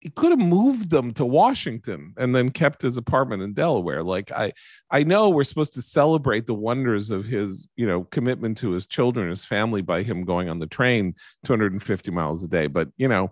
he 0.00 0.08
could 0.08 0.30
have 0.30 0.38
moved 0.38 0.88
them 0.88 1.12
to 1.12 1.26
Washington 1.26 2.14
and 2.16 2.34
then 2.34 2.50
kept 2.50 2.80
his 2.80 2.96
apartment 2.96 3.42
in 3.42 3.52
Delaware. 3.52 4.02
Like 4.02 4.32
I 4.32 4.52
I 4.90 5.02
know 5.02 5.28
we're 5.28 5.44
supposed 5.44 5.74
to 5.74 5.82
celebrate 5.82 6.46
the 6.46 6.54
wonders 6.54 7.10
of 7.10 7.26
his, 7.26 7.68
you 7.76 7.86
know, 7.86 8.04
commitment 8.04 8.56
to 8.58 8.70
his 8.70 8.86
children, 8.86 9.28
his 9.28 9.44
family 9.44 9.82
by 9.82 10.02
him 10.02 10.24
going 10.24 10.48
on 10.48 10.58
the 10.58 10.66
train 10.66 11.14
250 11.44 12.10
miles 12.10 12.42
a 12.42 12.48
day, 12.48 12.66
but 12.66 12.88
you 12.96 13.08
know, 13.08 13.30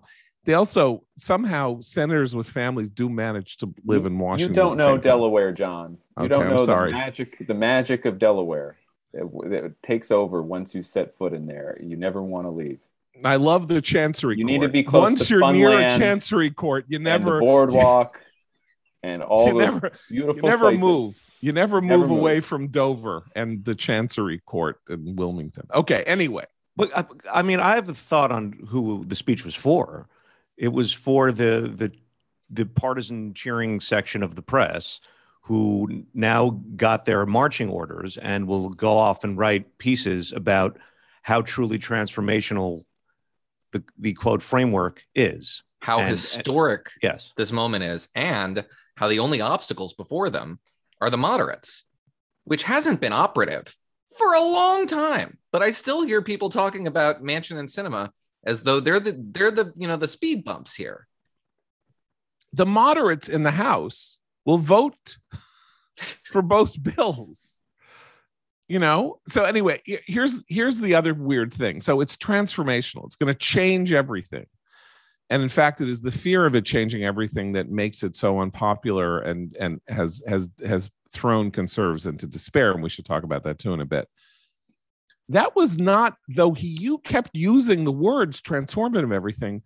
they 0.49 0.55
also 0.55 1.03
somehow 1.15 1.79
senators 1.79 2.35
with 2.35 2.47
families 2.47 2.89
do 2.89 3.07
manage 3.07 3.57
to 3.57 3.71
live 3.85 4.07
in 4.07 4.17
Washington. 4.17 4.49
You 4.49 4.55
don't 4.55 4.77
know 4.77 4.97
Delaware, 4.97 5.51
John. 5.51 5.99
You 6.17 6.23
Okay, 6.23 6.27
don't 6.29 6.47
I'm 6.47 6.55
know 6.55 6.65
sorry. 6.65 6.91
the 6.91 6.97
magic. 6.97 7.47
The 7.47 7.53
magic 7.53 8.05
of 8.05 8.17
Delaware. 8.17 8.75
It, 9.13 9.27
it 9.53 9.83
takes 9.83 10.09
over 10.09 10.41
once 10.41 10.73
you 10.73 10.81
set 10.81 11.15
foot 11.15 11.33
in 11.33 11.45
there. 11.45 11.77
You 11.79 11.97
never 11.97 12.23
want 12.23 12.47
to 12.47 12.49
leave. 12.49 12.79
I 13.23 13.35
love 13.35 13.67
the 13.67 13.79
Chancery 13.79 14.37
You 14.39 14.43
Court. 14.43 14.51
need 14.51 14.61
to 14.65 14.69
be 14.69 14.81
close 14.81 15.01
Once 15.03 15.27
to 15.27 15.33
you're 15.35 15.53
near 15.53 15.69
a 15.69 15.95
Chancery 15.99 16.49
Court, 16.49 16.85
you 16.87 16.97
and 16.97 17.05
the 17.05 17.09
never 17.11 17.39
boardwalk 17.39 18.19
and 19.03 19.21
all 19.21 19.45
you 19.49 19.53
the 19.53 19.59
never 19.59 19.91
beautiful 20.09 20.35
you 20.37 20.41
never 20.49 20.65
places. 20.65 20.81
move. 20.83 21.15
You 21.41 21.51
never 21.51 21.79
move 21.79 21.89
Never 21.89 22.07
move. 22.07 22.19
away 22.19 22.39
from 22.39 22.69
Dover 22.69 23.21
and 23.35 23.63
the 23.63 23.75
Chancery 23.75 24.39
Court 24.39 24.79
in 24.89 25.15
Wilmington. 25.15 25.67
Okay, 25.75 26.03
anyway. 26.05 26.45
But 26.75 26.97
I, 26.97 27.05
I 27.31 27.41
mean, 27.43 27.59
I 27.59 27.75
have 27.75 27.87
a 27.89 27.93
thought 27.93 28.31
on 28.31 28.53
who 28.69 29.05
the 29.05 29.15
speech 29.15 29.45
was 29.45 29.53
for. 29.53 30.07
It 30.59 30.67
was 30.67 30.91
for 30.93 31.31
the 31.31 31.71
the 31.73 31.91
the 32.51 32.65
partisan 32.65 33.33
cheering 33.33 33.79
section 33.79 34.21
of 34.23 34.35
the 34.35 34.41
press, 34.41 34.99
who 35.43 36.03
now 36.13 36.61
got 36.75 37.05
their 37.05 37.25
marching 37.25 37.69
orders 37.69 38.17
and 38.17 38.47
will 38.47 38.69
go 38.69 38.97
off 38.97 39.23
and 39.23 39.37
write 39.37 39.77
pieces 39.77 40.31
about 40.33 40.77
how 41.21 41.41
truly 41.41 41.79
transformational 41.79 42.83
the 43.71 43.83
the 43.97 44.13
quote 44.13 44.41
framework 44.41 45.03
is. 45.15 45.63
How 45.81 45.99
And- 45.99 46.07
uh, 46.07 46.09
historic 46.09 46.91
Yes. 47.01 47.31
this 47.37 47.53
moment 47.53 47.85
is, 47.85 48.09
and 48.13 48.65
how 48.97 49.07
the 49.07 49.19
only 49.19 49.39
obstacles 49.39 49.93
before 49.93 50.29
them 50.29 50.59
are 50.99 51.09
the 51.09 51.17
moderates, 51.17 51.85
which 52.43 52.63
hasn't 52.63 52.99
been 52.99 53.13
operative 53.13 53.73
for 54.17 54.33
a 54.33 54.41
long 54.41 54.87
time. 54.87 55.37
But 55.53 55.61
I 55.61 55.71
still 55.71 56.01
hear 56.01 56.21
people 56.21 56.49
talking 56.49 56.85
about 56.85 57.23
Manchin 57.23 57.57
and 57.57 57.69
Sinema 57.69 58.11
as 58.43 58.63
though 58.63 58.79
they're 58.79 58.99
the 58.99 59.17
they're 59.31 59.51
the 59.51 59.73
you 59.75 59.87
know 59.87 59.97
the 59.97 60.07
speed 60.07 60.43
bumps 60.43 60.75
here. 60.75 61.07
The 62.53 62.65
moderates 62.65 63.29
in 63.29 63.43
the 63.43 63.51
House 63.51 64.19
will 64.45 64.57
vote 64.57 65.17
for 66.23 66.41
both 66.41 66.81
bills. 66.81 67.59
You 68.67 68.79
know? 68.79 69.19
So 69.27 69.43
anyway, 69.43 69.81
here's 69.85 70.43
here's 70.47 70.79
the 70.79 70.95
other 70.95 71.13
weird 71.13 71.53
thing. 71.53 71.81
So 71.81 72.01
it's 72.01 72.15
transformational. 72.15 73.05
It's 73.05 73.15
going 73.15 73.33
to 73.33 73.39
change 73.39 73.93
everything. 73.93 74.45
And 75.31 75.43
in 75.43 75.49
fact, 75.49 75.81
it 75.81 75.89
is 75.89 76.01
the 76.01 76.11
fear 76.11 76.45
of 76.45 76.55
it 76.55 76.65
changing 76.65 77.03
everything 77.03 77.53
that 77.53 77.69
makes 77.69 78.03
it 78.03 78.15
so 78.15 78.39
unpopular 78.39 79.19
and 79.19 79.55
and 79.57 79.81
has 79.87 80.21
has 80.27 80.49
has 80.65 80.89
thrown 81.11 81.51
conservatives 81.51 82.05
into 82.05 82.27
despair. 82.27 82.71
And 82.71 82.83
we 82.83 82.89
should 82.89 83.05
talk 83.05 83.23
about 83.23 83.43
that 83.43 83.59
too 83.59 83.73
in 83.73 83.81
a 83.81 83.85
bit. 83.85 84.07
That 85.29 85.55
was 85.55 85.77
not, 85.77 86.17
though 86.27 86.53
he 86.53 86.67
you 86.67 86.97
kept 86.97 87.29
using 87.33 87.83
the 87.83 87.91
words 87.91 88.41
transformative 88.41 89.13
everything. 89.13 89.61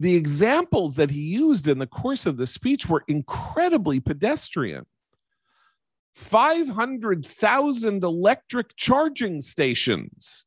The 0.00 0.16
examples 0.16 0.96
that 0.96 1.10
he 1.10 1.20
used 1.20 1.68
in 1.68 1.78
the 1.78 1.86
course 1.86 2.26
of 2.26 2.36
the 2.36 2.46
speech 2.46 2.88
were 2.88 3.04
incredibly 3.08 4.00
pedestrian. 4.00 4.84
500,000 6.14 8.02
electric 8.02 8.74
charging 8.76 9.40
stations. 9.40 10.44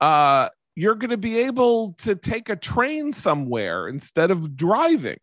Uh, 0.00 0.48
you're 0.76 0.96
going 0.96 1.10
to 1.10 1.16
be 1.16 1.38
able 1.38 1.92
to 1.94 2.14
take 2.14 2.48
a 2.48 2.56
train 2.56 3.12
somewhere 3.12 3.88
instead 3.88 4.30
of 4.30 4.56
driving. 4.56 5.20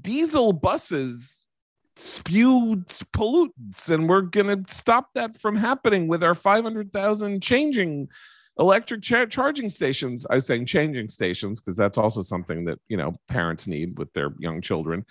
Diesel 0.00 0.52
buses 0.52 1.41
spew 1.96 2.84
pollutants, 3.14 3.88
and 3.88 4.08
we're 4.08 4.22
going 4.22 4.64
to 4.64 4.72
stop 4.72 5.10
that 5.14 5.40
from 5.40 5.56
happening 5.56 6.08
with 6.08 6.22
our 6.22 6.34
500,000 6.34 7.42
changing 7.42 8.08
electric 8.58 9.02
cha- 9.02 9.26
charging 9.26 9.68
stations. 9.68 10.26
I 10.28 10.36
was 10.36 10.46
saying 10.46 10.66
changing 10.66 11.08
stations 11.08 11.60
because 11.60 11.76
that's 11.76 11.98
also 11.98 12.22
something 12.22 12.64
that, 12.66 12.78
you 12.88 12.96
know, 12.96 13.14
parents 13.28 13.66
need 13.66 13.98
with 13.98 14.12
their 14.12 14.34
young 14.38 14.60
children. 14.60 15.04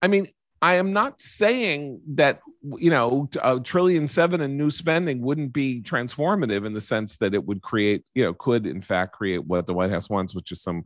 I 0.00 0.08
mean, 0.08 0.28
I 0.62 0.74
am 0.74 0.92
not 0.92 1.20
saying 1.20 2.00
that 2.14 2.40
you 2.62 2.90
know 2.90 3.28
a 3.42 3.58
trillion 3.58 4.06
seven 4.06 4.40
in 4.40 4.56
new 4.56 4.70
spending 4.70 5.20
wouldn't 5.20 5.52
be 5.52 5.82
transformative 5.82 6.64
in 6.64 6.72
the 6.72 6.80
sense 6.80 7.16
that 7.16 7.34
it 7.34 7.44
would 7.44 7.62
create, 7.62 8.04
you 8.14 8.22
know, 8.22 8.32
could 8.32 8.66
in 8.68 8.80
fact 8.80 9.12
create 9.12 9.44
what 9.44 9.66
the 9.66 9.74
White 9.74 9.90
House 9.90 10.08
wants, 10.08 10.36
which 10.36 10.52
is 10.52 10.62
some 10.62 10.84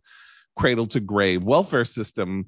cradle 0.57 0.87
to 0.87 1.01
grave 1.01 1.45
welfare 1.45 1.85
system 1.85 2.47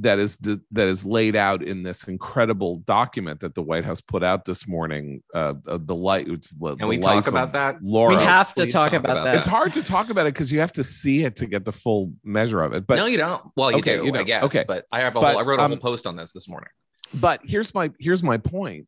that 0.00 0.18
is 0.18 0.36
that 0.38 0.88
is 0.88 1.04
laid 1.04 1.34
out 1.36 1.62
in 1.62 1.82
this 1.82 2.04
incredible 2.04 2.76
document 2.86 3.40
that 3.40 3.54
the 3.54 3.62
White 3.62 3.84
House 3.84 4.00
put 4.00 4.22
out 4.22 4.44
this 4.44 4.66
morning. 4.68 5.22
Uh, 5.34 5.54
uh, 5.66 5.78
the 5.80 5.94
light. 5.94 6.28
It's 6.28 6.50
the, 6.52 6.76
Can 6.76 6.88
we 6.88 6.96
the 6.96 7.02
talk 7.02 7.26
about 7.26 7.52
that? 7.52 7.82
Laura. 7.82 8.16
We 8.16 8.22
have 8.22 8.54
to 8.54 8.62
Please 8.62 8.72
talk 8.72 8.92
about 8.92 9.24
that. 9.24 9.36
It's 9.36 9.46
hard 9.46 9.72
to 9.74 9.82
talk 9.82 10.10
about 10.10 10.26
it 10.26 10.34
because 10.34 10.52
you 10.52 10.60
have 10.60 10.72
to 10.72 10.84
see 10.84 11.24
it 11.24 11.36
to 11.36 11.46
get 11.46 11.64
the 11.64 11.72
full 11.72 12.12
measure 12.24 12.62
of 12.62 12.72
it. 12.72 12.86
But 12.86 12.96
no, 12.96 13.06
you 13.06 13.16
don't. 13.18 13.42
Well, 13.56 13.70
you 13.72 13.78
Okay, 13.78 13.98
do, 13.98 14.06
you 14.06 14.14
I 14.14 14.22
guess. 14.22 14.44
Okay. 14.44 14.64
But 14.66 14.84
I 14.92 15.00
have 15.00 15.16
a 15.16 15.20
But, 15.20 15.32
whole. 15.32 15.40
I 15.40 15.42
wrote 15.44 15.58
a 15.58 15.62
whole 15.64 15.72
um, 15.72 15.78
post 15.78 16.06
on 16.06 16.16
this 16.16 16.32
this 16.32 16.48
morning. 16.48 16.70
but 17.14 17.40
here's 17.44 17.74
my 17.74 17.90
here's 17.98 18.22
my 18.22 18.36
point 18.36 18.86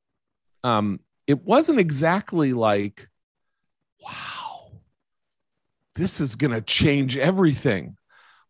um 0.62 1.00
it 1.26 1.42
wasn't 1.42 1.78
exactly 1.80 2.52
like 2.52 3.08
wow 4.04 4.72
this 5.94 6.20
is 6.20 6.36
going 6.36 6.50
to 6.50 6.60
change 6.60 7.16
everything 7.16 7.96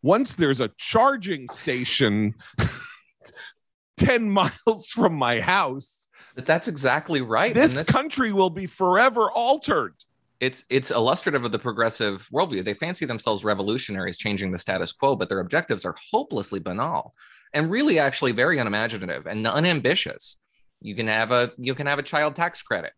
once 0.01 0.35
there's 0.35 0.61
a 0.61 0.71
charging 0.77 1.47
station 1.49 2.35
10 3.97 4.29
miles 4.29 4.87
from 4.93 5.13
my 5.13 5.39
house 5.39 6.07
But 6.35 6.45
that's 6.45 6.67
exactly 6.67 7.21
right. 7.21 7.53
this, 7.53 7.77
and 7.77 7.87
country 7.87 8.33
will 8.33 8.49
be 8.49 8.65
forever 8.65 9.31
altered 9.31 9.93
it's 10.41 10.65
it's 10.71 10.89
illustrative 10.89 11.45
of 11.45 11.51
the 11.51 11.59
progressive 11.59 12.27
worldview. 12.33 12.65
They 12.65 12.73
fancy 12.73 13.05
themselves 13.05 13.45
revolutionaries, 13.45 14.17
changing 14.17 14.51
the 14.51 14.57
status 14.57 14.91
quo, 14.91 15.15
but 15.15 15.29
their 15.29 15.39
objectives 15.39 15.85
are 15.85 15.95
hopelessly 16.11 16.59
banal 16.59 17.13
and 17.53 17.69
really 17.69 17.99
actually 17.99 18.31
very 18.31 18.57
unimaginative 18.57 19.27
and 19.27 19.45
unambitious. 19.45 20.37
You 20.81 20.95
can 20.95 21.07
have 21.07 21.31
a 21.31 21.51
you 21.57 21.75
can 21.75 21.85
have 21.85 21.99
a 21.99 22.03
child 22.03 22.35
tax 22.35 22.61
credit. 22.63 22.93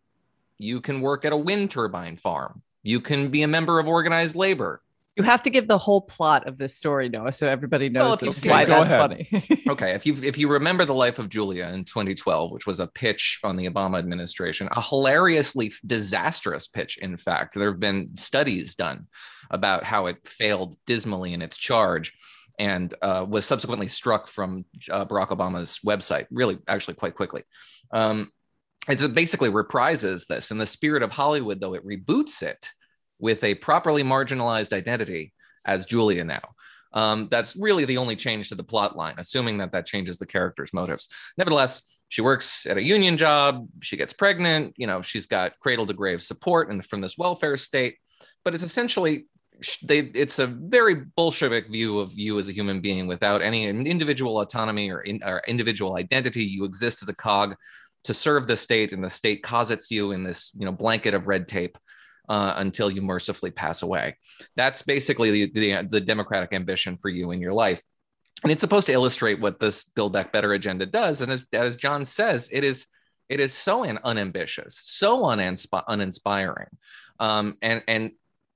You 0.58 0.80
can 0.80 1.02
work 1.02 1.26
at 1.26 1.32
a 1.32 1.36
wind 1.36 1.70
turbine 1.70 2.16
farm. 2.16 2.62
You 2.82 3.00
can 3.00 3.28
be 3.28 3.42
a 3.42 3.48
member 3.48 3.78
of 3.78 3.88
organized 3.88 4.36
labor. 4.36 4.80
You 5.16 5.22
have 5.22 5.42
to 5.44 5.50
give 5.50 5.68
the 5.68 5.78
whole 5.78 6.00
plot 6.00 6.48
of 6.48 6.58
this 6.58 6.74
story, 6.76 7.08
Noah, 7.08 7.30
so 7.30 7.46
everybody 7.46 7.88
knows 7.88 8.02
Well, 8.02 8.14
if 8.14 8.22
you've 8.22 8.34
that- 8.34 8.40
seen 8.40 8.50
why 8.50 8.62
it, 8.62 8.66
that's 8.66 8.90
ahead. 8.90 9.26
funny. 9.30 9.62
okay 9.68 9.92
if 9.92 10.04
you 10.06 10.14
if 10.22 10.36
you 10.36 10.48
remember 10.48 10.84
the 10.84 10.94
life 10.94 11.18
of 11.18 11.28
julia 11.28 11.66
in 11.68 11.84
2012 11.84 12.50
which 12.52 12.66
was 12.66 12.80
a 12.80 12.86
pitch 12.88 13.38
on 13.44 13.56
the 13.56 13.66
obama 13.68 13.98
administration 13.98 14.68
a 14.72 14.80
hilariously 14.82 15.72
disastrous 15.86 16.66
pitch 16.68 16.98
in 16.98 17.16
fact 17.16 17.54
there 17.54 17.70
have 17.70 17.80
been 17.80 18.14
studies 18.14 18.74
done 18.74 19.06
about 19.50 19.84
how 19.84 20.06
it 20.06 20.16
failed 20.26 20.76
dismally 20.86 21.32
in 21.32 21.40
its 21.42 21.56
charge 21.56 22.12
and 22.58 22.92
uh, 23.02 23.24
was 23.28 23.44
subsequently 23.46 23.88
struck 23.88 24.28
from 24.28 24.64
uh, 24.90 25.04
barack 25.06 25.28
obama's 25.28 25.80
website 25.86 26.26
really 26.30 26.58
actually 26.68 26.94
quite 26.94 27.14
quickly 27.14 27.42
um, 27.92 28.30
it's 28.88 29.02
it 29.02 29.14
basically 29.14 29.48
reprises 29.50 30.26
this 30.26 30.50
in 30.50 30.58
the 30.58 30.66
spirit 30.66 31.02
of 31.02 31.10
hollywood 31.10 31.60
though 31.60 31.74
it 31.74 31.86
reboots 31.86 32.42
it 32.42 32.68
with 33.18 33.42
a 33.44 33.54
properly 33.56 34.02
marginalized 34.02 34.72
identity 34.72 35.32
as 35.64 35.86
julia 35.86 36.24
now 36.24 36.42
um, 36.94 37.26
that's 37.28 37.56
really 37.56 37.84
the 37.84 37.98
only 37.98 38.16
change 38.16 38.48
to 38.48 38.54
the 38.54 38.62
plot 38.64 38.96
line, 38.96 39.16
assuming 39.18 39.58
that 39.58 39.72
that 39.72 39.84
changes 39.84 40.16
the 40.16 40.26
character's 40.26 40.72
motives. 40.72 41.08
Nevertheless, 41.36 41.94
she 42.08 42.22
works 42.22 42.66
at 42.66 42.78
a 42.78 42.82
union 42.82 43.16
job. 43.16 43.66
She 43.82 43.96
gets 43.96 44.12
pregnant. 44.12 44.74
You 44.76 44.86
know, 44.86 45.02
she's 45.02 45.26
got 45.26 45.58
cradle 45.58 45.86
to 45.86 45.92
grave 45.92 46.22
support 46.22 46.70
and 46.70 46.84
from 46.84 47.00
this 47.00 47.18
welfare 47.18 47.56
state. 47.56 47.96
But 48.44 48.54
it's 48.54 48.62
essentially 48.62 49.26
they. 49.82 49.98
It's 49.98 50.38
a 50.38 50.46
very 50.46 50.94
Bolshevik 50.94 51.70
view 51.70 51.98
of 51.98 52.12
you 52.14 52.38
as 52.38 52.48
a 52.48 52.52
human 52.52 52.80
being 52.80 53.08
without 53.08 53.42
any 53.42 53.66
individual 53.66 54.40
autonomy 54.40 54.90
or, 54.90 55.00
in, 55.00 55.20
or 55.24 55.42
individual 55.48 55.96
identity. 55.96 56.44
You 56.44 56.64
exist 56.64 57.02
as 57.02 57.08
a 57.08 57.14
cog 57.14 57.56
to 58.04 58.14
serve 58.14 58.46
the 58.46 58.56
state, 58.56 58.92
and 58.92 59.02
the 59.02 59.10
state 59.10 59.42
closets 59.42 59.90
you 59.90 60.12
in 60.12 60.22
this 60.22 60.52
you 60.54 60.66
know 60.66 60.72
blanket 60.72 61.14
of 61.14 61.26
red 61.26 61.48
tape 61.48 61.76
uh, 62.28 62.54
until 62.56 62.90
you 62.90 63.02
mercifully 63.02 63.50
pass 63.50 63.82
away. 63.82 64.16
That's 64.56 64.82
basically 64.82 65.30
the, 65.30 65.52
the, 65.52 65.88
the 65.88 66.00
democratic 66.00 66.52
ambition 66.52 66.96
for 66.96 67.08
you 67.08 67.30
in 67.30 67.40
your 67.40 67.52
life. 67.52 67.82
And 68.42 68.52
it's 68.52 68.60
supposed 68.60 68.86
to 68.88 68.92
illustrate 68.92 69.40
what 69.40 69.58
this 69.58 69.84
Build 69.84 70.12
Back 70.12 70.32
Better 70.32 70.52
agenda 70.52 70.86
does. 70.86 71.20
And 71.20 71.32
as, 71.32 71.44
as 71.52 71.76
John 71.76 72.04
says, 72.04 72.48
it 72.52 72.64
is 72.64 72.86
it 73.28 73.40
is 73.40 73.54
so 73.54 73.84
un- 73.84 73.98
unambitious, 74.04 74.78
so 74.84 75.22
uninsp- 75.22 75.84
uninspiring, 75.88 76.68
um, 77.18 77.56
and 77.62 77.82
and 77.88 78.12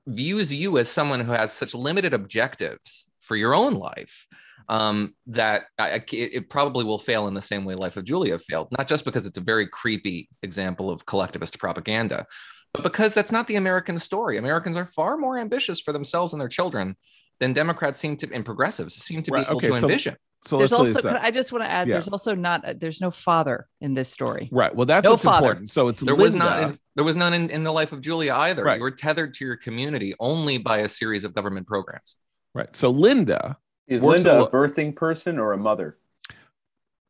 views 0.06 0.52
you 0.52 0.78
as 0.78 0.88
someone 0.90 1.20
who 1.20 1.32
has 1.32 1.52
such 1.52 1.74
limited 1.74 2.12
objectives 2.12 3.06
for 3.20 3.36
your 3.36 3.54
own 3.54 3.74
life 3.74 4.26
um, 4.68 5.14
that 5.26 5.64
I- 5.78 6.02
it 6.12 6.50
probably 6.50 6.84
will 6.84 6.98
fail 6.98 7.28
in 7.28 7.34
the 7.34 7.42
same 7.42 7.64
way 7.64 7.74
Life 7.74 7.96
of 7.96 8.04
Julia 8.04 8.38
failed. 8.38 8.68
Not 8.76 8.88
just 8.88 9.04
because 9.04 9.26
it's 9.26 9.38
a 9.38 9.42
very 9.42 9.66
creepy 9.66 10.28
example 10.42 10.90
of 10.90 11.06
collectivist 11.06 11.58
propaganda, 11.58 12.26
but 12.72 12.82
because 12.82 13.14
that's 13.14 13.32
not 13.32 13.46
the 13.46 13.56
American 13.56 13.98
story. 13.98 14.36
Americans 14.38 14.76
are 14.76 14.86
far 14.86 15.16
more 15.16 15.38
ambitious 15.38 15.80
for 15.80 15.92
themselves 15.92 16.32
and 16.32 16.40
their 16.40 16.48
children 16.48 16.96
than 17.40 17.52
Democrats 17.52 17.98
seem 17.98 18.16
to 18.18 18.28
and 18.32 18.44
progressives 18.44 18.94
seem 18.94 19.22
to 19.22 19.30
Right, 19.30 19.46
be 19.46 19.50
able 19.50 19.58
okay, 19.58 19.68
to 19.68 19.78
so- 19.80 19.86
envision. 19.86 20.16
So 20.44 20.56
there's 20.56 20.72
also. 20.72 21.00
Uh, 21.08 21.18
I 21.20 21.32
just 21.32 21.50
want 21.52 21.64
to 21.64 21.68
add, 21.70 21.88
Yeah. 21.88 21.94
there's 21.94 22.06
also 22.08 22.32
not, 22.32 22.64
uh, 22.64 22.72
there's 22.76 23.00
no 23.00 23.10
father 23.10 23.66
in 23.80 23.94
this 23.94 24.08
story. 24.08 24.48
Right. 24.52 24.72
Well, 24.72 24.86
that's 24.86 25.02
No 25.04 25.10
what's 25.12 25.24
father. 25.24 25.46
important. 25.48 25.68
So 25.68 25.88
it's 25.88 25.98
There 25.98 26.14
was 26.14 26.36
not 26.36 26.62
in, 26.62 26.78
there 26.94 27.02
was 27.04 27.16
none 27.16 27.34
in, 27.34 27.50
in 27.50 27.64
the 27.64 27.72
life 27.72 27.90
of 27.92 28.00
Julia 28.00 28.32
either. 28.34 28.62
Right. 28.62 28.76
You 28.76 28.82
were 28.82 28.92
tethered 28.92 29.34
to 29.34 29.44
your 29.44 29.56
community 29.56 30.14
only 30.20 30.58
by 30.58 30.78
a 30.78 30.88
series 30.88 31.24
of 31.24 31.34
government 31.34 31.66
programs. 31.66 32.14
right. 32.54 32.74
So 32.76 32.88
Linda, 32.88 33.56
Is 33.88 34.00
Linda 34.04 34.38
a 34.42 34.44
a 34.44 34.50
birthing 34.50 34.94
person 34.94 35.40
or 35.40 35.54
a 35.54 35.58
mother? 35.58 35.98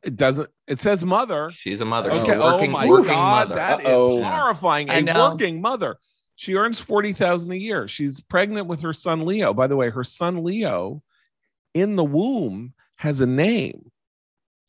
It 0.03 0.17
doesn't. 0.17 0.49
It 0.67 0.81
says 0.81 1.05
mother. 1.05 1.51
She's 1.53 1.81
a 1.81 1.85
mother. 1.85 2.11
Okay. 2.11 2.21
She's 2.21 2.29
a 2.29 2.35
oh 2.37 2.53
working, 2.55 2.71
oh 2.71 2.73
my 2.73 2.87
working 2.89 3.09
God, 3.09 3.49
mother. 3.49 3.55
that 3.57 3.81
is 3.81 3.87
Uh-oh. 3.87 4.23
horrifying. 4.23 4.91
I 4.91 4.97
A 4.97 5.03
know. 5.03 5.31
working 5.31 5.61
mother. 5.61 5.97
She 6.37 6.55
earns 6.55 6.79
forty 6.81 7.13
thousand 7.13 7.53
a 7.53 7.57
year. 7.57 7.89
She's 7.89 8.21
pregnant 8.21 8.67
with 8.69 8.81
her 8.83 8.93
son 8.93 9.27
Leo. 9.27 9.53
By 9.53 9.67
the 9.67 9.77
way, 9.77 9.91
her 9.91 10.05
son 10.05 10.45
Leo, 10.45 11.03
in 11.75 11.97
the 11.97 12.05
womb, 12.05 12.75
has 12.97 13.21
a 13.21 13.27
name. 13.27 13.91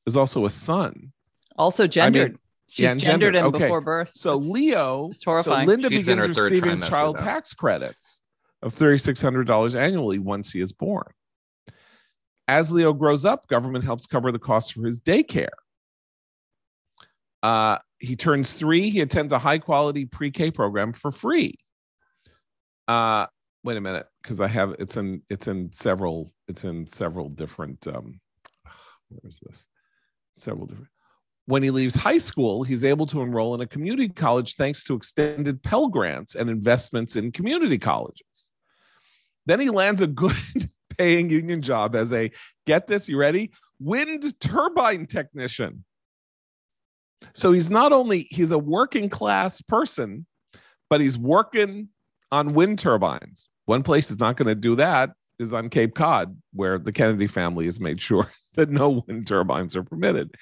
Is 0.07 0.17
also 0.17 0.45
a 0.45 0.49
son. 0.49 1.11
Also 1.57 1.85
gendered. 1.85 2.39
She's 2.67 2.83
yeah, 2.83 2.91
and 2.91 2.99
gendered, 2.99 3.33
gendered. 3.33 3.35
him 3.35 3.55
Okay. 3.55 3.65
before 3.65 3.81
birth. 3.81 4.11
So 4.13 4.37
It's 4.37 4.47
Leo, 4.47 5.07
just 5.09 5.23
so 5.23 5.31
horrifying. 5.31 5.67
Linda 5.67 5.89
She's 5.89 6.05
begins 6.05 6.37
receiving 6.39 6.81
child 6.81 7.17
though. 7.17 7.21
tax 7.21 7.53
credits 7.53 8.21
of 8.63 8.73
thirty 8.73 8.97
six 8.97 9.21
hundred 9.21 9.45
dollars 9.45 9.75
annually 9.75 10.17
once 10.19 10.51
he 10.51 10.61
is 10.61 10.71
born. 10.71 11.05
As 12.49 12.71
Leo 12.71 12.93
grows 12.93 13.25
up, 13.25 13.47
government 13.47 13.85
helps 13.85 14.07
cover 14.07 14.31
the 14.31 14.39
costs 14.39 14.71
for 14.71 14.83
his 14.83 14.99
daycare. 14.99 15.49
Uh, 17.43 17.77
he 17.99 18.15
turns 18.15 18.53
three. 18.53 18.89
He 18.89 19.01
attends 19.01 19.31
a 19.31 19.37
high 19.37 19.59
quality 19.59 20.05
pre 20.05 20.31
K 20.31 20.49
program 20.49 20.91
for 20.91 21.11
free. 21.11 21.59
Uh, 22.87 23.27
wait 23.63 23.77
a 23.77 23.81
minute, 23.81 24.07
because 24.23 24.41
I 24.41 24.47
have 24.47 24.73
it's 24.79 24.97
in 24.97 25.21
it's 25.29 25.47
in 25.47 25.71
several 25.71 26.33
it's 26.47 26.63
in 26.63 26.87
several 26.87 27.29
different. 27.29 27.85
Um, 27.87 28.19
where 29.09 29.29
is 29.29 29.37
this? 29.43 29.67
Several 30.33 30.65
different. 30.65 30.89
When 31.45 31.61
he 31.61 31.69
leaves 31.69 31.93
high 31.93 32.17
school, 32.17 32.63
he's 32.63 32.83
able 32.83 33.05
to 33.07 33.21
enroll 33.21 33.53
in 33.53 33.61
a 33.61 33.67
community 33.67 34.09
college 34.09 34.55
thanks 34.55 34.83
to 34.85 34.95
extended 34.95 35.61
Pell 35.61 35.87
grants 35.87 36.33
and 36.33 36.49
investments 36.49 37.15
in 37.15 37.31
community 37.31 37.77
colleges. 37.77 38.51
Then 39.45 39.59
he 39.59 39.69
lands 39.69 40.01
a 40.01 40.07
good 40.07 40.33
paying 40.99 41.29
union 41.29 41.61
job 41.61 41.95
as 41.95 42.11
a 42.11 42.29
get 42.67 42.85
this, 42.85 43.07
you 43.07 43.17
ready? 43.17 43.51
Wind 43.79 44.39
turbine 44.41 45.07
technician. 45.07 45.85
So 47.33 47.53
he's 47.53 47.69
not 47.69 47.91
only 47.93 48.27
he's 48.29 48.51
a 48.51 48.59
working 48.59 49.09
class 49.09 49.61
person, 49.61 50.25
but 50.89 51.01
he's 51.01 51.17
working 51.17 51.89
on 52.31 52.53
wind 52.53 52.79
turbines. 52.79 53.47
One 53.65 53.81
place 53.81 54.11
is 54.11 54.19
not 54.19 54.35
going 54.35 54.47
to 54.47 54.55
do 54.55 54.75
that 54.75 55.11
is 55.39 55.53
on 55.53 55.69
Cape 55.69 55.95
Cod, 55.95 56.35
where 56.53 56.77
the 56.77 56.91
Kennedy 56.91 57.27
family 57.27 57.65
has 57.65 57.79
made 57.79 58.01
sure 58.01 58.29
that 58.55 58.69
no 58.69 59.03
wind 59.07 59.25
turbines 59.25 59.75
are 59.75 59.83
permitted. 59.83 60.35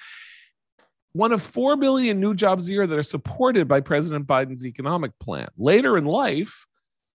One 1.12 1.32
of 1.32 1.42
4 1.42 1.76
billion 1.76 2.20
new 2.20 2.34
jobs 2.34 2.68
a 2.68 2.72
year 2.72 2.86
that 2.86 2.98
are 2.98 3.04
supported 3.04 3.68
by 3.68 3.80
President 3.80 4.26
Biden's 4.26 4.66
economic 4.66 5.12
plan. 5.20 5.48
Later 5.56 5.96
in 5.96 6.04
life, 6.04 6.66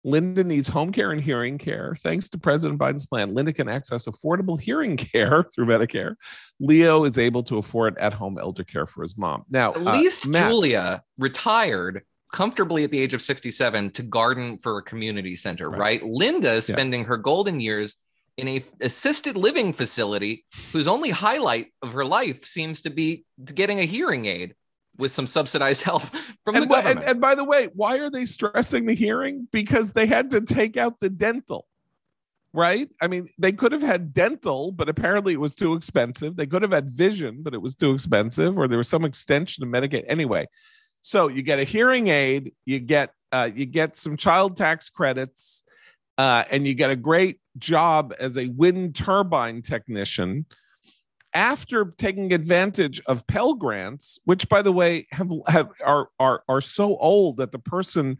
Linda 0.04 0.42
needs 0.42 0.68
home 0.68 0.90
care 0.92 1.12
and 1.12 1.20
hearing 1.20 1.58
care. 1.58 1.94
Thanks 2.02 2.28
to 2.30 2.38
President 2.38 2.78
Biden's 2.78 3.06
plan, 3.06 3.34
Linda 3.34 3.52
can 3.52 3.68
access 3.68 4.06
affordable 4.06 4.60
hearing 4.60 4.96
care 5.12 5.44
through 5.54 5.66
Medicare. 5.66 6.16
Leo 6.60 7.04
is 7.04 7.18
able 7.18 7.42
to 7.44 7.58
afford 7.58 7.96
at 7.98 8.12
home 8.12 8.38
elder 8.38 8.64
care 8.64 8.86
for 8.86 9.02
his 9.02 9.16
mom. 9.16 9.44
Now, 9.50 9.72
At 9.74 9.86
uh, 9.86 9.92
least 9.98 10.26
Matt- 10.26 10.50
Julia 10.50 11.02
retired 11.18 12.02
comfortably 12.32 12.82
at 12.84 12.90
the 12.90 12.98
age 12.98 13.14
of 13.14 13.20
67 13.22 13.90
to 13.90 14.02
garden 14.02 14.58
for 14.58 14.78
a 14.78 14.82
community 14.82 15.36
center, 15.36 15.68
Right. 15.70 15.78
right? 15.78 16.02
Linda 16.02 16.52
is 16.54 16.68
Yeah. 16.68 16.74
spending 16.76 17.04
her 17.04 17.16
golden 17.18 17.60
years 17.60 17.96
in 18.38 18.48
a 18.48 18.64
assisted 18.80 19.36
living 19.36 19.74
facility 19.74 20.46
whose 20.72 20.88
only 20.88 21.10
highlight 21.10 21.66
of 21.82 21.92
her 21.92 22.04
life 22.06 22.46
seems 22.46 22.80
to 22.80 22.90
be 22.90 23.26
getting 23.54 23.78
a 23.80 23.84
hearing 23.84 24.24
aid 24.24 24.54
with 24.98 25.12
some 25.12 25.26
subsidized 25.26 25.82
help 25.90 26.02
from 26.44 26.56
and, 26.56 26.64
the 26.64 26.68
why- 26.68 26.78
and, 26.78 26.84
government. 26.84 27.08
and 27.08 27.20
by 27.20 27.34
the 27.34 27.44
way, 27.44 27.68
why 27.74 27.98
are 27.98 28.10
they 28.10 28.26
stressing 28.26 28.86
the 28.86 28.94
hearing? 28.94 29.48
Because 29.52 29.92
they 29.92 30.06
had 30.06 30.30
to 30.30 30.40
take 30.40 30.76
out 30.76 31.00
the 31.00 31.10
dental, 31.10 31.66
right? 32.52 32.88
I 33.00 33.06
mean, 33.06 33.28
they 33.38 33.52
could 33.52 33.72
have 33.72 33.82
had 33.82 34.12
dental, 34.12 34.72
but 34.72 34.88
apparently 34.88 35.32
it 35.32 35.40
was 35.40 35.54
too 35.54 35.74
expensive. 35.74 36.36
They 36.36 36.46
could 36.46 36.62
have 36.62 36.72
had 36.72 36.90
vision, 36.90 37.42
but 37.42 37.54
it 37.54 37.62
was 37.62 37.74
too 37.74 37.92
expensive, 37.92 38.56
or 38.58 38.68
there 38.68 38.78
was 38.78 38.88
some 38.88 39.04
extension 39.04 39.64
of 39.64 39.70
Medicaid. 39.70 40.04
Anyway, 40.08 40.46
so 41.00 41.28
you 41.28 41.42
get 41.42 41.58
a 41.58 41.64
hearing 41.64 42.08
aid, 42.08 42.52
you 42.64 42.78
get 42.78 43.12
uh, 43.32 43.48
you 43.54 43.64
get 43.64 43.96
some 43.96 44.16
child 44.16 44.56
tax 44.58 44.90
credits, 44.90 45.62
uh, 46.18 46.44
and 46.50 46.66
you 46.66 46.74
get 46.74 46.90
a 46.90 46.96
great 46.96 47.40
job 47.58 48.14
as 48.20 48.36
a 48.36 48.46
wind 48.48 48.94
turbine 48.94 49.62
technician 49.62 50.44
after 51.34 51.94
taking 51.96 52.32
advantage 52.32 53.00
of 53.06 53.26
Pell 53.26 53.54
grants, 53.54 54.18
which, 54.24 54.48
by 54.48 54.62
the 54.62 54.72
way, 54.72 55.06
have, 55.12 55.30
have 55.46 55.68
are 55.84 56.08
are 56.18 56.42
are 56.48 56.60
so 56.60 56.96
old 56.98 57.38
that 57.38 57.52
the 57.52 57.58
person 57.58 58.18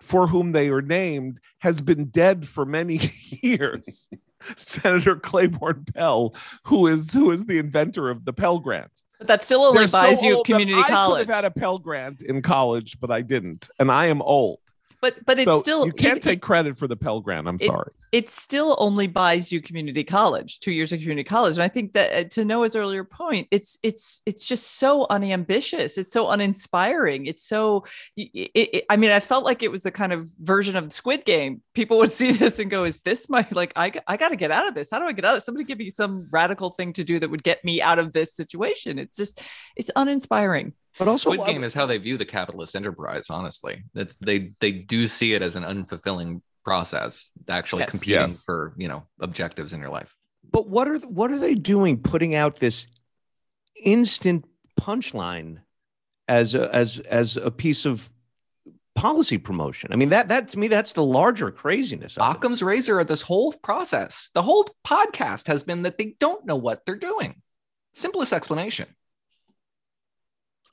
for 0.00 0.26
whom 0.26 0.52
they 0.52 0.68
are 0.68 0.82
named 0.82 1.38
has 1.60 1.80
been 1.80 2.06
dead 2.06 2.48
for 2.48 2.64
many 2.64 3.00
years. 3.42 4.08
Senator 4.56 5.16
Claiborne 5.16 5.84
Pell, 5.94 6.34
who 6.64 6.86
is 6.86 7.12
who 7.12 7.30
is 7.30 7.44
the 7.44 7.58
inventor 7.58 8.10
of 8.10 8.24
the 8.24 8.32
Pell 8.32 8.58
Grant. 8.58 8.90
But 9.18 9.28
that 9.28 9.44
still 9.44 9.62
only 9.62 9.78
They're 9.78 9.88
so 9.88 9.92
buys 9.92 10.22
you 10.22 10.36
old 10.36 10.46
that 10.46 10.52
community 10.52 10.80
I 10.80 10.88
college. 10.88 11.20
could 11.20 11.28
have 11.28 11.36
had 11.36 11.44
a 11.44 11.50
Pell 11.50 11.78
Grant 11.78 12.22
in 12.22 12.42
college, 12.42 12.98
but 13.00 13.10
I 13.10 13.22
didn't, 13.22 13.68
and 13.78 13.90
I 13.90 14.06
am 14.06 14.20
old. 14.20 14.58
But 15.02 15.22
but 15.26 15.38
it's 15.38 15.44
so 15.50 15.60
still 15.60 15.84
you 15.84 15.92
can't 15.92 16.12
even- 16.18 16.20
take 16.22 16.40
credit 16.40 16.78
for 16.78 16.86
the 16.88 16.96
Pell 16.96 17.20
Grant. 17.20 17.46
I'm 17.46 17.56
It- 17.60 17.66
sorry. 17.66 17.90
it 18.12 18.30
still 18.30 18.76
only 18.78 19.06
buys 19.06 19.50
you 19.52 19.60
community 19.60 20.04
college 20.04 20.60
two 20.60 20.72
years 20.72 20.92
of 20.92 21.00
community 21.00 21.24
college. 21.24 21.54
And 21.54 21.62
i 21.62 21.68
think 21.68 21.92
that 21.94 22.12
uh, 22.14 22.28
to 22.30 22.44
noah's 22.44 22.76
earlier 22.76 23.04
point 23.04 23.48
it's 23.50 23.78
it's 23.82 24.22
it's 24.26 24.44
just 24.46 24.78
so 24.78 25.06
unambitious. 25.10 25.98
It's 25.98 26.12
so 26.14 26.30
uninspiring. 26.30 27.26
It's 27.26 27.42
so 27.42 27.84
it, 28.16 28.50
it, 28.54 28.84
i 28.88 28.96
mean 28.96 29.10
i 29.10 29.20
felt 29.20 29.44
like 29.44 29.62
it 29.62 29.70
was 29.70 29.82
the 29.82 29.90
kind 29.90 30.12
of 30.12 30.26
version 30.40 30.76
of 30.76 30.84
the 30.84 30.90
squid 30.94 31.24
game. 31.24 31.62
People 31.74 31.98
would 31.98 32.12
see 32.20 32.32
this 32.32 32.58
and 32.58 32.70
go 32.70 32.84
is 32.84 32.98
this 33.04 33.28
my 33.28 33.46
like 33.50 33.72
i, 33.76 33.92
I 34.06 34.16
got 34.16 34.28
to 34.30 34.36
get 34.36 34.50
out 34.50 34.68
of 34.68 34.74
this. 34.74 34.88
How 34.90 34.98
do 35.00 35.04
i 35.06 35.12
get 35.12 35.24
out 35.24 35.32
of 35.32 35.36
this? 35.38 35.44
Somebody 35.46 35.64
give 35.64 35.78
me 35.78 35.90
some 35.90 36.28
radical 36.30 36.70
thing 36.70 36.92
to 36.94 37.04
do 37.04 37.18
that 37.18 37.30
would 37.30 37.42
get 37.42 37.64
me 37.64 37.82
out 37.82 37.98
of 37.98 38.12
this 38.12 38.34
situation. 38.36 38.98
It's 38.98 39.16
just 39.16 39.40
it's 39.76 39.90
uninspiring 39.96 40.74
But 40.98 41.08
also, 41.08 41.32
Squid 41.32 41.46
Game 41.46 41.64
is 41.64 41.72
how 41.74 41.86
they 41.86 41.98
view 41.98 42.16
the 42.18 42.24
capitalist 42.24 42.76
enterprise. 42.76 43.26
Honestly, 43.30 43.82
that's 43.94 44.14
they 44.16 44.52
they 44.60 44.72
do 44.72 45.06
see 45.06 45.32
it 45.34 45.42
as 45.42 45.56
an 45.56 45.62
unfulfilling 45.64 46.42
process, 46.64 47.30
actually 47.48 47.80
Yes. 47.80 47.90
competing 47.90 48.28
Yes. 48.28 48.44
for 48.44 48.74
you 48.76 48.88
know 48.88 49.06
objectives 49.20 49.72
in 49.72 49.80
your 49.80 49.90
life. 49.90 50.14
But 50.50 50.68
what 50.68 50.88
are 50.88 50.98
what 50.98 51.30
are 51.32 51.38
they 51.38 51.54
doing? 51.54 51.98
Putting 51.98 52.34
out 52.34 52.56
this 52.56 52.86
instant 53.82 54.44
punchline 54.80 55.58
as 56.28 56.54
a, 56.54 56.74
as 56.74 56.98
as 57.00 57.36
a 57.36 57.50
piece 57.50 57.84
of 57.84 58.10
policy 58.94 59.38
promotion. 59.38 59.90
I 59.92 59.96
mean 59.96 60.10
that 60.10 60.28
that 60.28 60.48
to 60.50 60.58
me 60.58 60.68
that's 60.68 60.92
the 60.92 61.02
larger 61.02 61.50
craziness. 61.50 62.18
Of 62.18 62.30
it. 62.30 62.36
Occam's 62.36 62.62
razor 62.62 63.00
of 63.00 63.08
this 63.08 63.22
whole 63.22 63.52
process, 63.62 64.30
the 64.34 64.42
whole 64.42 64.68
podcast 64.86 65.46
has 65.46 65.62
been 65.64 65.82
that 65.82 65.96
they 65.98 66.16
don't 66.20 66.44
know 66.44 66.56
what 66.56 66.84
they're 66.84 66.96
doing. 66.96 67.40
Simplest 67.94 68.32
explanation. 68.32 68.88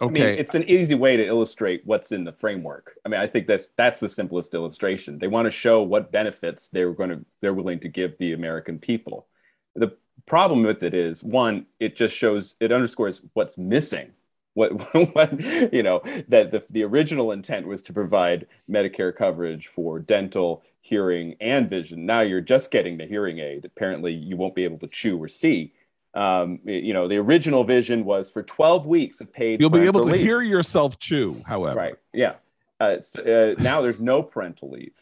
Okay. 0.02 0.24
I 0.24 0.28
mean, 0.32 0.40
it's 0.40 0.56
an 0.56 0.64
easy 0.64 0.96
way 0.96 1.18
to 1.18 1.26
illustrate 1.26 1.82
what's 1.86 2.12
in 2.14 2.24
the 2.24 2.32
framework. 2.32 2.96
I 3.06 3.10
mean, 3.10 3.20
I 3.20 3.28
think 3.28 3.48
that's 3.48 3.70
that's 3.76 4.00
the 4.00 4.08
simplest 4.08 4.54
illustration. 4.54 5.20
They 5.20 5.28
want 5.28 5.46
to 5.46 5.52
show 5.52 5.82
what 5.84 6.12
benefits 6.12 6.70
they're 6.70 6.94
going 6.94 7.10
to 7.10 7.26
they're 7.42 7.54
willing 7.54 7.80
to 7.82 7.90
give 7.90 8.18
the 8.18 8.32
American 8.34 8.80
people. 8.80 9.28
The 9.76 9.98
problem 10.26 10.64
with 10.64 10.84
it 10.84 10.94
is 10.94 11.24
one, 11.24 11.66
it 11.80 11.98
just 11.98 12.16
shows 12.16 12.56
it 12.62 12.72
underscores 12.72 13.22
what's 13.34 13.58
missing. 13.58 14.12
What, 14.54 14.72
what 15.16 15.74
you 15.74 15.84
know 15.84 16.02
that 16.30 16.52
the, 16.52 16.66
the 16.70 16.84
original 16.84 17.32
intent 17.34 17.68
was 17.68 17.82
to 17.84 17.94
provide 17.94 18.48
Medicare 18.70 19.14
coverage 19.16 19.68
for 19.68 20.00
dental, 20.00 20.64
hearing, 20.82 21.36
and 21.42 21.70
vision. 21.70 22.06
Now 22.06 22.22
you're 22.22 22.42
just 22.42 22.72
getting 22.72 22.98
the 22.98 23.06
hearing 23.06 23.40
aid. 23.40 23.66
Apparently, 23.66 24.14
you 24.14 24.38
won't 24.38 24.56
be 24.56 24.64
able 24.64 24.80
to 24.80 24.88
chew 24.88 25.22
or 25.22 25.28
see. 25.28 25.74
Um, 26.14 26.60
you 26.66 26.94
know, 26.94 27.08
the 27.08 27.18
original 27.18 27.64
vision 27.64 28.04
was 28.04 28.32
for 28.32 28.42
12 28.42 28.86
weeks 28.86 29.22
of 29.22 29.32
paid. 29.32 29.60
You'll 29.62 29.70
be 29.70 29.86
able 29.86 30.02
to 30.02 30.10
leave. 30.10 30.22
hear 30.22 30.42
yourself 30.42 30.98
chew, 30.98 31.42
however. 31.46 31.78
Right. 31.78 31.96
Yeah. 32.14 32.36
Uh, 32.80 33.02
so, 33.02 33.22
uh, 33.22 33.62
now 33.62 33.82
there's 33.82 34.00
no 34.00 34.24
parental 34.24 34.72
leave. 34.72 34.94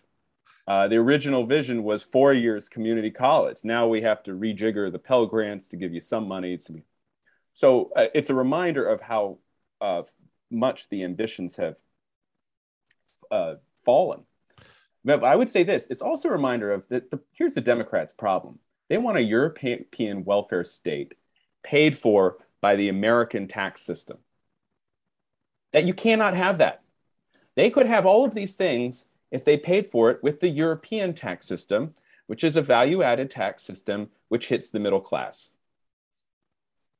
Uh, 0.67 0.87
the 0.87 0.97
original 0.97 1.45
vision 1.45 1.83
was 1.83 2.03
four 2.03 2.33
years 2.33 2.67
community 2.67 3.09
college. 3.09 3.57
Now 3.63 3.87
we 3.87 4.01
have 4.01 4.21
to 4.23 4.31
rejigger 4.31 4.91
the 4.91 4.99
Pell 4.99 5.25
Grants 5.25 5.69
to 5.69 5.77
give 5.77 5.93
you 5.93 6.01
some 6.01 6.27
money. 6.27 6.57
To 6.57 6.71
be... 6.73 6.83
So 7.53 7.91
uh, 7.95 8.07
it's 8.13 8.29
a 8.29 8.35
reminder 8.35 8.85
of 8.85 8.99
how 8.99 9.37
uh, 9.79 10.03
much 10.51 10.89
the 10.89 11.03
ambitions 11.03 11.55
have 11.55 11.77
uh, 13.31 13.55
fallen. 13.85 14.23
But 15.05 15.23
I 15.23 15.37
would 15.37 15.47
say 15.47 15.63
this: 15.63 15.87
it's 15.89 16.01
also 16.01 16.27
a 16.27 16.33
reminder 16.33 16.73
of 16.73 16.85
that. 16.89 17.11
The, 17.11 17.21
here's 17.31 17.53
the 17.53 17.61
Democrats' 17.61 18.11
problem: 18.11 18.59
they 18.89 18.97
want 18.97 19.17
a 19.17 19.21
European 19.21 20.23
welfare 20.23 20.63
state 20.63 21.13
paid 21.63 21.97
for 21.97 22.37
by 22.61 22.75
the 22.75 22.89
American 22.89 23.47
tax 23.47 23.81
system. 23.81 24.17
That 25.73 25.85
you 25.85 25.93
cannot 25.93 26.33
have 26.33 26.59
that. 26.59 26.81
They 27.55 27.69
could 27.69 27.87
have 27.87 28.05
all 28.05 28.23
of 28.23 28.33
these 28.33 28.55
things 28.55 29.07
if 29.31 29.43
they 29.43 29.57
paid 29.57 29.87
for 29.87 30.09
it 30.11 30.23
with 30.23 30.39
the 30.39 30.49
European 30.49 31.13
tax 31.13 31.45
system, 31.45 31.95
which 32.27 32.43
is 32.43 32.55
a 32.55 32.61
value 32.61 33.03
added 33.03 33.29
tax 33.29 33.63
system 33.63 34.09
which 34.29 34.47
hits 34.47 34.69
the 34.69 34.79
middle 34.79 35.01
class. 35.01 35.49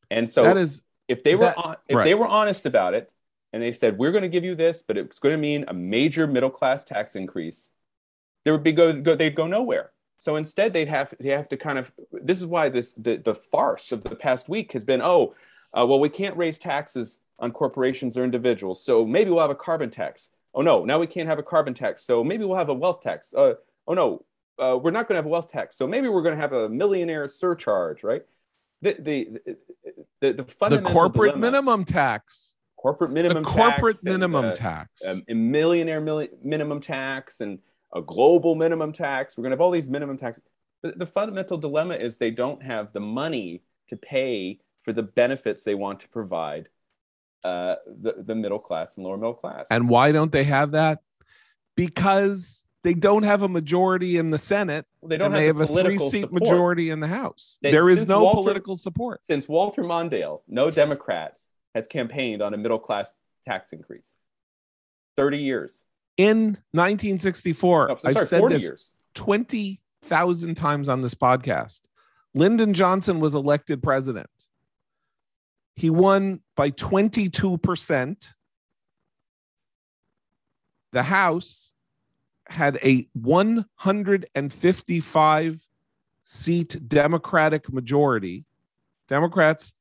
And 0.10 0.30
so 0.30 0.44
that 0.44 0.58
is 0.58 0.82
if 1.08 1.24
they 1.24 1.36
were 1.36 1.46
that- 1.46 1.58
on, 1.58 1.76
if 1.88 1.96
right. 1.96 2.04
they 2.04 2.16
were 2.16 2.28
honest 2.28 2.66
about 2.66 2.94
it 2.94 3.12
and 3.54 3.62
they 3.62 3.72
said 3.72 3.98
we're 3.98 4.12
going 4.12 4.24
to 4.24 4.30
give 4.30 4.44
you 4.44 4.56
this, 4.56 4.84
but 4.86 4.98
it's 4.98 5.20
going 5.20 5.34
to 5.34 5.38
mean 5.40 5.66
a 5.68 5.74
major 5.74 6.28
middle 6.28 6.50
class 6.50 6.84
tax 6.84 7.16
increase, 7.16 7.70
there 8.44 8.54
would 8.54 8.64
be 8.64 8.72
go, 8.72 8.94
go 8.94 9.16
they'd 9.16 9.36
go 9.36 9.48
nowhere. 9.48 9.92
So 10.20 10.36
instead, 10.36 10.74
they'd 10.74 10.88
have 10.88 11.14
they 11.20 11.30
have 11.30 11.48
to 11.50 11.58
kind 11.58 11.78
of. 11.78 11.92
This 12.12 12.40
is 12.40 12.46
why 12.46 12.70
this 12.70 12.94
the, 12.98 13.18
the 13.18 13.36
farce 13.36 13.92
of 13.92 14.04
the 14.04 14.16
past 14.16 14.50
week 14.50 14.72
has 14.74 14.84
been 14.84 15.02
oh, 15.02 15.36
uh, 15.74 15.86
well 15.88 16.00
we 16.00 16.10
can't 16.10 16.36
raise 16.38 16.60
taxes 16.60 17.20
on 17.40 17.52
corporations 17.52 18.18
or 18.18 18.24
individuals, 18.24 18.84
so 18.84 19.06
maybe 19.06 19.30
we'll 19.30 19.42
have 19.42 19.52
a 19.52 19.56
carbon 19.56 19.90
tax. 19.92 20.32
Oh 20.56 20.62
no, 20.62 20.84
now 20.84 20.98
we 20.98 21.06
can't 21.08 21.30
have 21.30 21.38
a 21.38 21.44
carbon 21.44 21.74
tax, 21.76 22.04
so 22.04 22.24
maybe 22.24 22.46
we'll 22.46 22.58
have 22.58 22.70
a 22.70 22.74
wealth 22.74 23.02
tax. 23.02 23.34
Uh, 23.34 23.54
oh 23.88 23.94
no, 23.94 24.26
uh, 24.58 24.78
we're 24.82 24.92
not 24.92 25.08
going 25.08 25.14
to 25.14 25.20
have 25.20 25.26
a 25.28 25.30
wealth 25.30 25.52
tax, 25.52 25.78
so 25.78 25.86
maybe 25.86 26.08
we're 26.08 26.24
going 26.24 26.36
to 26.36 26.42
have 26.42 26.54
a 26.54 26.68
millionaire 26.68 27.28
surcharge, 27.28 28.04
right? 28.04 28.24
The 28.82 28.96
the 29.00 29.30
the, 30.22 30.34
the, 30.34 30.44
the 30.70 30.82
corporate 30.82 31.36
dilemma- 31.36 31.42
minimum 31.42 31.86
tax. 31.86 32.56
corporate 32.76 33.12
minimum 33.12 33.44
The 33.44 33.50
corporate 33.50 33.98
tax 33.98 34.04
minimum 34.04 34.46
uh, 34.46 34.54
tax. 34.54 35.06
um, 35.06 35.22
a 35.28 35.36
millionaire 35.36 36.02
milli- 36.02 36.32
minimum 36.44 36.82
tax 36.82 37.42
and 37.42 37.60
a 37.94 38.02
global 38.02 38.56
minimum 38.56 38.92
tax. 38.92 39.38
We're 39.38 39.44
going 39.44 39.52
to 39.52 39.56
have 39.56 39.62
all 39.62 39.72
these 39.72 39.90
minimum 39.90 40.18
taxes. 40.18 40.44
The, 40.84 40.92
the 40.92 41.06
fundamental 41.06 41.58
dilemma 41.58 41.96
is 41.96 42.18
they 42.18 42.32
don't 42.32 42.62
have 42.62 42.94
the 42.94 43.00
money 43.00 43.64
to 43.90 43.96
pay 43.98 44.60
for 44.84 44.94
the 44.94 45.04
benefits 45.04 45.64
they 45.64 45.76
want 45.76 46.00
to 46.02 46.10
provide 46.10 46.70
uh, 47.44 47.76
the, 47.86 48.16
the 48.26 48.36
middle 48.36 48.60
class 48.60 48.98
and 48.98 49.06
lower 49.06 49.18
middle 49.18 49.34
class. 49.34 49.68
And 49.72 49.90
why 49.90 50.12
don't 50.12 50.32
they 50.32 50.44
have 50.44 50.72
that? 50.72 51.00
Because 51.76 52.64
they 52.84 52.94
don't 52.94 53.24
have 53.24 53.42
a 53.42 53.48
majority 53.48 54.18
in 54.18 54.32
the 54.32 54.38
Senate 54.38 54.86
they 55.04 55.18
don't 55.18 55.28
and 55.28 55.36
have, 55.36 55.42
they 55.42 55.48
have 55.48 55.70
a 55.70 55.84
three 55.84 55.98
seat 55.98 56.22
support. 56.22 56.42
majority 56.42 56.90
in 56.90 57.00
the 57.00 57.08
House. 57.08 57.60
They- 57.62 57.72
there 57.72 57.90
is 57.90 58.08
no 58.08 58.24
Walter- 58.24 58.42
political 58.42 58.76
support. 58.76 59.26
Since 59.26 59.48
Walter 59.48 59.84
Mondale, 59.84 60.42
no 60.48 60.72
Democrat 60.72 61.38
has 61.76 61.88
campaigned 61.88 62.42
on 62.42 62.54
a 62.54 62.58
middle 62.58 62.80
class 62.80 63.14
tax 63.46 63.72
increase. 63.74 64.16
30 65.16 65.40
years. 65.40 65.82
In 66.18 66.58
1964, 66.72 67.88
No, 67.88 67.94
I've 67.94 68.02
sorry, 68.14 68.26
said 68.26 68.50
this 68.50 68.64
years. 68.64 68.92
20,000 69.14 70.56
times 70.56 70.90
on 70.90 71.02
this 71.02 71.14
podcast. 71.14 71.82
Lyndon 72.34 72.74
Johnson 72.74 73.20
was 73.20 73.36
elected 73.36 73.84
president. 73.84 74.30
He 75.76 75.92
won 75.92 76.40
by 76.56 76.72
22%. 76.72 78.34
The 80.92 81.04
House 81.04 81.74
had 82.48 82.80
a 82.82 83.08
155 83.14 85.60
seat 86.24 86.78
Democratic 86.88 87.72
majority. 87.72 88.46
Democrats 89.08 89.76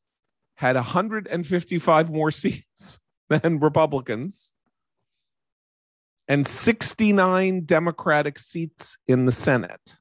had 0.57 0.77
155 0.77 2.11
more 2.11 2.31
seats 2.43 3.01
than 3.29 3.59
Republicans 3.59 4.53
and 6.29 6.47
69 6.47 7.65
Democratic 7.65 8.39
seats 8.39 8.99
in 9.07 9.27
the 9.27 9.33
Senate. 9.33 9.97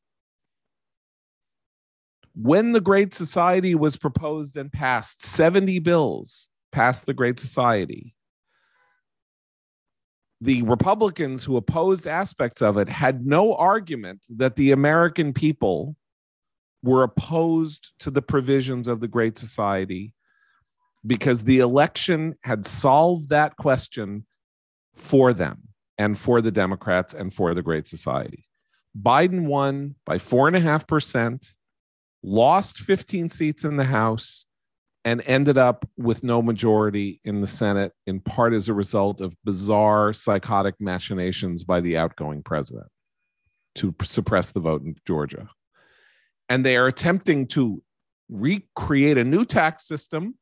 When 2.33 2.73
the 2.73 2.81
Great 2.81 3.13
Society 3.13 3.75
was 3.75 3.95
proposed 3.95 4.57
and 4.57 4.71
passed, 4.71 5.23
70 5.23 5.79
bills 5.79 6.47
passed 6.71 7.05
the 7.05 7.13
Great 7.13 7.39
Society. 7.39 8.13
The 10.41 10.63
Republicans 10.63 11.45
who 11.45 11.55
opposed 11.55 12.07
aspects 12.07 12.61
of 12.61 12.77
it 12.77 12.89
had 12.89 13.25
no 13.25 13.55
argument 13.55 14.21
that 14.29 14.57
the 14.57 14.71
American 14.71 15.31
people 15.33 15.95
were 16.83 17.03
opposed 17.03 17.93
to 17.99 18.11
the 18.11 18.21
provisions 18.21 18.87
of 18.87 18.99
the 18.99 19.07
Great 19.07 19.37
Society 19.37 20.13
because 21.07 21.43
the 21.43 21.59
election 21.59 22.35
had 22.41 22.65
solved 22.65 23.29
that 23.29 23.55
question 23.55 24.25
for 24.95 25.33
them 25.33 25.69
and 25.97 26.17
for 26.17 26.41
the 26.41 26.51
Democrats 26.51 27.13
and 27.13 27.33
for 27.33 27.53
the 27.53 27.61
Great 27.61 27.87
Society. 27.87 28.47
Biden 28.99 29.45
won 29.45 29.95
by 30.05 30.17
four 30.17 30.47
and 30.47 30.55
a 30.55 30.61
half 30.61 30.87
percent, 30.87 31.53
lost 32.23 32.79
15 32.79 33.29
seats 33.29 33.63
in 33.63 33.77
the 33.77 33.85
House, 33.85 34.45
and 35.03 35.21
ended 35.25 35.57
up 35.57 35.87
with 35.97 36.23
no 36.23 36.41
majority 36.41 37.21
in 37.23 37.41
the 37.41 37.47
Senate, 37.47 37.93
in 38.07 38.19
part 38.19 38.53
as 38.53 38.67
a 38.67 38.73
result 38.73 39.21
of 39.21 39.35
bizarre 39.43 40.13
psychotic 40.13 40.75
machinations 40.79 41.63
by 41.63 41.79
the 41.79 41.95
outgoing 41.95 42.41
president 42.41 42.87
to 43.75 43.93
suppress 44.03 44.51
the 44.51 44.59
vote 44.59 44.81
in 44.81 44.95
Georgia. 45.05 45.49
And 46.49 46.65
they 46.65 46.75
are 46.75 46.87
attempting 46.87 47.47
to 47.47 47.83
recreate 48.29 49.17
a 49.17 49.23
new 49.23 49.45
tax 49.45 49.87
system 49.87 50.35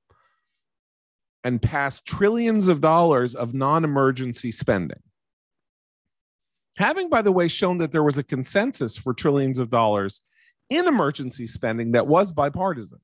and 1.44 1.62
pass 1.62 2.00
trillions 2.00 2.68
of 2.70 2.80
dollars 2.80 3.36
of 3.36 3.54
non 3.54 3.84
emergency 3.84 4.52
spending. 4.52 5.02
Having, 6.78 7.10
by 7.10 7.22
the 7.22 7.32
way, 7.32 7.48
shown 7.48 7.78
that 7.80 7.92
there 7.92 8.04
was 8.04 8.18
a 8.18 8.24
consensus 8.24 8.98
for 8.98 9.14
trillions 9.14 9.60
of 9.60 9.70
dollars 9.70 10.22
in 10.70 10.88
emergency 10.88 11.46
spending 11.46 11.92
that 11.92 12.08
was 12.08 12.32
bipartisan. 12.32 13.00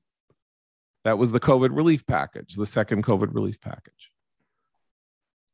That 1.04 1.18
was 1.18 1.32
the 1.32 1.40
COVID 1.40 1.74
relief 1.74 2.06
package, 2.06 2.54
the 2.56 2.66
second 2.66 3.04
COVID 3.04 3.34
relief 3.34 3.60
package. 3.60 4.10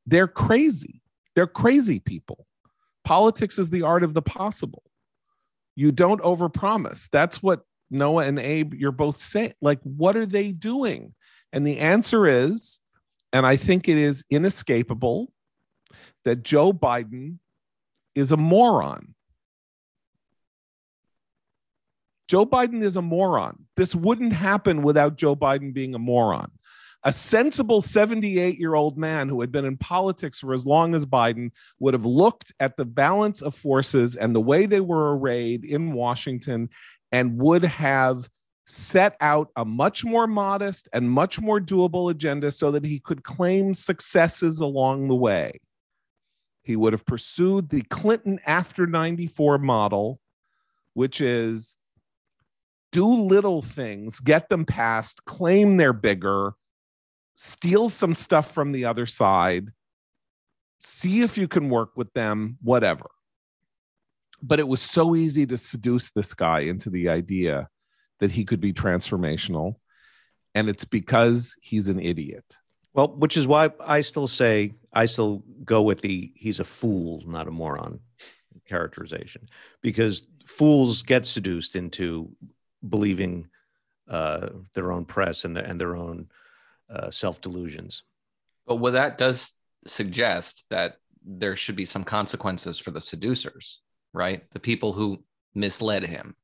They're 0.07 0.29
crazy. 0.29 1.03
They're 1.35 1.47
crazy 1.47 2.01
people. 2.01 2.47
Politics 3.05 3.59
is 3.59 3.71
the 3.71 3.83
art 3.83 4.03
of 4.03 4.15
the 4.15 4.23
possible. 4.23 4.83
You 5.77 5.93
don't 5.93 6.23
overpromise. 6.23 7.09
That's 7.13 7.43
what 7.43 7.61
Noah 7.91 8.25
and 8.25 8.39
Abe, 8.39 8.75
you're 8.75 8.93
both 8.93 9.21
saying. 9.21 9.55
Like, 9.61 9.81
what 9.83 10.17
are 10.17 10.27
they 10.27 10.51
doing? 10.53 11.15
And 11.53 11.67
the 11.67 11.79
answer 11.79 12.27
is, 12.27 12.81
and 13.33 13.47
I 13.47 13.57
think 13.57 13.89
it 13.89 13.99
is 13.99 14.25
inescapable, 14.31 15.33
that 16.25 16.43
Joe 16.43 16.73
Biden 16.73 17.39
is 18.17 18.33
a 18.33 18.37
moron. 18.37 19.15
Joe 22.27 22.45
Biden 22.45 22.83
is 22.83 22.97
a 22.97 23.03
moron. 23.03 23.67
This 23.77 23.95
wouldn't 23.95 24.33
happen 24.33 24.83
without 24.83 25.17
Joe 25.17 25.37
Biden 25.37 25.73
being 25.73 25.95
a 25.95 25.99
moron. 25.99 26.51
A 27.05 27.13
sensible 27.13 27.81
78 27.81 28.59
year 28.59 28.75
old 28.75 28.99
man 28.99 29.29
who 29.29 29.41
had 29.41 29.53
been 29.53 29.65
in 29.65 29.77
politics 29.77 30.41
for 30.41 30.53
as 30.53 30.67
long 30.67 30.97
as 30.97 31.07
Biden 31.07 31.53
would 31.79 31.95
have 31.95 32.07
looked 32.07 32.53
at 32.59 32.77
the 32.77 32.85
balance 32.85 33.43
of 33.43 33.55
forces 33.55 34.17
and 34.17 34.35
the 34.35 34.41
way 34.41 34.67
they 34.67 34.81
were 34.81 35.17
arrayed 35.17 35.65
in 35.65 35.93
Washington 35.93 36.69
and 37.13 37.39
would 37.39 37.65
have 37.65 38.29
set 38.67 39.17
out 39.21 39.51
a 39.55 39.65
much 39.65 40.05
more 40.05 40.27
modest 40.27 40.89
and 40.93 41.09
much 41.09 41.41
more 41.41 41.61
doable 41.61 42.11
agenda 42.11 42.51
so 42.51 42.73
that 42.73 42.85
he 42.85 42.99
could 42.99 43.23
claim 43.23 43.73
successes 43.73 44.59
along 44.59 45.07
the 45.07 45.15
way. 45.15 45.61
He 46.67 46.75
would 46.75 46.95
have 46.95 47.07
pursued 47.07 47.69
the 47.69 47.83
Clinton 47.83 48.41
after 48.45 48.89
94 48.89 49.59
model, 49.59 50.19
which 50.95 51.21
is 51.21 51.77
do 52.91 53.07
little 53.07 53.63
things, 53.63 54.19
get 54.19 54.49
them 54.49 54.65
passed, 54.65 55.25
claim 55.25 55.77
they're 55.77 55.93
bigger, 55.93 56.55
steal 57.37 57.89
some 57.89 58.17
stuff 58.17 58.51
from 58.51 58.73
the 58.73 58.85
other 58.85 59.07
side, 59.07 59.69
see 60.81 61.23
if 61.23 61.39
you 61.39 61.47
can 61.47 61.71
work 61.71 61.97
with 61.97 62.13
them, 62.15 62.59
whatever. 62.61 63.11
But 64.43 64.59
it 64.59 64.67
was 64.67 64.83
so 64.83 65.15
easy 65.15 65.47
to 65.47 65.57
seduce 65.57 66.11
this 66.11 66.35
guy 66.35 66.63
into 66.63 66.91
the 66.91 67.11
idea 67.11 67.69
that 68.19 68.33
he 68.33 68.45
could 68.45 68.61
be 68.61 68.73
transformational. 68.73 69.77
And 70.53 70.69
it's 70.69 70.85
because 70.85 71.55
he's 71.61 71.87
an 71.87 72.01
idiot. 72.01 72.57
Well, 72.97 73.09
which 73.09 73.37
is 73.37 73.47
why 73.47 73.71
I 73.79 74.01
still 74.01 74.27
say 74.27 74.73
I 74.93 75.05
still 75.05 75.45
go 75.65 75.83
with 75.83 76.01
the 76.01 76.33
he's 76.35 76.61
a 76.61 76.65
fool, 76.65 77.23
not 77.27 77.47
a 77.47 77.51
moron 77.51 78.01
characterization, 78.67 79.49
because 79.83 80.27
fools 80.47 81.03
get 81.03 81.27
seduced 81.27 81.77
into 81.77 82.31
believing 82.89 83.49
uh, 84.09 84.49
their 84.75 84.93
own 84.93 85.05
press 85.05 85.45
and, 85.45 85.55
the, 85.55 85.63
and 85.63 85.79
their 85.79 85.95
own 85.95 86.29
uh, 86.89 87.11
self 87.11 87.43
delusions. 87.43 88.03
But 88.67 88.77
what 88.77 88.95
that 88.95 89.19
does 89.19 89.53
suggest 89.87 90.65
that 90.71 90.97
there 91.23 91.55
should 91.55 91.77
be 91.77 91.85
some 91.85 92.05
consequences 92.05 92.79
for 92.79 92.93
the 92.93 93.01
seducers, 93.01 93.83
right? 94.15 94.43
The 94.53 94.61
people 94.61 94.95
who 94.95 95.23
misled 95.55 96.05
him, 96.05 96.35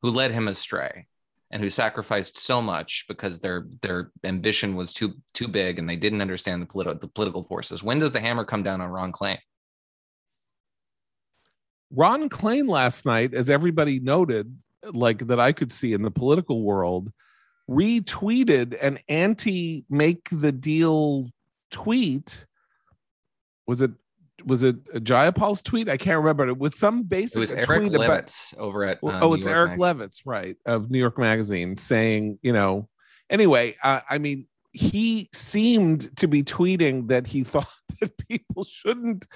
who 0.00 0.10
led 0.10 0.32
him 0.32 0.48
astray 0.48 1.06
and 1.52 1.62
who 1.62 1.68
sacrificed 1.68 2.38
so 2.38 2.62
much 2.62 3.04
because 3.08 3.38
their 3.38 3.66
their 3.82 4.10
ambition 4.24 4.74
was 4.74 4.92
too 4.92 5.14
too 5.34 5.46
big 5.46 5.78
and 5.78 5.88
they 5.88 5.96
didn't 5.96 6.22
understand 6.22 6.62
the 6.62 6.66
political 6.66 6.98
the 6.98 7.08
political 7.08 7.42
forces. 7.42 7.82
When 7.82 7.98
does 7.98 8.12
the 8.12 8.20
hammer 8.20 8.44
come 8.44 8.62
down 8.62 8.80
on 8.80 8.90
Ron 8.90 9.12
Klain? 9.12 9.38
Ron 11.90 12.30
Klain 12.30 12.68
last 12.68 13.04
night, 13.04 13.34
as 13.34 13.50
everybody 13.50 14.00
noted, 14.00 14.56
like 14.92 15.26
that 15.26 15.38
I 15.38 15.52
could 15.52 15.70
see 15.70 15.92
in 15.92 16.00
the 16.00 16.10
political 16.10 16.62
world, 16.62 17.12
retweeted 17.68 18.76
an 18.80 18.98
anti 19.08 19.84
make 19.90 20.28
the 20.32 20.52
deal 20.52 21.28
tweet. 21.70 22.46
Was 23.66 23.82
it 23.82 23.92
was 24.46 24.64
it 24.64 24.84
Jayapal's 25.04 25.62
tweet? 25.62 25.88
I 25.88 25.96
can't 25.96 26.18
remember. 26.18 26.46
It 26.48 26.58
was 26.58 26.78
some 26.78 27.02
basic. 27.02 27.36
It 27.36 27.40
was 27.40 27.52
Eric 27.52 27.66
tweet 27.66 27.92
Levitz 27.92 28.52
about, 28.52 28.62
over 28.62 28.84
at. 28.84 28.98
Uh, 29.02 29.20
oh, 29.22 29.28
New 29.28 29.34
it's 29.34 29.46
York 29.46 29.56
Eric 29.56 29.78
Magazine. 29.78 30.08
Levitz, 30.08 30.20
right, 30.24 30.56
of 30.66 30.90
New 30.90 30.98
York 30.98 31.18
Magazine, 31.18 31.76
saying, 31.76 32.38
you 32.42 32.52
know, 32.52 32.88
anyway, 33.30 33.76
uh, 33.82 34.00
I 34.08 34.18
mean, 34.18 34.46
he 34.72 35.28
seemed 35.32 36.16
to 36.16 36.26
be 36.26 36.42
tweeting 36.42 37.08
that 37.08 37.26
he 37.26 37.44
thought 37.44 37.68
that 38.00 38.16
people 38.28 38.64
shouldn't 38.64 39.26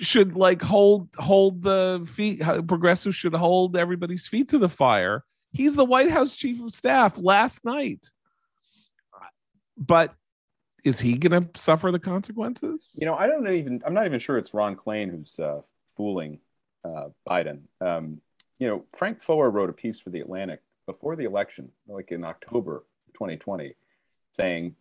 should 0.00 0.36
like 0.36 0.60
hold 0.60 1.08
hold 1.16 1.62
the 1.62 2.06
feet 2.12 2.42
progressives 2.66 3.14
should 3.14 3.34
hold 3.34 3.76
everybody's 3.76 4.26
feet 4.26 4.48
to 4.48 4.58
the 4.58 4.68
fire 4.68 5.22
he's 5.52 5.76
the 5.76 5.84
white 5.84 6.10
house 6.10 6.34
chief 6.34 6.60
of 6.60 6.72
staff 6.72 7.16
last 7.16 7.64
night 7.64 8.10
but 9.78 10.12
is 10.84 11.00
he 11.00 11.14
going 11.14 11.48
to 11.48 11.60
suffer 11.60 11.90
the 11.90 11.98
consequences? 11.98 12.94
You 12.96 13.06
know, 13.06 13.14
I 13.14 13.26
don't 13.26 13.48
even. 13.48 13.82
I'm 13.84 13.94
not 13.94 14.06
even 14.06 14.20
sure 14.20 14.38
it's 14.38 14.54
Ron 14.54 14.76
Klain 14.76 15.10
who's 15.10 15.38
uh, 15.38 15.62
fooling 15.96 16.38
uh, 16.84 17.08
Biden. 17.28 17.60
Um, 17.80 18.20
you 18.58 18.68
know, 18.68 18.84
Frank 18.96 19.22
Foer 19.22 19.50
wrote 19.50 19.70
a 19.70 19.74
piece 19.74 19.98
for 19.98 20.10
the 20.10 20.20
Atlantic 20.20 20.60
before 20.86 21.16
the 21.16 21.24
election, 21.24 21.70
like 21.88 22.12
in 22.12 22.24
October 22.24 22.84
2020, 23.14 23.74
saying 24.32 24.76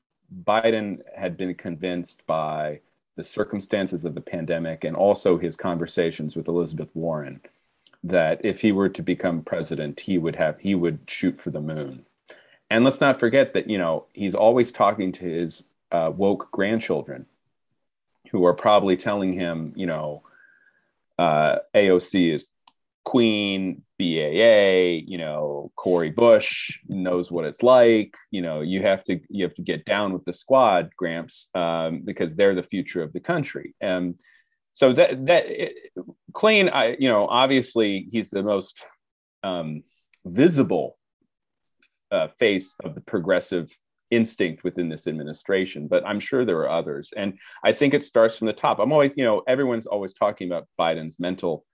Biden 0.45 0.99
had 1.15 1.37
been 1.37 1.55
convinced 1.55 2.27
by 2.27 2.81
the 3.15 3.23
circumstances 3.23 4.05
of 4.05 4.15
the 4.15 4.21
pandemic 4.21 4.83
and 4.83 4.95
also 4.95 5.37
his 5.37 5.55
conversations 5.55 6.35
with 6.35 6.47
Elizabeth 6.47 6.89
Warren 6.93 7.41
that 8.03 8.41
if 8.43 8.61
he 8.61 8.71
were 8.71 8.89
to 8.89 9.01
become 9.01 9.43
president, 9.43 10.01
he 10.01 10.17
would 10.17 10.35
have 10.35 10.59
he 10.59 10.75
would 10.75 10.99
shoot 11.07 11.39
for 11.39 11.51
the 11.51 11.61
moon. 11.61 12.05
And 12.69 12.83
let's 12.83 12.99
not 12.99 13.19
forget 13.19 13.53
that 13.53 13.69
you 13.69 13.77
know 13.77 14.05
he's 14.13 14.35
always 14.35 14.71
talking 14.71 15.11
to 15.13 15.23
his 15.23 15.63
uh, 15.93 16.11
woke 16.13 16.49
grandchildren 16.51 17.27
who 18.31 18.43
are 18.45 18.53
probably 18.53 18.97
telling 18.97 19.31
him, 19.31 19.73
you 19.75 19.85
know, 19.85 20.23
uh, 21.19 21.57
AOC 21.75 22.33
is 22.33 22.49
queen, 23.05 23.83
BAA, 23.99 25.03
you 25.05 25.17
know, 25.17 25.71
Cori 25.75 26.09
Bush 26.09 26.79
knows 26.87 27.31
what 27.31 27.45
it's 27.45 27.61
like. 27.61 28.15
You 28.31 28.41
know, 28.41 28.61
you 28.61 28.81
have 28.81 29.03
to 29.05 29.19
you 29.29 29.43
have 29.45 29.53
to 29.55 29.61
get 29.61 29.85
down 29.85 30.13
with 30.13 30.25
the 30.25 30.33
squad, 30.33 30.89
Gramps, 30.97 31.47
um, 31.53 32.01
because 32.03 32.35
they're 32.35 32.55
the 32.55 32.63
future 32.63 33.03
of 33.03 33.13
the 33.13 33.19
country. 33.19 33.75
And 33.79 34.15
so 34.73 34.93
that 34.93 35.25
that 35.27 35.45
it, 35.47 35.73
I 36.43 36.97
you 36.99 37.07
know, 37.07 37.27
obviously 37.27 38.07
he's 38.11 38.31
the 38.31 38.43
most 38.43 38.83
um, 39.43 39.83
visible 40.25 40.97
uh, 42.11 42.29
face 42.39 42.75
of 42.83 42.95
the 42.95 43.01
progressive 43.01 43.69
instinct 44.13 44.63
within 44.63 44.89
this 44.89 45.07
administration, 45.07 45.87
but 45.87 46.05
I'm 46.05 46.19
sure 46.19 46.45
there 46.45 46.59
are 46.59 46.69
others. 46.69 47.13
And 47.15 47.37
I 47.63 47.73
think 47.73 47.93
it 47.93 48.03
starts 48.03 48.37
from 48.37 48.47
the 48.47 48.53
top. 48.53 48.79
I'm 48.79 48.91
always, 48.91 49.13
you 49.15 49.23
know, 49.23 49.43
everyone's 49.47 49.85
always 49.85 50.13
talking 50.13 50.47
about 50.47 50.67
Biden's 50.79 51.19
mental 51.19 51.65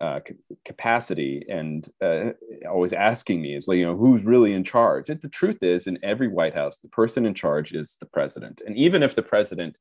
uh, 0.00 0.20
capacity 0.64 1.44
and 1.48 1.88
uh, 2.00 2.30
always 2.68 2.92
asking 2.92 3.40
me 3.40 3.54
is 3.54 3.68
like, 3.68 3.78
you 3.78 3.86
know, 3.86 3.96
who's 3.96 4.24
really 4.24 4.52
in 4.52 4.64
charge? 4.64 5.10
And 5.10 5.20
the 5.20 5.28
truth 5.28 5.62
is, 5.62 5.86
in 5.86 5.98
every 6.02 6.28
White 6.28 6.54
House, 6.54 6.78
the 6.78 6.88
person 6.88 7.24
in 7.26 7.34
charge 7.34 7.72
is 7.72 7.96
the 8.00 8.06
president. 8.06 8.62
And 8.66 8.76
even 8.76 9.02
if 9.02 9.14
the 9.14 9.22
president 9.22 9.76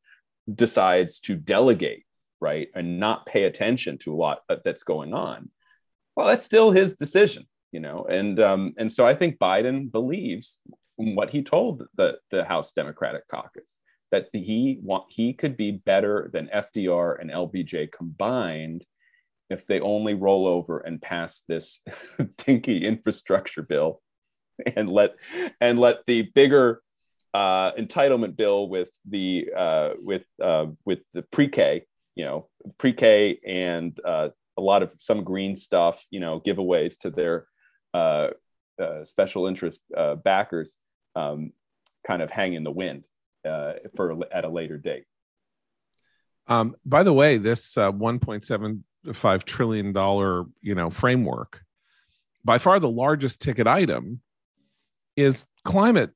decides 0.54 1.20
to 1.22 1.36
delegate, 1.36 2.06
right, 2.40 2.68
and 2.76 3.00
not 3.00 3.26
pay 3.26 3.46
attention 3.46 3.98
to 4.00 4.14
a 4.14 4.16
lot 4.16 4.42
that's 4.64 4.84
going 4.84 5.14
on, 5.14 5.50
well, 6.16 6.28
that's 6.28 6.46
still 6.46 6.72
his 6.72 6.98
decision 6.98 7.48
you 7.72 7.80
know 7.80 8.06
and 8.10 8.40
um, 8.40 8.74
and 8.78 8.92
so 8.92 9.06
i 9.08 9.16
think 9.16 9.40
biden 9.40 9.92
believes 9.92 10.60
what 11.02 11.30
he 11.30 11.44
told 11.44 11.84
the, 11.96 12.18
the 12.32 12.44
House 12.44 12.72
Democratic 12.74 13.28
Caucus 13.28 13.78
that 14.12 14.28
he 14.34 14.78
want 14.82 15.06
he 15.10 15.34
could 15.34 15.56
be 15.56 15.72
better 15.72 16.30
than 16.34 16.50
FDR 16.54 17.20
and 17.20 17.32
LBJ 17.32 17.92
combined 17.92 18.84
if 19.50 19.66
they 19.68 19.80
only 19.80 20.14
roll 20.14 20.48
over 20.48 20.80
and 20.80 21.02
pass 21.02 21.44
this 21.48 21.82
dinky 22.38 22.86
infrastructure 22.86 23.62
bill 23.62 24.02
and 24.76 24.92
let 24.92 25.16
and 25.60 25.80
let 25.80 26.00
the 26.08 26.24
bigger 26.34 26.82
uh, 27.34 27.72
entitlement 27.74 28.36
bill 28.36 28.68
with 28.68 28.90
the 29.08 29.50
uh, 29.56 29.92
with 30.00 30.24
uh, 30.42 30.68
with 30.86 31.00
the 31.14 31.22
pre-K, 31.22 31.86
you 32.16 32.26
know, 32.26 32.50
pre-K 32.78 33.40
and 33.46 33.98
uh, 34.04 34.30
a 34.58 34.62
lot 34.62 34.84
of 34.84 34.94
some 35.00 35.24
green 35.24 35.56
stuff, 35.56 36.04
you 36.12 36.20
know, 36.20 36.42
giveaways 36.42 37.00
to 37.00 37.10
their 37.10 37.48
uh, 37.94 38.30
uh, 38.82 39.06
special 39.06 39.48
interest 39.48 39.80
backers 40.24 40.76
um, 41.16 41.54
kind 42.06 42.22
of 42.22 42.30
hang 42.30 42.54
in 42.54 42.64
the 42.64 42.72
wind 42.72 43.04
uh, 43.48 43.74
for 43.96 44.18
at 44.32 44.46
a 44.46 44.50
later 44.50 44.78
date. 44.78 45.06
Um, 46.48 46.76
by 46.86 47.04
the 47.04 47.14
way, 47.14 47.38
this 47.38 47.78
uh, 47.78 47.92
1.75 47.92 49.44
trillion 49.44 49.94
dollar 49.94 50.46
you 50.62 50.76
know 50.76 50.90
framework, 50.90 51.62
by 52.44 52.58
far 52.58 52.80
the 52.80 52.90
largest 52.90 53.42
ticket 53.42 53.68
item, 53.68 54.22
is 55.16 55.46
climate 55.64 56.12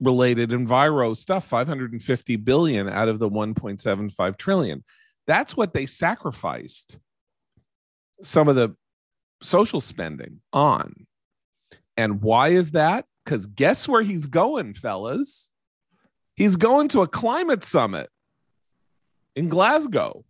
related 0.00 0.50
enviro 0.50 1.16
stuff 1.16 1.44
550 1.46 2.36
billion 2.36 2.88
out 2.88 3.08
of 3.08 3.18
the 3.18 3.28
1.75 3.28 4.36
trillion. 4.38 4.84
That's 5.26 5.56
what 5.56 5.74
they 5.74 5.86
sacrificed 5.86 6.98
some 8.22 8.48
of 8.48 8.56
the 8.56 8.74
social 9.42 9.80
spending 9.80 10.40
on. 10.52 11.06
And 11.96 12.22
why 12.22 12.50
is 12.50 12.72
that 12.72 13.06
because 13.28 13.44
guess 13.44 13.86
where 13.86 14.00
he's 14.00 14.26
going, 14.26 14.72
fellas? 14.72 15.52
He's 16.34 16.56
going 16.56 16.88
to 16.88 17.02
a 17.02 17.06
climate 17.06 17.62
summit 17.62 18.08
in 19.36 19.50
Glasgow. 19.50 20.24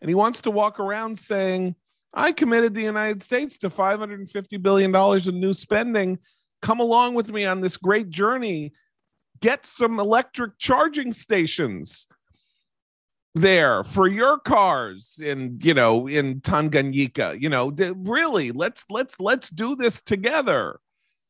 And 0.00 0.08
he 0.08 0.14
wants 0.14 0.40
to 0.42 0.50
walk 0.50 0.80
around 0.80 1.18
saying, 1.18 1.74
I 2.14 2.32
committed 2.32 2.72
the 2.72 2.80
United 2.80 3.22
States 3.22 3.58
to 3.58 3.68
$550 3.68 4.62
billion 4.62 4.96
in 5.28 5.40
new 5.40 5.52
spending. 5.52 6.20
Come 6.62 6.80
along 6.80 7.16
with 7.16 7.28
me 7.28 7.44
on 7.44 7.60
this 7.60 7.76
great 7.76 8.08
journey. 8.08 8.72
Get 9.40 9.66
some 9.66 10.00
electric 10.00 10.58
charging 10.58 11.12
stations 11.12 12.06
there 13.34 13.84
for 13.84 14.06
your 14.06 14.38
cars 14.38 15.18
in 15.22 15.58
you 15.62 15.72
know 15.72 16.06
in 16.06 16.42
Tanganyika 16.42 17.40
you 17.40 17.48
know 17.48 17.72
really 17.96 18.52
let's 18.52 18.84
let's 18.90 19.18
let's 19.18 19.48
do 19.48 19.74
this 19.74 20.02
together 20.02 20.78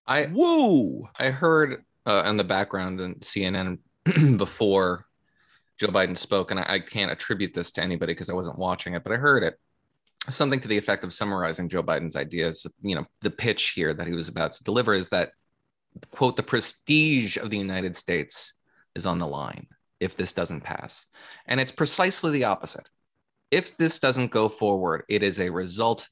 I 0.07 0.26
woo. 0.26 1.09
I 1.18 1.30
heard 1.30 1.84
uh, 2.07 2.24
in 2.26 2.36
the 2.36 2.44
background 2.44 3.00
in 3.00 3.14
CNN 3.16 3.78
before 4.36 5.07
Joe 5.78 5.88
Biden 5.88 6.16
spoke, 6.16 6.50
and 6.50 6.61
I, 6.61 6.66
I 6.68 6.78
can't 6.80 7.12
attribute 7.12 7.55
this 7.55 7.70
to 7.72 7.82
anybody 7.82 8.12
because 8.12 8.30
I 8.30 8.34
wasn't 8.34 8.59
watching 8.59 8.94
it, 8.94 9.05
but 9.05 9.12
I 9.12 9.16
heard 9.16 9.42
it. 9.42 9.59
Something 10.28 10.61
to 10.61 10.68
the 10.68 10.78
effect 10.78 11.03
of 11.03 11.12
summarizing 11.12 11.68
Joe 11.68 11.82
Biden's 11.82 12.16
ideas. 12.16 12.66
You 12.82 12.96
know, 12.96 13.07
the 13.22 13.30
pitch 13.30 13.70
here 13.70 13.92
that 13.94 14.07
he 14.07 14.12
was 14.12 14.28
about 14.28 14.53
to 14.55 14.64
deliver 14.64 14.94
is 14.94 15.11
that, 15.11 15.32
quote, 16.11 16.36
the 16.36 16.42
prestige 16.42 17.36
of 17.36 17.50
the 17.50 17.59
United 17.59 17.96
States 17.96 18.55
is 18.94 19.07
on 19.07 19.18
the 19.18 19.26
line 19.26 19.66
if 19.98 20.16
this 20.16 20.32
doesn't 20.32 20.62
pass. 20.62 21.07
And 21.46 21.61
it's 21.61 21.72
precisely 21.72 22.32
the 22.32 22.44
opposite. 22.44 22.88
If 23.50 23.76
this 23.76 23.98
doesn't 23.98 24.30
go 24.30 24.48
forward, 24.48 25.05
it 25.09 25.22
is 25.22 25.40
a 25.40 25.50
result 25.50 26.09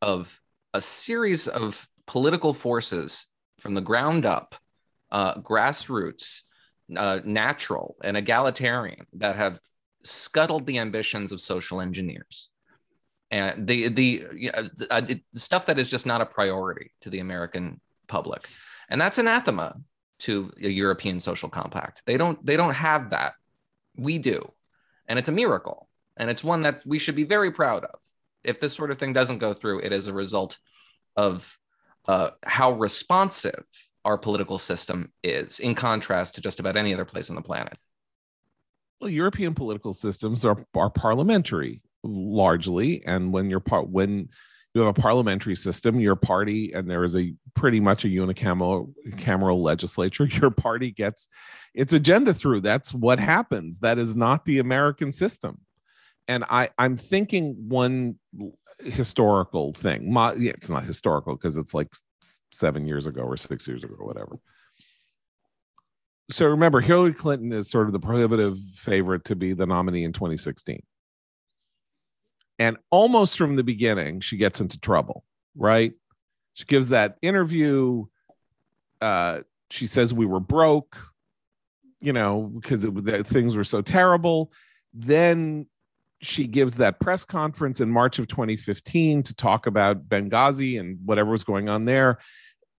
of 0.00 0.40
a 0.74 0.80
series 0.80 1.48
of 1.48 1.88
political 2.06 2.54
forces 2.54 3.26
from 3.62 3.74
the 3.74 3.80
ground 3.80 4.26
up, 4.26 4.56
uh, 5.12 5.40
grassroots, 5.40 6.42
uh, 6.96 7.20
natural, 7.24 7.96
and 8.02 8.16
egalitarian 8.16 9.06
that 9.14 9.36
have 9.36 9.60
scuttled 10.02 10.66
the 10.66 10.78
ambitions 10.78 11.30
of 11.30 11.40
social 11.40 11.80
engineers. 11.80 12.50
And 13.30 13.66
the 13.66 13.88
the, 13.88 14.50
uh, 14.52 15.00
the 15.00 15.22
stuff 15.32 15.66
that 15.66 15.78
is 15.78 15.88
just 15.88 16.04
not 16.04 16.20
a 16.20 16.26
priority 16.26 16.90
to 17.00 17.08
the 17.08 17.20
American 17.20 17.80
public, 18.08 18.48
and 18.90 19.00
that's 19.00 19.16
anathema 19.16 19.76
to 20.18 20.50
a 20.62 20.68
European 20.68 21.18
social 21.18 21.48
compact. 21.48 22.02
They 22.04 22.18
don't 22.18 22.44
they 22.44 22.56
don't 22.56 22.74
have 22.74 23.10
that. 23.10 23.32
We 23.96 24.18
do, 24.18 24.52
and 25.08 25.18
it's 25.18 25.30
a 25.30 25.32
miracle, 25.32 25.88
and 26.18 26.28
it's 26.28 26.44
one 26.44 26.62
that 26.62 26.82
we 26.84 26.98
should 26.98 27.16
be 27.16 27.24
very 27.24 27.52
proud 27.52 27.84
of. 27.84 28.00
If 28.44 28.60
this 28.60 28.74
sort 28.74 28.90
of 28.90 28.98
thing 28.98 29.14
doesn't 29.14 29.38
go 29.38 29.54
through, 29.54 29.80
it 29.80 29.92
is 29.92 30.08
a 30.08 30.12
result 30.12 30.58
of 31.16 31.58
uh, 32.08 32.30
how 32.42 32.72
responsive 32.72 33.64
our 34.04 34.18
political 34.18 34.58
system 34.58 35.12
is, 35.22 35.60
in 35.60 35.74
contrast 35.74 36.34
to 36.34 36.40
just 36.40 36.60
about 36.60 36.76
any 36.76 36.92
other 36.92 37.04
place 37.04 37.30
on 37.30 37.36
the 37.36 37.42
planet. 37.42 37.76
Well, 39.00 39.10
European 39.10 39.54
political 39.54 39.92
systems 39.92 40.44
are 40.44 40.64
are 40.74 40.90
parliamentary 40.90 41.82
largely, 42.04 43.04
and 43.04 43.32
when 43.32 43.50
you're 43.50 43.60
part 43.60 43.88
when 43.88 44.28
you 44.74 44.80
have 44.80 44.96
a 44.96 45.00
parliamentary 45.00 45.54
system, 45.54 46.00
your 46.00 46.16
party, 46.16 46.72
and 46.72 46.88
there 46.88 47.04
is 47.04 47.16
a 47.16 47.34
pretty 47.54 47.78
much 47.78 48.04
a 48.04 48.08
unicameral 48.08 48.92
cameral 49.18 49.62
legislature, 49.62 50.24
your 50.30 50.50
party 50.50 50.90
gets 50.90 51.28
its 51.74 51.92
agenda 51.92 52.32
through. 52.32 52.60
That's 52.62 52.94
what 52.94 53.18
happens. 53.18 53.80
That 53.80 53.98
is 53.98 54.16
not 54.16 54.44
the 54.44 54.60
American 54.60 55.12
system. 55.12 55.60
And 56.28 56.44
I, 56.48 56.70
I'm 56.78 56.96
thinking 56.96 57.56
one 57.68 58.18
historical 58.84 59.72
thing. 59.72 60.12
My, 60.12 60.34
yeah, 60.34 60.52
it's 60.52 60.68
not 60.68 60.84
historical 60.84 61.36
because 61.36 61.56
it's 61.56 61.74
like 61.74 61.92
seven 62.52 62.86
years 62.86 63.06
ago 63.06 63.22
or 63.22 63.36
six 63.36 63.66
years 63.66 63.84
ago 63.84 63.94
whatever. 63.98 64.38
So 66.30 66.46
remember, 66.46 66.80
Hillary 66.80 67.12
Clinton 67.12 67.52
is 67.52 67.68
sort 67.68 67.86
of 67.86 67.92
the 67.92 68.00
prohibitive 68.00 68.58
favorite 68.76 69.24
to 69.26 69.36
be 69.36 69.52
the 69.52 69.66
nominee 69.66 70.04
in 70.04 70.12
2016. 70.12 70.82
And 72.58 72.76
almost 72.90 73.36
from 73.36 73.56
the 73.56 73.64
beginning, 73.64 74.20
she 74.20 74.36
gets 74.36 74.60
into 74.60 74.78
trouble, 74.78 75.24
right? 75.56 75.92
She 76.54 76.64
gives 76.64 76.90
that 76.90 77.16
interview. 77.20 78.06
Uh, 79.00 79.40
she 79.70 79.86
says 79.86 80.14
we 80.14 80.26
were 80.26 80.40
broke, 80.40 80.96
you 82.00 82.12
know, 82.12 82.42
because 82.42 82.86
things 83.26 83.56
were 83.56 83.64
so 83.64 83.82
terrible. 83.82 84.52
Then 84.94 85.66
she 86.22 86.46
gives 86.46 86.74
that 86.74 87.00
press 87.00 87.24
conference 87.24 87.80
in 87.80 87.90
March 87.90 88.18
of 88.18 88.28
2015 88.28 89.24
to 89.24 89.34
talk 89.34 89.66
about 89.66 90.08
Benghazi 90.08 90.78
and 90.78 90.98
whatever 91.04 91.32
was 91.32 91.44
going 91.44 91.68
on 91.68 91.84
there 91.84 92.18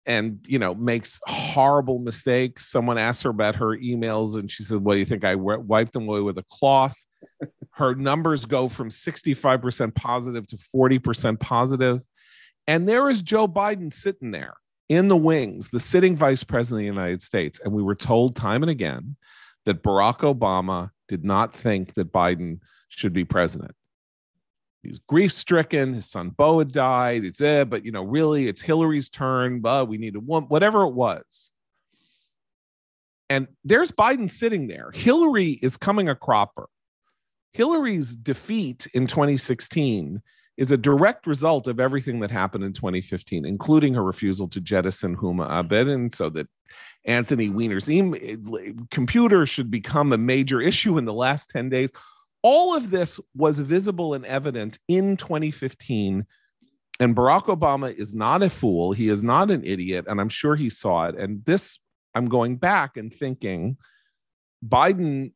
and 0.06 0.44
you 0.48 0.58
know 0.58 0.74
makes 0.74 1.20
horrible 1.26 1.98
mistakes. 1.98 2.68
Someone 2.70 2.98
asked 2.98 3.24
her 3.24 3.30
about 3.30 3.56
her 3.56 3.76
emails 3.76 4.36
and 4.36 4.50
she 4.50 4.62
said 4.62 4.78
what 4.78 4.94
do 4.94 4.98
you 5.00 5.04
think 5.04 5.24
i 5.24 5.34
wiped 5.34 5.92
them 5.92 6.08
away 6.08 6.20
with 6.20 6.38
a 6.38 6.44
cloth? 6.50 6.96
Her 7.74 7.94
numbers 7.94 8.44
go 8.44 8.68
from 8.68 8.90
65% 8.90 9.94
positive 9.94 10.46
to 10.48 10.58
40% 10.74 11.40
positive. 11.40 12.02
And 12.66 12.88
there 12.88 13.08
is 13.08 13.22
joe 13.22 13.48
biden 13.48 13.92
sitting 13.92 14.30
there 14.30 14.54
in 14.88 15.08
the 15.08 15.16
wings 15.16 15.68
the 15.68 15.80
sitting 15.80 16.16
vice 16.16 16.44
president 16.44 16.80
of 16.80 16.94
the 16.94 17.00
united 17.00 17.22
states. 17.22 17.60
And 17.62 17.72
we 17.72 17.82
were 17.82 17.94
told 17.94 18.36
time 18.36 18.62
and 18.62 18.70
again 18.70 19.16
that 19.66 19.82
barack 19.82 20.18
obama 20.18 20.90
did 21.08 21.24
not 21.24 21.54
think 21.54 21.94
that 21.94 22.12
biden 22.12 22.58
should 22.98 23.12
be 23.12 23.24
president. 23.24 23.72
He's 24.82 24.98
grief 24.98 25.32
stricken. 25.32 25.94
His 25.94 26.06
son 26.06 26.30
Beau 26.30 26.58
had 26.58 26.72
died. 26.72 27.24
It's 27.24 27.40
it, 27.40 27.70
but 27.70 27.84
you 27.84 27.92
know, 27.92 28.02
really, 28.02 28.48
it's 28.48 28.62
Hillary's 28.62 29.08
turn. 29.08 29.60
But 29.60 29.88
we 29.88 29.96
need 29.96 30.16
a 30.16 30.20
one, 30.20 30.44
whatever 30.44 30.82
it 30.82 30.92
was. 30.92 31.50
And 33.30 33.46
there's 33.64 33.92
Biden 33.92 34.30
sitting 34.30 34.66
there. 34.66 34.90
Hillary 34.92 35.52
is 35.62 35.76
coming 35.76 36.08
a 36.08 36.14
cropper. 36.14 36.66
Hillary's 37.52 38.16
defeat 38.16 38.86
in 38.92 39.06
2016 39.06 40.20
is 40.58 40.70
a 40.70 40.76
direct 40.76 41.26
result 41.26 41.66
of 41.66 41.80
everything 41.80 42.20
that 42.20 42.30
happened 42.30 42.64
in 42.64 42.72
2015, 42.72 43.46
including 43.46 43.94
her 43.94 44.02
refusal 44.02 44.48
to 44.48 44.60
jettison 44.60 45.16
Huma 45.16 45.48
Abedin 45.48 46.14
so 46.14 46.28
that 46.30 46.46
Anthony 47.04 47.48
Weiner's 47.48 47.88
computer 48.90 49.46
should 49.46 49.70
become 49.70 50.12
a 50.12 50.18
major 50.18 50.60
issue 50.60 50.98
in 50.98 51.04
the 51.04 51.14
last 51.14 51.50
10 51.50 51.68
days 51.68 51.90
all 52.42 52.76
of 52.76 52.90
this 52.90 53.20
was 53.34 53.58
visible 53.58 54.14
and 54.14 54.26
evident 54.26 54.78
in 54.88 55.16
2015 55.16 56.26
and 57.00 57.16
barack 57.16 57.44
obama 57.44 57.94
is 57.94 58.14
not 58.14 58.42
a 58.42 58.50
fool. 58.50 58.92
He 58.92 59.08
is 59.08 59.22
not 59.22 59.50
an 59.50 59.64
idiot 59.64 60.04
and 60.08 60.20
i'm 60.20 60.28
sure 60.28 60.56
he 60.56 60.70
saw 60.70 61.06
it. 61.06 61.16
And 61.16 61.44
this 61.44 61.78
i'm 62.14 62.28
going 62.28 62.56
back 62.56 62.96
and 62.96 63.12
thinking 63.12 63.76
biden 64.66 65.32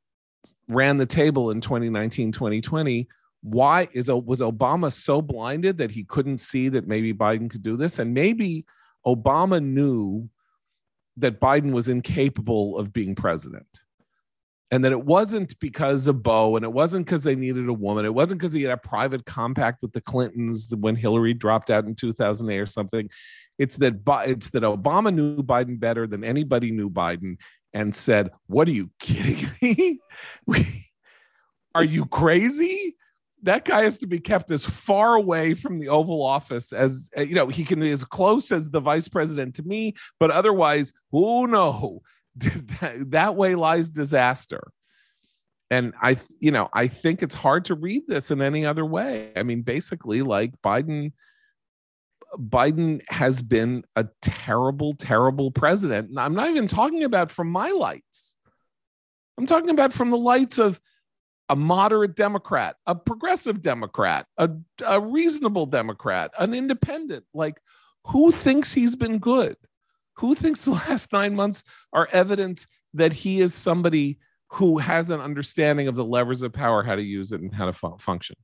ran 0.68 0.96
the 0.96 1.06
table 1.06 1.50
in 1.50 1.60
2019 1.60 2.30
2020 2.30 3.08
why 3.42 3.88
is 3.92 4.08
was 4.08 4.40
obama 4.40 4.92
so 4.92 5.22
blinded 5.22 5.78
that 5.78 5.90
he 5.90 6.04
couldn't 6.04 6.38
see 6.38 6.68
that 6.68 6.86
maybe 6.86 7.14
biden 7.14 7.50
could 7.50 7.62
do 7.62 7.76
this? 7.76 7.98
And 7.98 8.12
maybe 8.12 8.66
obama 9.06 9.62
knew 9.62 10.28
that 11.16 11.40
biden 11.40 11.72
was 11.72 11.88
incapable 11.88 12.76
of 12.76 12.92
being 12.92 13.14
president 13.14 13.66
and 14.70 14.84
that 14.84 14.92
it 14.92 15.04
wasn't 15.04 15.58
because 15.60 16.08
of 16.08 16.22
Beau, 16.22 16.56
and 16.56 16.64
it 16.64 16.72
wasn't 16.72 17.06
because 17.06 17.22
they 17.22 17.36
needed 17.36 17.68
a 17.68 17.72
woman. 17.72 18.04
It 18.04 18.14
wasn't 18.14 18.40
because 18.40 18.52
he 18.52 18.62
had 18.62 18.72
a 18.72 18.76
private 18.76 19.24
compact 19.24 19.80
with 19.80 19.92
the 19.92 20.00
Clintons 20.00 20.74
when 20.74 20.96
Hillary 20.96 21.34
dropped 21.34 21.70
out 21.70 21.84
in 21.84 21.94
2008 21.94 22.58
or 22.58 22.66
something. 22.66 23.08
It's 23.58 23.76
that 23.76 24.02
it's 24.26 24.50
that 24.50 24.64
Obama 24.64 25.14
knew 25.14 25.42
Biden 25.42 25.78
better 25.78 26.06
than 26.06 26.24
anybody 26.24 26.72
knew 26.72 26.90
Biden 26.90 27.36
and 27.72 27.94
said, 27.94 28.30
"What 28.48 28.66
are 28.68 28.72
you 28.72 28.90
kidding 29.00 29.50
me? 29.62 30.00
are 31.74 31.84
you 31.84 32.06
crazy? 32.06 32.96
That 33.42 33.64
guy 33.64 33.84
has 33.84 33.98
to 33.98 34.06
be 34.06 34.18
kept 34.18 34.50
as 34.50 34.64
far 34.64 35.14
away 35.14 35.54
from 35.54 35.78
the 35.78 35.88
Oval 35.88 36.22
Office 36.22 36.72
as 36.72 37.08
uh, 37.16 37.20
you 37.20 37.36
know. 37.36 37.46
He 37.46 37.64
can 37.64 37.78
be 37.78 37.92
as 37.92 38.04
close 38.04 38.50
as 38.50 38.68
the 38.68 38.80
vice 38.80 39.06
president 39.06 39.54
to 39.54 39.62
me, 39.62 39.94
but 40.18 40.32
otherwise, 40.32 40.92
oh 41.12 41.46
no." 41.46 42.02
that 43.06 43.34
way 43.36 43.54
lies 43.54 43.90
disaster. 43.90 44.62
And 45.68 45.94
i 46.00 46.16
you 46.38 46.52
know 46.52 46.68
i 46.72 46.86
think 46.86 47.22
it's 47.22 47.34
hard 47.34 47.64
to 47.64 47.74
read 47.74 48.04
this 48.06 48.30
in 48.30 48.40
any 48.40 48.64
other 48.64 48.84
way. 48.84 49.32
I 49.34 49.42
mean 49.42 49.62
basically 49.62 50.22
like 50.22 50.52
biden 50.64 51.12
biden 52.36 53.00
has 53.08 53.42
been 53.42 53.84
a 53.96 54.06
terrible 54.22 54.94
terrible 54.94 55.50
president. 55.50 56.10
And 56.10 56.20
i'm 56.20 56.34
not 56.34 56.50
even 56.50 56.68
talking 56.68 57.02
about 57.04 57.32
from 57.32 57.48
my 57.48 57.70
lights. 57.70 58.36
I'm 59.38 59.46
talking 59.46 59.70
about 59.70 59.92
from 59.92 60.10
the 60.10 60.16
lights 60.16 60.58
of 60.58 60.80
a 61.48 61.56
moderate 61.56 62.16
democrat 62.16 62.76
a 62.86 62.94
progressive 62.94 63.62
democrat 63.62 64.26
a, 64.36 64.50
a 64.84 65.00
reasonable 65.00 65.66
democrat 65.66 66.30
an 66.38 66.54
independent. 66.54 67.24
Like 67.34 67.60
who 68.04 68.30
thinks 68.30 68.72
he's 68.72 68.94
been 68.94 69.18
good 69.18 69.56
who 70.18 70.34
thinks 70.34 70.64
the 70.64 70.70
last 70.88 71.12
nine 71.12 71.34
months 71.34 71.64
are 71.92 72.08
evidence 72.12 72.66
that 72.94 73.12
he 73.12 73.40
is 73.40 73.54
somebody 73.54 74.18
who 74.52 74.78
has 74.78 75.10
an 75.10 75.20
understanding 75.20 75.88
of 75.88 75.96
the 75.96 76.04
levers 76.04 76.42
of 76.42 76.52
power, 76.52 76.82
how 76.82 76.94
to 76.94 77.02
use 77.02 77.32
it, 77.32 77.40
and 77.40 77.52
how 77.54 77.66
to 77.66 77.72
fu- 77.72 77.96
function? 77.98 78.36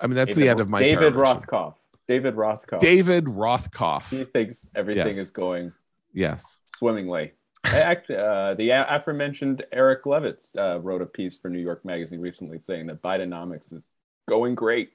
I 0.00 0.06
mean, 0.06 0.16
that's 0.16 0.34
David, 0.34 0.44
the 0.46 0.50
end 0.50 0.60
of 0.60 0.68
my 0.68 0.80
David 0.80 1.14
Rothkopf. 1.14 1.74
David 2.06 2.34
Rothkopf. 2.34 2.80
David 2.80 3.24
Rothkopf. 3.24 4.08
He 4.08 4.24
thinks 4.24 4.70
everything 4.74 5.08
Yes. 5.08 5.18
is 5.18 5.30
going 5.30 5.72
Yes. 6.12 6.58
swimmingly. 6.76 7.32
Actually, 7.64 8.16
uh, 8.16 8.54
the 8.54 8.70
a- 8.70 8.86
aforementioned 8.88 9.64
Eric 9.72 10.04
Levitz 10.04 10.56
uh, 10.56 10.78
wrote 10.80 11.02
a 11.02 11.06
piece 11.06 11.36
for 11.36 11.50
New 11.50 11.58
York 11.58 11.84
Magazine 11.84 12.20
recently 12.20 12.58
saying 12.60 12.86
that 12.86 13.02
Bidenomics 13.02 13.72
is 13.72 13.86
going 14.28 14.54
great. 14.54 14.92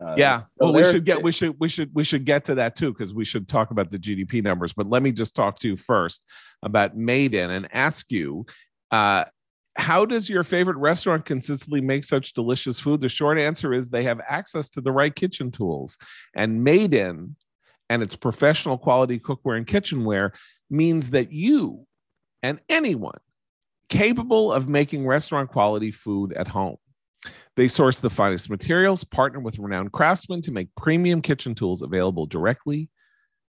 Uh, 0.00 0.14
yeah. 0.16 0.40
so 0.40 0.46
well, 0.60 0.74
we 0.74 0.84
should 0.84 1.04
get 1.04 1.22
we 1.22 1.32
should 1.32 1.54
we 1.58 1.68
should 1.68 1.90
we 1.94 2.04
should 2.04 2.24
get 2.24 2.44
to 2.44 2.54
that 2.54 2.76
too 2.76 2.92
because 2.92 3.14
we 3.14 3.24
should 3.24 3.48
talk 3.48 3.70
about 3.70 3.90
the 3.90 3.98
GDP 3.98 4.42
numbers. 4.42 4.72
But 4.72 4.88
let 4.88 5.02
me 5.02 5.10
just 5.10 5.34
talk 5.34 5.58
to 5.60 5.68
you 5.68 5.76
first 5.76 6.24
about 6.62 6.96
Made 6.96 7.34
In 7.34 7.50
and 7.50 7.68
ask 7.72 8.10
you. 8.10 8.46
Uh, 8.90 9.24
how 9.78 10.06
does 10.06 10.28
your 10.30 10.42
favorite 10.42 10.78
restaurant 10.78 11.26
consistently 11.26 11.82
make 11.82 12.02
such 12.02 12.32
delicious 12.32 12.80
food? 12.80 13.02
The 13.02 13.10
short 13.10 13.38
answer 13.38 13.74
is 13.74 13.88
they 13.88 14.04
have 14.04 14.20
access 14.26 14.70
to 14.70 14.80
the 14.80 14.90
right 14.90 15.14
kitchen 15.14 15.50
tools. 15.50 15.98
And 16.34 16.64
Made 16.64 16.94
In 16.94 17.36
and 17.90 18.02
its 18.02 18.16
professional 18.16 18.78
quality 18.78 19.18
cookware 19.18 19.56
and 19.56 19.66
kitchenware 19.66 20.32
means 20.70 21.10
that 21.10 21.30
you 21.32 21.86
and 22.42 22.58
anyone 22.68 23.18
capable 23.88 24.52
of 24.52 24.68
making 24.68 25.06
restaurant 25.06 25.50
quality 25.50 25.92
food 25.92 26.32
at 26.32 26.48
home. 26.48 26.76
They 27.56 27.68
source 27.68 28.00
the 28.00 28.10
finest 28.10 28.50
materials, 28.50 29.04
partner 29.04 29.40
with 29.40 29.58
renowned 29.58 29.92
craftsmen 29.92 30.42
to 30.42 30.52
make 30.52 30.68
premium 30.76 31.22
kitchen 31.22 31.54
tools 31.54 31.82
available 31.82 32.26
directly 32.26 32.88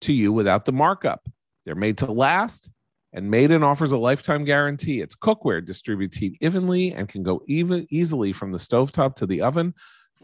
to 0.03 0.13
you 0.13 0.33
without 0.33 0.65
the 0.65 0.73
markup. 0.73 1.29
They're 1.65 1.75
made 1.75 1.99
to 1.99 2.13
last, 2.13 2.71
and 3.13 3.31
Made 3.31 3.51
In 3.51 3.63
offers 3.63 3.93
a 3.93 3.99
lifetime 3.99 4.45
guarantee. 4.45 5.01
It's 5.01 5.17
cookware 5.17 5.65
distributes 5.65 6.17
heat 6.17 6.37
evenly 6.41 6.93
and 6.93 7.09
can 7.09 7.23
go 7.23 7.43
even 7.47 7.87
easily 7.91 8.33
from 8.33 8.53
the 8.53 8.59
stovetop 8.59 9.15
to 9.17 9.27
the 9.27 9.41
oven. 9.43 9.75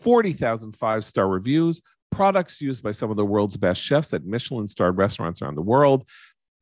40,000 0.00 0.72
five 0.76 1.04
star 1.04 1.28
reviews, 1.28 1.80
products 2.10 2.60
used 2.60 2.82
by 2.82 2.92
some 2.92 3.10
of 3.10 3.16
the 3.16 3.24
world's 3.24 3.56
best 3.56 3.80
chefs 3.80 4.12
at 4.12 4.24
Michelin 4.24 4.68
starred 4.68 4.96
restaurants 4.96 5.40
around 5.40 5.54
the 5.54 5.62
world 5.62 6.04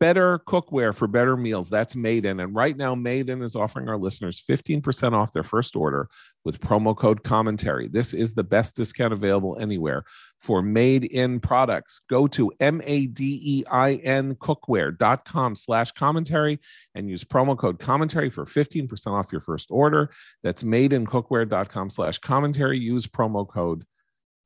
better 0.03 0.41
cookware 0.49 0.93
for 0.93 1.07
better 1.07 1.37
meals. 1.37 1.69
That's 1.69 1.95
Made 1.95 2.25
In. 2.25 2.41
And 2.41 2.53
right 2.57 2.77
now, 2.77 2.93
Made 2.97 3.29
In 3.29 3.41
is 3.41 3.55
offering 3.55 3.89
our 3.89 3.97
listeners 3.97 4.43
15% 4.51 5.13
off 5.13 5.31
their 5.31 5.45
first 5.45 5.77
order 5.77 6.09
with 6.45 6.59
promo 6.59 6.97
code 6.97 7.23
commentary. 7.23 7.87
This 7.87 8.13
is 8.13 8.35
the 8.35 8.43
best 8.43 8.75
discount 8.75 9.13
available 9.13 9.57
anywhere 9.61 10.03
for 10.41 10.61
Made 10.61 11.05
In 11.05 11.39
products. 11.39 12.01
Go 12.11 12.27
to 12.27 12.51
M-A-D-E-I-N 12.59 14.35
cookware.com 14.35 15.55
slash 15.55 15.93
commentary 15.93 16.59
and 16.97 17.09
use 17.09 17.23
promo 17.23 17.57
code 17.57 17.79
commentary 17.79 18.29
for 18.29 18.45
15% 18.45 19.07
off 19.07 19.31
your 19.31 19.41
first 19.41 19.69
order. 19.71 20.11
That's 20.43 20.65
made 20.65 20.93
in 20.93 21.07
cookware.com 21.07 21.91
slash 21.91 22.19
commentary. 22.19 22.77
Use 22.77 23.07
promo 23.07 23.49
code 23.49 23.85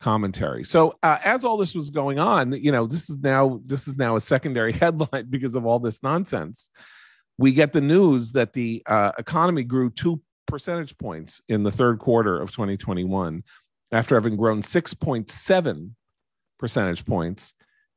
commentary. 0.01 0.64
So 0.64 0.97
uh, 1.03 1.18
as 1.24 1.44
all 1.44 1.57
this 1.57 1.74
was 1.74 1.90
going 1.90 2.18
on, 2.18 2.53
you 2.53 2.72
know, 2.72 2.86
this 2.86 3.09
is 3.09 3.18
now 3.18 3.61
this 3.64 3.88
is 3.88 3.97
now 3.97 4.16
a 4.16 4.20
secondary 4.20 4.72
headline 4.82 5.26
because 5.30 5.55
of 5.55 5.66
all 5.66 5.78
this 5.78 6.03
nonsense. 6.03 6.70
We 7.38 7.53
get 7.53 7.72
the 7.72 7.80
news 7.80 8.32
that 8.32 8.53
the 8.53 8.82
uh, 8.86 9.12
economy 9.18 9.62
grew 9.62 9.90
two 9.90 10.20
percentage 10.47 10.97
points 10.97 11.42
in 11.49 11.62
the 11.62 11.70
third 11.70 11.99
quarter 11.99 12.40
of 12.40 12.51
2021, 12.51 13.42
after 13.92 14.14
having 14.14 14.36
grown 14.36 14.62
6.7 14.62 15.90
percentage 16.59 17.05
points 17.05 17.55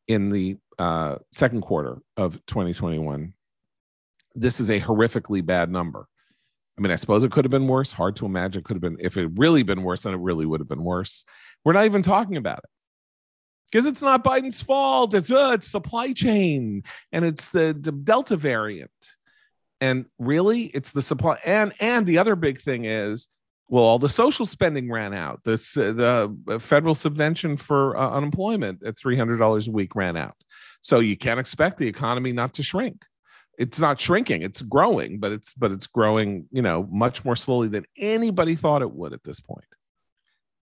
in 0.08 0.30
the 0.30 0.58
uh, 0.78 1.16
second 1.34 1.62
quarter 1.62 2.00
of 2.18 2.34
2021. 2.48 3.34
This 4.36 4.60
is 4.60 4.70
a 4.70 4.82
horrifically 4.82 5.46
bad 5.46 5.72
number. 5.72 6.08
I 6.80 6.82
mean, 6.82 6.92
I 6.92 6.96
suppose 6.96 7.26
it 7.26 7.32
could 7.32 7.44
have 7.44 7.52
been 7.52 7.68
worse. 7.68 7.92
Hard 7.92 8.16
to 8.18 8.26
imagine. 8.26 8.64
Could 8.64 8.76
have 8.76 8.82
been, 8.82 8.98
if 9.02 9.18
it 9.18 9.30
really 9.36 9.64
been 9.64 9.84
worse, 9.84 10.04
then 10.04 10.14
it 10.14 10.20
really 10.20 10.46
would 10.46 10.62
have 10.62 10.70
been 10.70 10.84
worse. 10.84 11.26
We're 11.66 11.74
not 11.74 11.84
even 11.84 12.04
talking 12.04 12.38
about 12.38 12.60
it 12.60 12.70
because 13.70 13.86
it's 13.86 14.02
not 14.02 14.24
Biden's 14.24 14.62
fault. 14.62 15.14
It's 15.14 15.30
uh, 15.30 15.52
it's 15.56 15.68
supply 15.68 16.14
chain 16.14 16.84
and 17.12 17.26
it's 17.26 17.50
the, 17.50 17.78
the 17.78 17.92
Delta 17.92 18.38
variant. 18.38 18.92
And 19.82 20.06
really, 20.20 20.64
it's 20.64 20.92
the 20.92 21.02
supply. 21.02 21.38
And 21.44 21.74
and 21.82 22.08
the 22.08 22.18
other 22.18 22.38
big 22.38 22.62
thing 22.62 22.86
is, 22.86 23.28
well, 23.68 23.84
all 23.84 24.00
the 24.00 24.08
social 24.08 24.46
spending 24.46 24.90
ran 24.90 25.14
out. 25.14 25.42
This 25.44 25.76
uh, 25.76 25.92
the 25.92 26.60
federal 26.62 26.96
subvention 26.96 27.58
for 27.58 27.98
uh, 27.98 28.10
unemployment 28.10 28.84
at 28.86 28.98
three 28.98 29.18
hundred 29.18 29.38
dollars 29.38 29.68
a 29.68 29.72
week 29.72 29.96
ran 29.96 30.16
out. 30.16 30.36
So 30.80 31.02
you 31.02 31.18
can't 31.18 31.42
expect 31.42 31.78
the 31.78 31.88
economy 31.88 32.32
not 32.32 32.54
to 32.54 32.64
shrink 32.64 33.04
it's 33.60 33.80
not 33.80 34.00
shrinking 34.00 34.42
it's 34.42 34.62
growing 34.62 35.20
but 35.20 35.32
it's 35.32 35.54
but 35.54 35.72
it's 35.72 35.86
growing 35.86 36.48
you 36.50 36.62
know 36.62 36.88
much 36.90 37.24
more 37.24 37.36
slowly 37.36 37.68
than 37.68 37.86
anybody 37.98 38.56
thought 38.56 38.82
it 38.82 38.92
would 38.92 39.14
at 39.14 39.24
this 39.24 39.40
point 39.40 39.66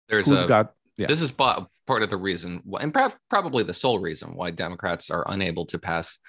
there's 0.08 0.30
Who's 0.30 0.44
a, 0.44 0.48
got 0.48 0.74
yeah. 0.96 1.08
this 1.08 1.22
is 1.22 1.32
part 1.32 1.68
of 1.90 2.10
the 2.10 2.18
reason 2.18 2.62
and 2.80 2.96
probably 3.30 3.64
the 3.64 3.74
sole 3.74 4.00
reason 4.00 4.36
why 4.36 4.52
democrats 4.52 5.10
are 5.10 5.26
unable 5.28 5.66
to 5.66 5.80
pass 5.80 6.20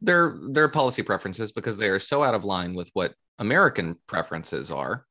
their 0.00 0.38
their 0.50 0.68
policy 0.68 1.02
preferences 1.02 1.52
because 1.52 1.76
they 1.76 1.88
are 1.88 1.98
so 1.98 2.22
out 2.22 2.34
of 2.34 2.44
line 2.44 2.74
with 2.74 2.88
what 2.94 3.12
american 3.38 3.96
preferences 4.06 4.70
are 4.70 5.04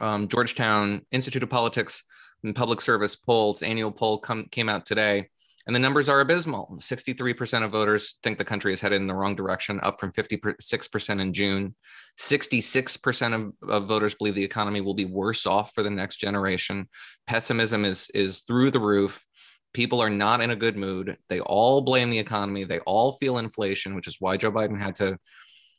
um, 0.00 0.28
georgetown 0.28 1.06
institute 1.12 1.42
of 1.42 1.48
politics 1.48 2.02
and 2.42 2.56
public 2.56 2.80
service 2.80 3.16
polls 3.16 3.62
annual 3.62 3.92
poll 3.92 4.18
come, 4.18 4.46
came 4.50 4.68
out 4.68 4.84
today 4.84 5.28
and 5.70 5.74
the 5.76 5.78
numbers 5.78 6.08
are 6.08 6.18
abysmal. 6.18 6.76
63% 6.80 7.62
of 7.64 7.70
voters 7.70 8.18
think 8.24 8.38
the 8.38 8.44
country 8.44 8.72
is 8.72 8.80
headed 8.80 9.00
in 9.00 9.06
the 9.06 9.14
wrong 9.14 9.36
direction, 9.36 9.78
up 9.84 10.00
from 10.00 10.10
56% 10.10 11.20
in 11.20 11.32
June. 11.32 11.76
66% 12.18 13.34
of, 13.34 13.70
of 13.70 13.86
voters 13.86 14.16
believe 14.16 14.34
the 14.34 14.42
economy 14.42 14.80
will 14.80 14.94
be 14.94 15.04
worse 15.04 15.46
off 15.46 15.72
for 15.72 15.84
the 15.84 15.90
next 15.90 16.16
generation. 16.16 16.88
Pessimism 17.28 17.84
is, 17.84 18.10
is 18.14 18.40
through 18.40 18.72
the 18.72 18.80
roof. 18.80 19.24
People 19.72 20.02
are 20.02 20.10
not 20.10 20.40
in 20.40 20.50
a 20.50 20.56
good 20.56 20.76
mood. 20.76 21.16
They 21.28 21.38
all 21.38 21.82
blame 21.82 22.10
the 22.10 22.18
economy. 22.18 22.64
They 22.64 22.80
all 22.80 23.12
feel 23.12 23.38
inflation, 23.38 23.94
which 23.94 24.08
is 24.08 24.16
why 24.18 24.38
Joe 24.38 24.50
Biden 24.50 24.76
had 24.76 24.96
to 24.96 25.18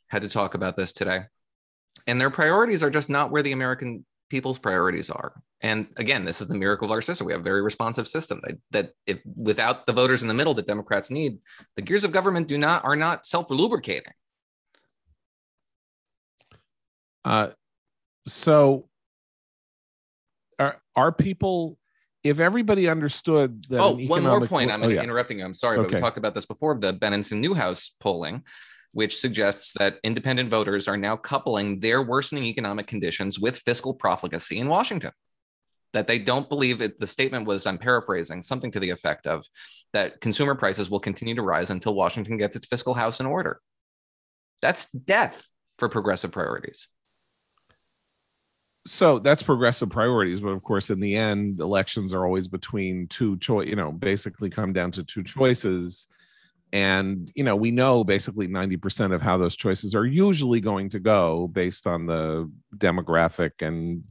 had 0.08 0.22
to 0.22 0.28
talk 0.30 0.54
about 0.54 0.74
this 0.74 0.94
today. 0.94 1.24
And 2.06 2.18
their 2.18 2.30
priorities 2.30 2.82
are 2.82 2.88
just 2.88 3.10
not 3.10 3.30
where 3.30 3.42
the 3.42 3.52
American 3.52 4.06
people's 4.32 4.58
priorities 4.58 5.10
are. 5.10 5.34
And 5.60 5.88
again, 5.98 6.24
this 6.24 6.40
is 6.40 6.48
the 6.48 6.56
miracle 6.56 6.86
of 6.86 6.90
our 6.90 7.02
system. 7.02 7.26
We 7.26 7.34
have 7.34 7.42
a 7.42 7.44
very 7.44 7.60
responsive 7.60 8.08
system 8.08 8.40
that, 8.44 8.56
that 8.70 8.92
if 9.06 9.18
without 9.36 9.84
the 9.84 9.92
voters 9.92 10.22
in 10.22 10.28
the 10.28 10.32
middle 10.32 10.54
that 10.54 10.66
Democrats 10.66 11.10
need, 11.10 11.36
the 11.76 11.82
gears 11.82 12.02
of 12.02 12.12
government 12.12 12.48
do 12.48 12.56
not 12.56 12.82
are 12.82 12.96
not 12.96 13.26
self-lubricating. 13.26 14.14
Uh, 17.26 17.48
so 18.26 18.88
are 20.58 20.80
are 20.96 21.12
people 21.12 21.76
if 22.24 22.40
everybody 22.40 22.88
understood 22.88 23.64
that 23.68 23.80
oh 23.80 23.96
one 24.06 24.22
more 24.22 24.46
point 24.46 24.70
i'm 24.70 24.82
oh, 24.82 24.88
yeah. 24.88 25.02
interrupting 25.02 25.40
you 25.40 25.44
i'm 25.44 25.54
sorry 25.54 25.78
okay. 25.78 25.88
but 25.88 25.94
we 25.94 26.00
talked 26.00 26.18
about 26.18 26.34
this 26.34 26.46
before 26.46 26.78
the 26.78 26.94
benenson 26.94 27.38
newhouse 27.38 27.96
polling 28.00 28.42
which 28.92 29.18
suggests 29.18 29.72
that 29.78 29.98
independent 30.04 30.50
voters 30.50 30.86
are 30.86 30.96
now 30.96 31.16
coupling 31.16 31.80
their 31.80 32.02
worsening 32.02 32.44
economic 32.44 32.86
conditions 32.86 33.38
with 33.38 33.58
fiscal 33.58 33.94
profligacy 33.94 34.58
in 34.58 34.68
Washington. 34.68 35.12
That 35.94 36.06
they 36.06 36.18
don't 36.18 36.48
believe 36.48 36.80
it. 36.80 36.98
The 36.98 37.06
statement 37.06 37.46
was, 37.46 37.66
I'm 37.66 37.76
paraphrasing, 37.76 38.40
something 38.40 38.70
to 38.72 38.80
the 38.80 38.90
effect 38.90 39.26
of 39.26 39.44
that 39.92 40.20
consumer 40.20 40.54
prices 40.54 40.88
will 40.88 41.00
continue 41.00 41.34
to 41.34 41.42
rise 41.42 41.68
until 41.68 41.94
Washington 41.94 42.38
gets 42.38 42.56
its 42.56 42.66
fiscal 42.66 42.94
house 42.94 43.20
in 43.20 43.26
order. 43.26 43.60
That's 44.62 44.90
death 44.90 45.46
for 45.78 45.88
progressive 45.88 46.32
priorities. 46.32 46.88
So 48.86 49.18
that's 49.18 49.42
progressive 49.42 49.90
priorities, 49.90 50.40
but 50.40 50.48
of 50.48 50.62
course, 50.62 50.90
in 50.90 50.98
the 50.98 51.14
end, 51.14 51.60
elections 51.60 52.12
are 52.12 52.24
always 52.24 52.48
between 52.48 53.06
two 53.06 53.36
choice. 53.38 53.68
You 53.68 53.76
know, 53.76 53.92
basically 53.92 54.50
come 54.50 54.72
down 54.72 54.90
to 54.92 55.04
two 55.04 55.22
choices 55.22 56.08
and 56.72 57.30
you 57.34 57.44
know 57.44 57.54
we 57.54 57.70
know 57.70 58.02
basically 58.02 58.48
90% 58.48 59.14
of 59.14 59.22
how 59.22 59.36
those 59.36 59.56
choices 59.56 59.94
are 59.94 60.06
usually 60.06 60.60
going 60.60 60.88
to 60.90 60.98
go 60.98 61.46
based 61.48 61.86
on 61.86 62.06
the 62.06 62.50
demographic 62.76 63.50
and 63.60 64.04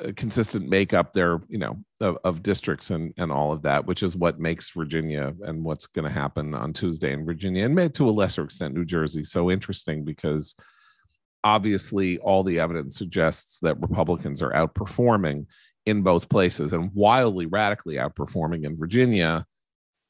uh, 0.00 0.10
consistent 0.16 0.68
makeup 0.68 1.12
there 1.12 1.40
you 1.48 1.58
know 1.58 1.76
of, 2.00 2.16
of, 2.24 2.42
districts 2.42 2.90
and 2.90 3.12
and 3.18 3.30
all 3.30 3.52
of 3.52 3.60
that 3.62 3.84
which 3.84 4.02
is 4.02 4.16
what 4.16 4.40
makes 4.40 4.70
virginia 4.70 5.34
and 5.42 5.62
what's 5.62 5.86
going 5.86 6.06
to 6.06 6.10
happen 6.10 6.54
on 6.54 6.72
tuesday 6.72 7.12
in 7.12 7.26
virginia 7.26 7.66
and 7.66 7.74
maybe 7.74 7.92
to 7.92 8.08
a 8.08 8.10
lesser 8.10 8.44
extent 8.44 8.74
new 8.74 8.86
jersey 8.86 9.22
so 9.22 9.50
interesting 9.50 10.02
because 10.02 10.54
obviously 11.44 12.16
all 12.18 12.42
the 12.42 12.58
evidence 12.58 12.96
suggests 12.96 13.58
that 13.58 13.78
republicans 13.82 14.40
are 14.40 14.52
outperforming 14.52 15.44
in 15.84 16.00
both 16.00 16.26
places 16.30 16.72
and 16.72 16.90
wildly 16.94 17.44
radically 17.44 17.96
outperforming 17.96 18.64
in 18.64 18.78
virginia 18.78 19.44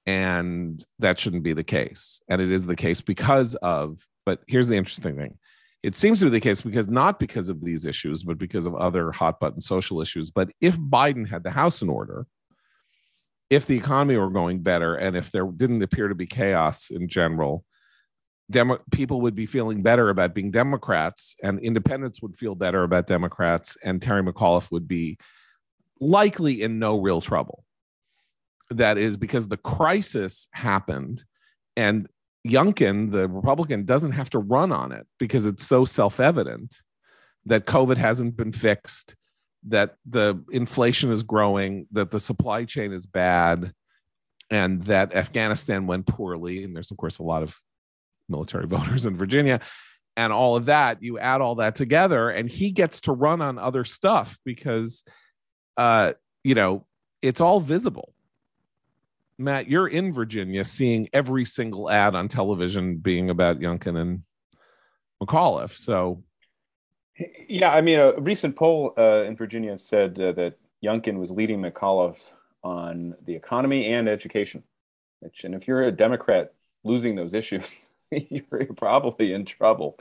and 0.06 0.84
that 0.98 1.18
shouldn't 1.18 1.42
be 1.42 1.52
the 1.52 1.64
case. 1.64 2.20
And 2.28 2.40
it 2.40 2.50
is 2.50 2.66
the 2.66 2.76
case 2.76 3.00
because 3.00 3.54
of 3.56 4.06
but 4.24 4.40
here's 4.46 4.68
the 4.68 4.76
interesting 4.76 5.16
thing. 5.16 5.38
It 5.82 5.96
seems 5.96 6.20
to 6.20 6.26
be 6.26 6.30
the 6.30 6.40
case 6.40 6.60
because 6.60 6.86
not 6.86 7.18
because 7.18 7.48
of 7.48 7.64
these 7.64 7.86
issues 7.86 8.22
but 8.22 8.38
because 8.38 8.66
of 8.66 8.74
other 8.74 9.12
hot 9.12 9.40
button 9.40 9.60
social 9.60 10.00
issues. 10.00 10.30
But 10.30 10.50
if 10.60 10.76
biden 10.76 11.28
had 11.28 11.44
the 11.44 11.50
house 11.50 11.82
in 11.82 11.88
order 11.88 12.26
if 13.52 13.66
the 13.66 13.76
economy 13.76 14.16
were 14.16 14.30
going 14.30 14.60
better 14.60 14.94
and 14.94 15.14
if 15.14 15.30
there 15.30 15.44
didn't 15.44 15.82
appear 15.82 16.08
to 16.08 16.14
be 16.14 16.26
chaos 16.26 16.88
in 16.88 17.06
general 17.06 17.64
Demo- 18.50 18.80
people 18.90 19.20
would 19.20 19.34
be 19.34 19.44
feeling 19.44 19.82
better 19.82 20.08
about 20.08 20.34
being 20.34 20.50
democrats 20.50 21.36
and 21.42 21.60
independents 21.60 22.22
would 22.22 22.34
feel 22.34 22.54
better 22.54 22.82
about 22.82 23.06
democrats 23.06 23.76
and 23.84 24.00
terry 24.00 24.22
mcauliffe 24.22 24.70
would 24.70 24.88
be 24.88 25.18
likely 26.00 26.62
in 26.62 26.78
no 26.78 26.98
real 26.98 27.20
trouble 27.20 27.62
that 28.74 28.98
is 28.98 29.16
because 29.16 29.48
the 29.48 29.56
crisis 29.56 30.48
happened 30.52 31.24
and 31.76 32.08
Youngkin, 32.46 33.12
the 33.12 33.28
Republican, 33.28 33.84
doesn't 33.84 34.12
have 34.12 34.30
to 34.30 34.40
run 34.40 34.72
on 34.72 34.90
it 34.90 35.06
because 35.18 35.46
it's 35.46 35.64
so 35.64 35.84
self 35.84 36.18
evident 36.18 36.76
that 37.46 37.66
COVID 37.66 37.96
hasn't 37.96 38.36
been 38.36 38.52
fixed, 38.52 39.14
that 39.68 39.96
the 40.04 40.42
inflation 40.50 41.12
is 41.12 41.22
growing, 41.22 41.86
that 41.92 42.10
the 42.10 42.18
supply 42.18 42.64
chain 42.64 42.92
is 42.92 43.06
bad, 43.06 43.72
and 44.50 44.82
that 44.84 45.14
Afghanistan 45.14 45.86
went 45.86 46.06
poorly. 46.06 46.64
And 46.64 46.74
there's, 46.74 46.90
of 46.90 46.96
course, 46.96 47.18
a 47.18 47.22
lot 47.22 47.44
of 47.44 47.56
military 48.28 48.66
voters 48.68 49.06
in 49.06 49.16
Virginia 49.16 49.60
and 50.16 50.32
all 50.32 50.56
of 50.56 50.64
that. 50.64 51.00
You 51.00 51.20
add 51.20 51.40
all 51.40 51.56
that 51.56 51.76
together, 51.76 52.28
and 52.28 52.48
he 52.48 52.72
gets 52.72 53.00
to 53.02 53.12
run 53.12 53.40
on 53.40 53.56
other 53.56 53.84
stuff 53.84 54.36
because, 54.44 55.04
uh, 55.76 56.14
you 56.42 56.56
know, 56.56 56.86
it's 57.22 57.40
all 57.40 57.60
visible 57.60 58.12
Matt, 59.38 59.68
you're 59.68 59.88
in 59.88 60.12
Virginia, 60.12 60.64
seeing 60.64 61.08
every 61.12 61.44
single 61.44 61.90
ad 61.90 62.14
on 62.14 62.28
television 62.28 62.96
being 62.96 63.30
about 63.30 63.58
Youngkin 63.58 63.96
and 63.96 64.22
McAuliffe. 65.22 65.76
So, 65.76 66.22
yeah, 67.48 67.72
I 67.72 67.80
mean, 67.80 67.98
a 67.98 68.18
recent 68.20 68.56
poll 68.56 68.94
uh, 68.96 69.24
in 69.24 69.36
Virginia 69.36 69.78
said 69.78 70.18
uh, 70.18 70.32
that 70.32 70.58
Youngkin 70.84 71.18
was 71.18 71.30
leading 71.30 71.60
McAuliffe 71.60 72.20
on 72.62 73.14
the 73.24 73.34
economy 73.34 73.86
and 73.86 74.08
education. 74.08 74.62
Which, 75.20 75.44
and 75.44 75.54
if 75.54 75.68
you're 75.68 75.84
a 75.84 75.92
Democrat 75.92 76.52
losing 76.84 77.14
those 77.14 77.34
issues, 77.34 77.88
you're 78.30 78.66
probably 78.76 79.32
in 79.32 79.44
trouble. 79.44 79.98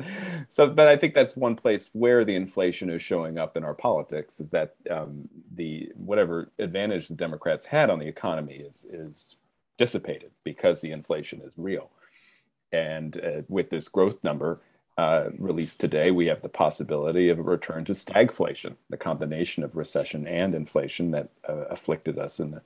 So, 0.49 0.68
but 0.68 0.88
I 0.88 0.97
think 0.97 1.14
that's 1.14 1.36
one 1.36 1.55
place 1.55 1.89
where 1.93 2.26
the 2.26 2.36
inflation 2.36 2.89
is 2.89 3.01
showing 3.01 3.38
up 3.38 3.55
in 3.55 3.64
our 3.64 3.74
politics 3.74 4.39
is 4.39 4.49
that 4.49 4.76
um, 4.89 5.30
the 5.55 5.91
whatever 5.95 6.51
advantage 6.59 7.07
the 7.07 7.16
Democrats 7.16 7.66
had 7.66 7.89
on 7.89 7.99
the 7.99 8.07
economy 8.07 8.55
is 8.55 8.86
is 8.89 9.36
dissipated 9.78 10.32
because 10.43 10.82
the 10.82 10.91
inflation 10.91 11.41
is 11.41 11.53
real. 11.57 11.89
And 12.72 13.18
uh, 13.18 13.41
with 13.47 13.70
this 13.70 13.88
growth 13.88 14.24
number 14.24 14.62
uh, 14.97 15.30
released 15.38 15.80
today, 15.80 16.12
we 16.12 16.28
have 16.28 16.41
the 16.41 16.49
possibility 16.49 17.30
of 17.30 17.39
a 17.39 17.43
return 17.43 17.86
to 17.86 17.93
stagflation, 17.93 18.76
the 18.89 18.97
combination 18.97 19.64
of 19.64 19.76
recession 19.76 20.28
and 20.28 20.53
inflation 20.53 21.12
that 21.12 21.30
uh, 21.47 21.66
afflicted 21.70 22.20
us 22.20 22.39
in 22.39 22.51
the, 22.51 22.62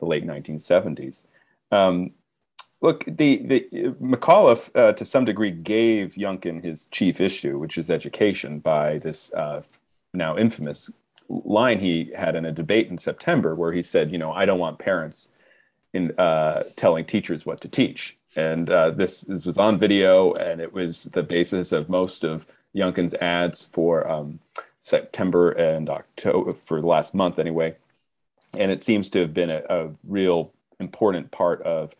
the 0.00 0.06
late 0.06 0.26
1970s. 0.26 1.26
Um, 1.70 2.12
Look, 2.80 3.04
the, 3.06 3.38
the 3.38 3.68
McAuliffe, 4.00 4.70
uh, 4.74 4.92
to 4.92 5.04
some 5.04 5.24
degree, 5.24 5.50
gave 5.50 6.14
Youngkin 6.14 6.62
his 6.62 6.86
chief 6.86 7.20
issue, 7.20 7.58
which 7.58 7.76
is 7.76 7.90
education, 7.90 8.60
by 8.60 8.98
this 8.98 9.32
uh, 9.34 9.62
now 10.14 10.36
infamous 10.36 10.90
line 11.28 11.80
he 11.80 12.12
had 12.14 12.36
in 12.36 12.44
a 12.44 12.52
debate 12.52 12.88
in 12.88 12.96
September, 12.96 13.54
where 13.54 13.72
he 13.72 13.82
said, 13.82 14.12
"You 14.12 14.18
know, 14.18 14.32
I 14.32 14.46
don't 14.46 14.60
want 14.60 14.78
parents 14.78 15.28
in 15.92 16.12
uh, 16.18 16.64
telling 16.76 17.04
teachers 17.04 17.44
what 17.44 17.60
to 17.62 17.68
teach." 17.68 18.16
And 18.36 18.70
uh, 18.70 18.90
this, 18.90 19.22
this, 19.22 19.44
was 19.44 19.58
on 19.58 19.78
video, 19.78 20.32
and 20.34 20.60
it 20.60 20.72
was 20.72 21.04
the 21.04 21.24
basis 21.24 21.72
of 21.72 21.88
most 21.88 22.22
of 22.22 22.46
Youngkin's 22.76 23.14
ads 23.14 23.64
for 23.72 24.08
um, 24.08 24.38
September 24.80 25.50
and 25.50 25.90
October 25.90 26.52
for 26.52 26.80
the 26.80 26.86
last 26.86 27.12
month, 27.12 27.40
anyway. 27.40 27.74
And 28.56 28.70
it 28.70 28.84
seems 28.84 29.10
to 29.10 29.20
have 29.20 29.34
been 29.34 29.50
a, 29.50 29.62
a 29.68 29.90
real 30.06 30.52
important 30.78 31.32
part 31.32 31.60
of 31.62 31.92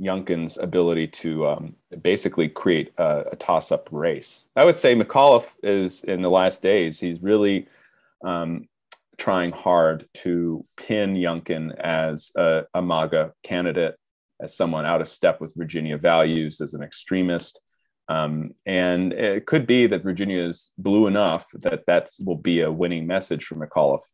Youngkin's 0.00 0.58
ability 0.58 1.08
to 1.08 1.46
um, 1.46 1.76
basically 2.02 2.48
create 2.48 2.92
a, 2.98 3.24
a 3.32 3.36
toss 3.36 3.72
up 3.72 3.88
race. 3.90 4.44
I 4.54 4.64
would 4.64 4.78
say 4.78 4.94
McAuliffe 4.94 5.48
is 5.62 6.04
in 6.04 6.22
the 6.22 6.30
last 6.30 6.62
days, 6.62 7.00
he's 7.00 7.22
really 7.22 7.68
um, 8.24 8.68
trying 9.18 9.52
hard 9.52 10.08
to 10.14 10.64
pin 10.76 11.14
Youngkin 11.14 11.74
as 11.78 12.30
a, 12.36 12.64
a, 12.74 12.82
MAGA 12.82 13.32
candidate, 13.42 13.96
as 14.40 14.54
someone 14.54 14.84
out 14.84 15.00
of 15.00 15.08
step 15.08 15.40
with 15.40 15.54
Virginia 15.54 15.96
values, 15.96 16.60
as 16.60 16.74
an 16.74 16.82
extremist. 16.82 17.60
Um, 18.08 18.54
and 18.66 19.12
it 19.12 19.46
could 19.46 19.66
be 19.66 19.86
that 19.88 20.02
Virginia 20.02 20.42
is 20.42 20.70
blue 20.78 21.06
enough 21.06 21.46
that 21.54 21.84
that 21.86 22.10
will 22.24 22.36
be 22.36 22.60
a 22.60 22.70
winning 22.70 23.06
message 23.06 23.44
for 23.46 23.56
McAuliffe 23.56 24.06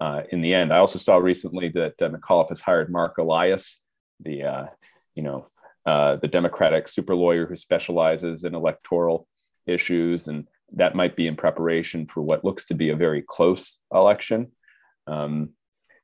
uh, 0.00 0.22
in 0.30 0.42
the 0.42 0.52
end. 0.52 0.72
I 0.72 0.78
also 0.78 0.98
saw 0.98 1.16
recently 1.16 1.68
that 1.70 1.94
uh, 2.02 2.08
McAuliffe 2.08 2.50
has 2.50 2.60
hired 2.60 2.90
Marc 2.90 3.18
Elias, 3.18 3.80
the 4.20 4.42
uh, 4.42 4.66
you 5.18 5.24
know, 5.24 5.46
uh, 5.84 6.14
the 6.14 6.28
Democratic 6.28 6.86
super 6.86 7.16
lawyer 7.16 7.44
who 7.44 7.56
specializes 7.56 8.44
in 8.44 8.54
electoral 8.54 9.26
issues, 9.66 10.28
and 10.28 10.46
that 10.74 10.94
might 10.94 11.16
be 11.16 11.26
in 11.26 11.34
preparation 11.34 12.06
for 12.06 12.22
what 12.22 12.44
looks 12.44 12.66
to 12.66 12.74
be 12.74 12.90
a 12.90 12.96
very 12.96 13.24
close 13.26 13.80
election. 13.92 14.52
Um, 15.08 15.50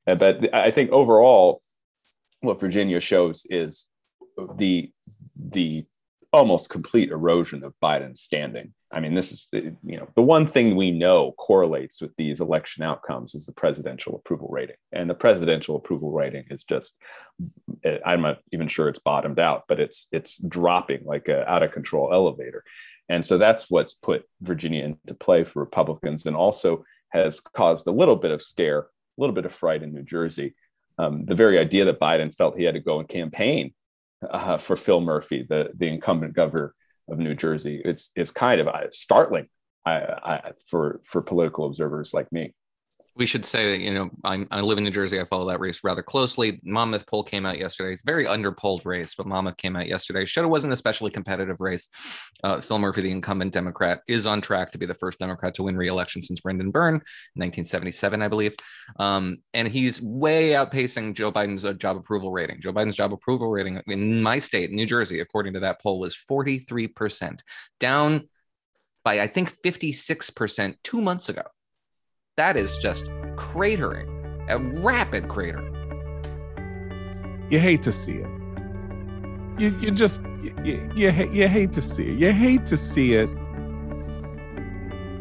but 0.05 0.53
I 0.53 0.73
think 0.73 0.91
overall, 0.91 1.63
what 2.41 2.59
Virginia 2.59 2.99
shows 2.99 3.47
is 3.49 3.87
the 4.57 4.91
the 5.41 5.85
almost 6.33 6.69
complete 6.69 7.11
erosion 7.11 7.65
of 7.65 7.73
Biden's 7.81 8.21
standing. 8.21 8.75
I 8.95 9.01
mean, 9.01 9.15
this 9.15 9.33
is 9.33 9.49
you 9.53 9.97
know 9.97 10.09
the 10.15 10.23
one 10.23 10.47
thing 10.47 10.77
we 10.77 10.93
know 10.93 11.33
correlates 11.33 12.01
with 12.01 12.15
these 12.17 12.41
election 12.41 12.85
outcomes 12.85 13.35
is 13.35 13.45
the 13.45 13.53
presidential 13.53 14.15
approval 14.15 14.49
rating, 14.51 14.77
and 14.93 15.11
the 15.11 15.15
presidential 15.15 15.75
approval 15.75 16.13
rating 16.13 16.45
is 16.51 16.63
just 16.63 16.95
I'm 18.07 18.23
not 18.23 18.39
even 18.53 18.69
sure 18.69 18.89
it's 18.89 19.01
bottomed 19.01 19.41
out, 19.41 19.65
but 19.67 19.81
it's 19.81 20.07
it's 20.13 20.39
dropping 20.39 21.05
like 21.05 21.29
a 21.29 21.49
out 21.51 21.65
of 21.65 21.73
control 21.73 22.13
elevator, 22.13 22.63
and 23.09 23.27
so 23.27 23.37
that's 23.37 23.69
what's 23.69 23.95
put 23.95 24.25
Virginia 24.41 24.85
into 24.85 25.15
play 25.15 25.43
for 25.43 25.59
Republicans, 25.59 26.25
and 26.27 26.37
also 26.37 26.85
has 27.09 27.41
caused 27.41 27.89
a 27.89 27.93
little 27.93 28.17
bit 28.17 28.31
of 28.31 28.43
scare, 28.43 28.79
a 28.81 28.87
little 29.19 29.35
bit 29.35 29.45
of 29.45 29.53
fright 29.53 29.83
in 29.83 29.93
New 29.93 30.05
Jersey. 30.05 30.55
Um, 30.99 31.25
the 31.25 31.35
very 31.35 31.59
idea 31.59 31.85
that 31.87 31.99
Biden 31.99 32.33
felt 32.33 32.57
he 32.57 32.63
had 32.63 32.75
to 32.75 32.81
go 32.81 33.01
and 33.01 33.09
campaign 33.09 33.75
uh, 34.31 34.59
for 34.59 34.77
Phil 34.77 35.01
Murphy, 35.01 35.45
the 35.49 35.71
the 35.75 35.89
incumbent 35.89 36.35
governor 36.35 36.75
of 37.09 37.19
New 37.19 37.35
Jersey. 37.35 37.81
It's 37.85 38.11
it's 38.17 38.31
kind 38.31 38.61
of 38.61 38.69
uh, 38.69 38.91
startling 38.91 39.49
for 40.71 41.01
for 41.05 41.23
political 41.23 41.67
observers 41.67 42.15
like 42.15 42.31
me 42.33 42.55
we 43.17 43.27
should 43.27 43.45
say 43.45 43.71
that 43.71 43.81
you 43.81 43.93
know 43.95 44.11
I'm, 44.25 44.47
i 44.51 44.61
live 44.61 44.79
in 44.79 44.85
New 44.85 44.91
Jersey. 44.91 45.21
I 45.21 45.25
follow 45.25 45.47
that 45.49 45.61
race 45.61 45.81
rather 45.85 46.03
closely. 46.03 46.61
Monmouth 46.65 47.07
poll 47.07 47.23
came 47.23 47.47
out 47.47 47.59
yesterday. 47.59 47.93
It's 47.93 48.03
a 48.03 48.07
very 48.07 48.27
underpolled 48.27 48.85
race, 48.85 49.15
but 49.15 49.27
Monmouth 49.27 49.57
came 49.57 49.77
out 49.77 49.87
yesterday. 49.87 50.25
Showed 50.25 50.45
it 50.45 50.49
wasn't 50.49 50.71
an 50.71 50.75
especially 50.75 51.11
competitive 51.11 51.61
race. 51.61 51.89
Uh, 52.43 52.61
Phil 52.61 52.79
Murphy, 52.79 53.03
the 53.03 53.11
incumbent 53.11 53.53
Democrat, 53.53 54.03
is 54.09 54.27
on 54.27 54.41
track 54.41 54.73
to 54.73 54.79
be 54.79 54.87
the 54.87 54.95
first 54.95 55.19
Democrat 55.19 55.55
to 55.55 55.63
win 55.63 55.77
re-election 55.77 56.23
since 56.23 56.41
Brendan 56.41 56.71
Byrne, 56.71 56.95
1977, 57.35 58.23
I 58.23 58.29
believe. 58.29 58.55
Um, 58.99 59.39
and 59.53 59.69
he's 59.69 60.03
way 60.03 60.51
outpacing 60.51 61.15
Joe 61.15 61.31
Biden's 61.31 61.65
uh, 61.65 61.73
job 61.75 61.97
approval 61.97 62.33
rating. 62.33 62.61
Joe 62.61 62.73
Biden's 62.73 62.97
job 62.97 63.13
approval 63.13 63.51
rating 63.51 63.81
in 63.87 64.23
my 64.23 64.39
state, 64.39 64.71
New 64.71 64.87
Jersey, 64.87 65.21
according 65.21 65.55
to 65.55 65.61
that 65.61 65.81
poll, 65.81 66.01
was 66.01 66.17
43 66.17 66.89
percent, 66.89 67.43
down 67.79 68.29
by 69.05 69.21
I 69.21 69.27
think 69.27 69.51
56 69.51 70.31
percent 70.31 70.79
two 70.83 71.01
months 71.01 71.29
ago 71.29 71.43
that 72.37 72.57
is 72.57 72.77
just 72.79 73.07
cratering, 73.37 74.09
a 74.49 74.59
rapid 74.81 75.29
crater. 75.29 75.63
You 77.51 77.61
hate 77.61 77.83
to 77.83 77.93
see 77.93 78.15
it. 78.15 78.29
You, 79.59 79.77
you 79.79 79.91
just 79.93 80.21
you, 80.43 80.53
you, 80.65 80.91
you, 80.97 81.49
hate 81.49 81.73
to 81.75 81.83
see 81.83 82.09
it. 82.11 82.19
You 82.19 82.33
hate 82.33 82.67
to 82.67 82.77
see 82.77 83.15
it. 83.15 83.31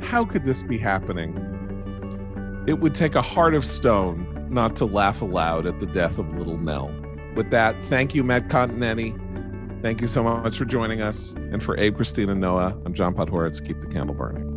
How 0.02 0.26
could 0.26 0.44
this 0.44 0.64
be 0.64 0.78
happening? 0.78 1.38
It 2.68 2.80
would 2.80 2.96
take 2.96 3.14
a 3.14 3.22
heart 3.22 3.54
of 3.54 3.64
stone 3.64 4.48
not 4.50 4.76
to 4.78 4.86
laugh 4.86 5.22
aloud 5.22 5.68
at 5.68 5.80
the 5.80 5.86
death 5.86 6.18
of 6.18 6.28
little 6.36 6.58
Nell. 6.58 6.92
With 7.36 7.52
that, 7.52 7.76
thank 7.86 8.16
you, 8.16 8.24
Matt 8.24 8.48
Continetti. 8.48 9.20
Thank 9.82 10.02
you 10.02 10.08
so 10.08 10.24
much 10.24 10.58
for 10.58 10.66
joining 10.66 11.02
us. 11.02 11.34
And 11.34 11.64
for 11.64 11.78
Abe, 11.78 11.96
Christina, 11.96 12.34
Noah, 12.34 12.78
I'm 12.86 12.94
John 12.94 13.14
Podhoretz. 13.14 13.66
Keep 13.66 13.82
the 13.82 13.88
candle 13.88 14.16
burning. 14.16 14.53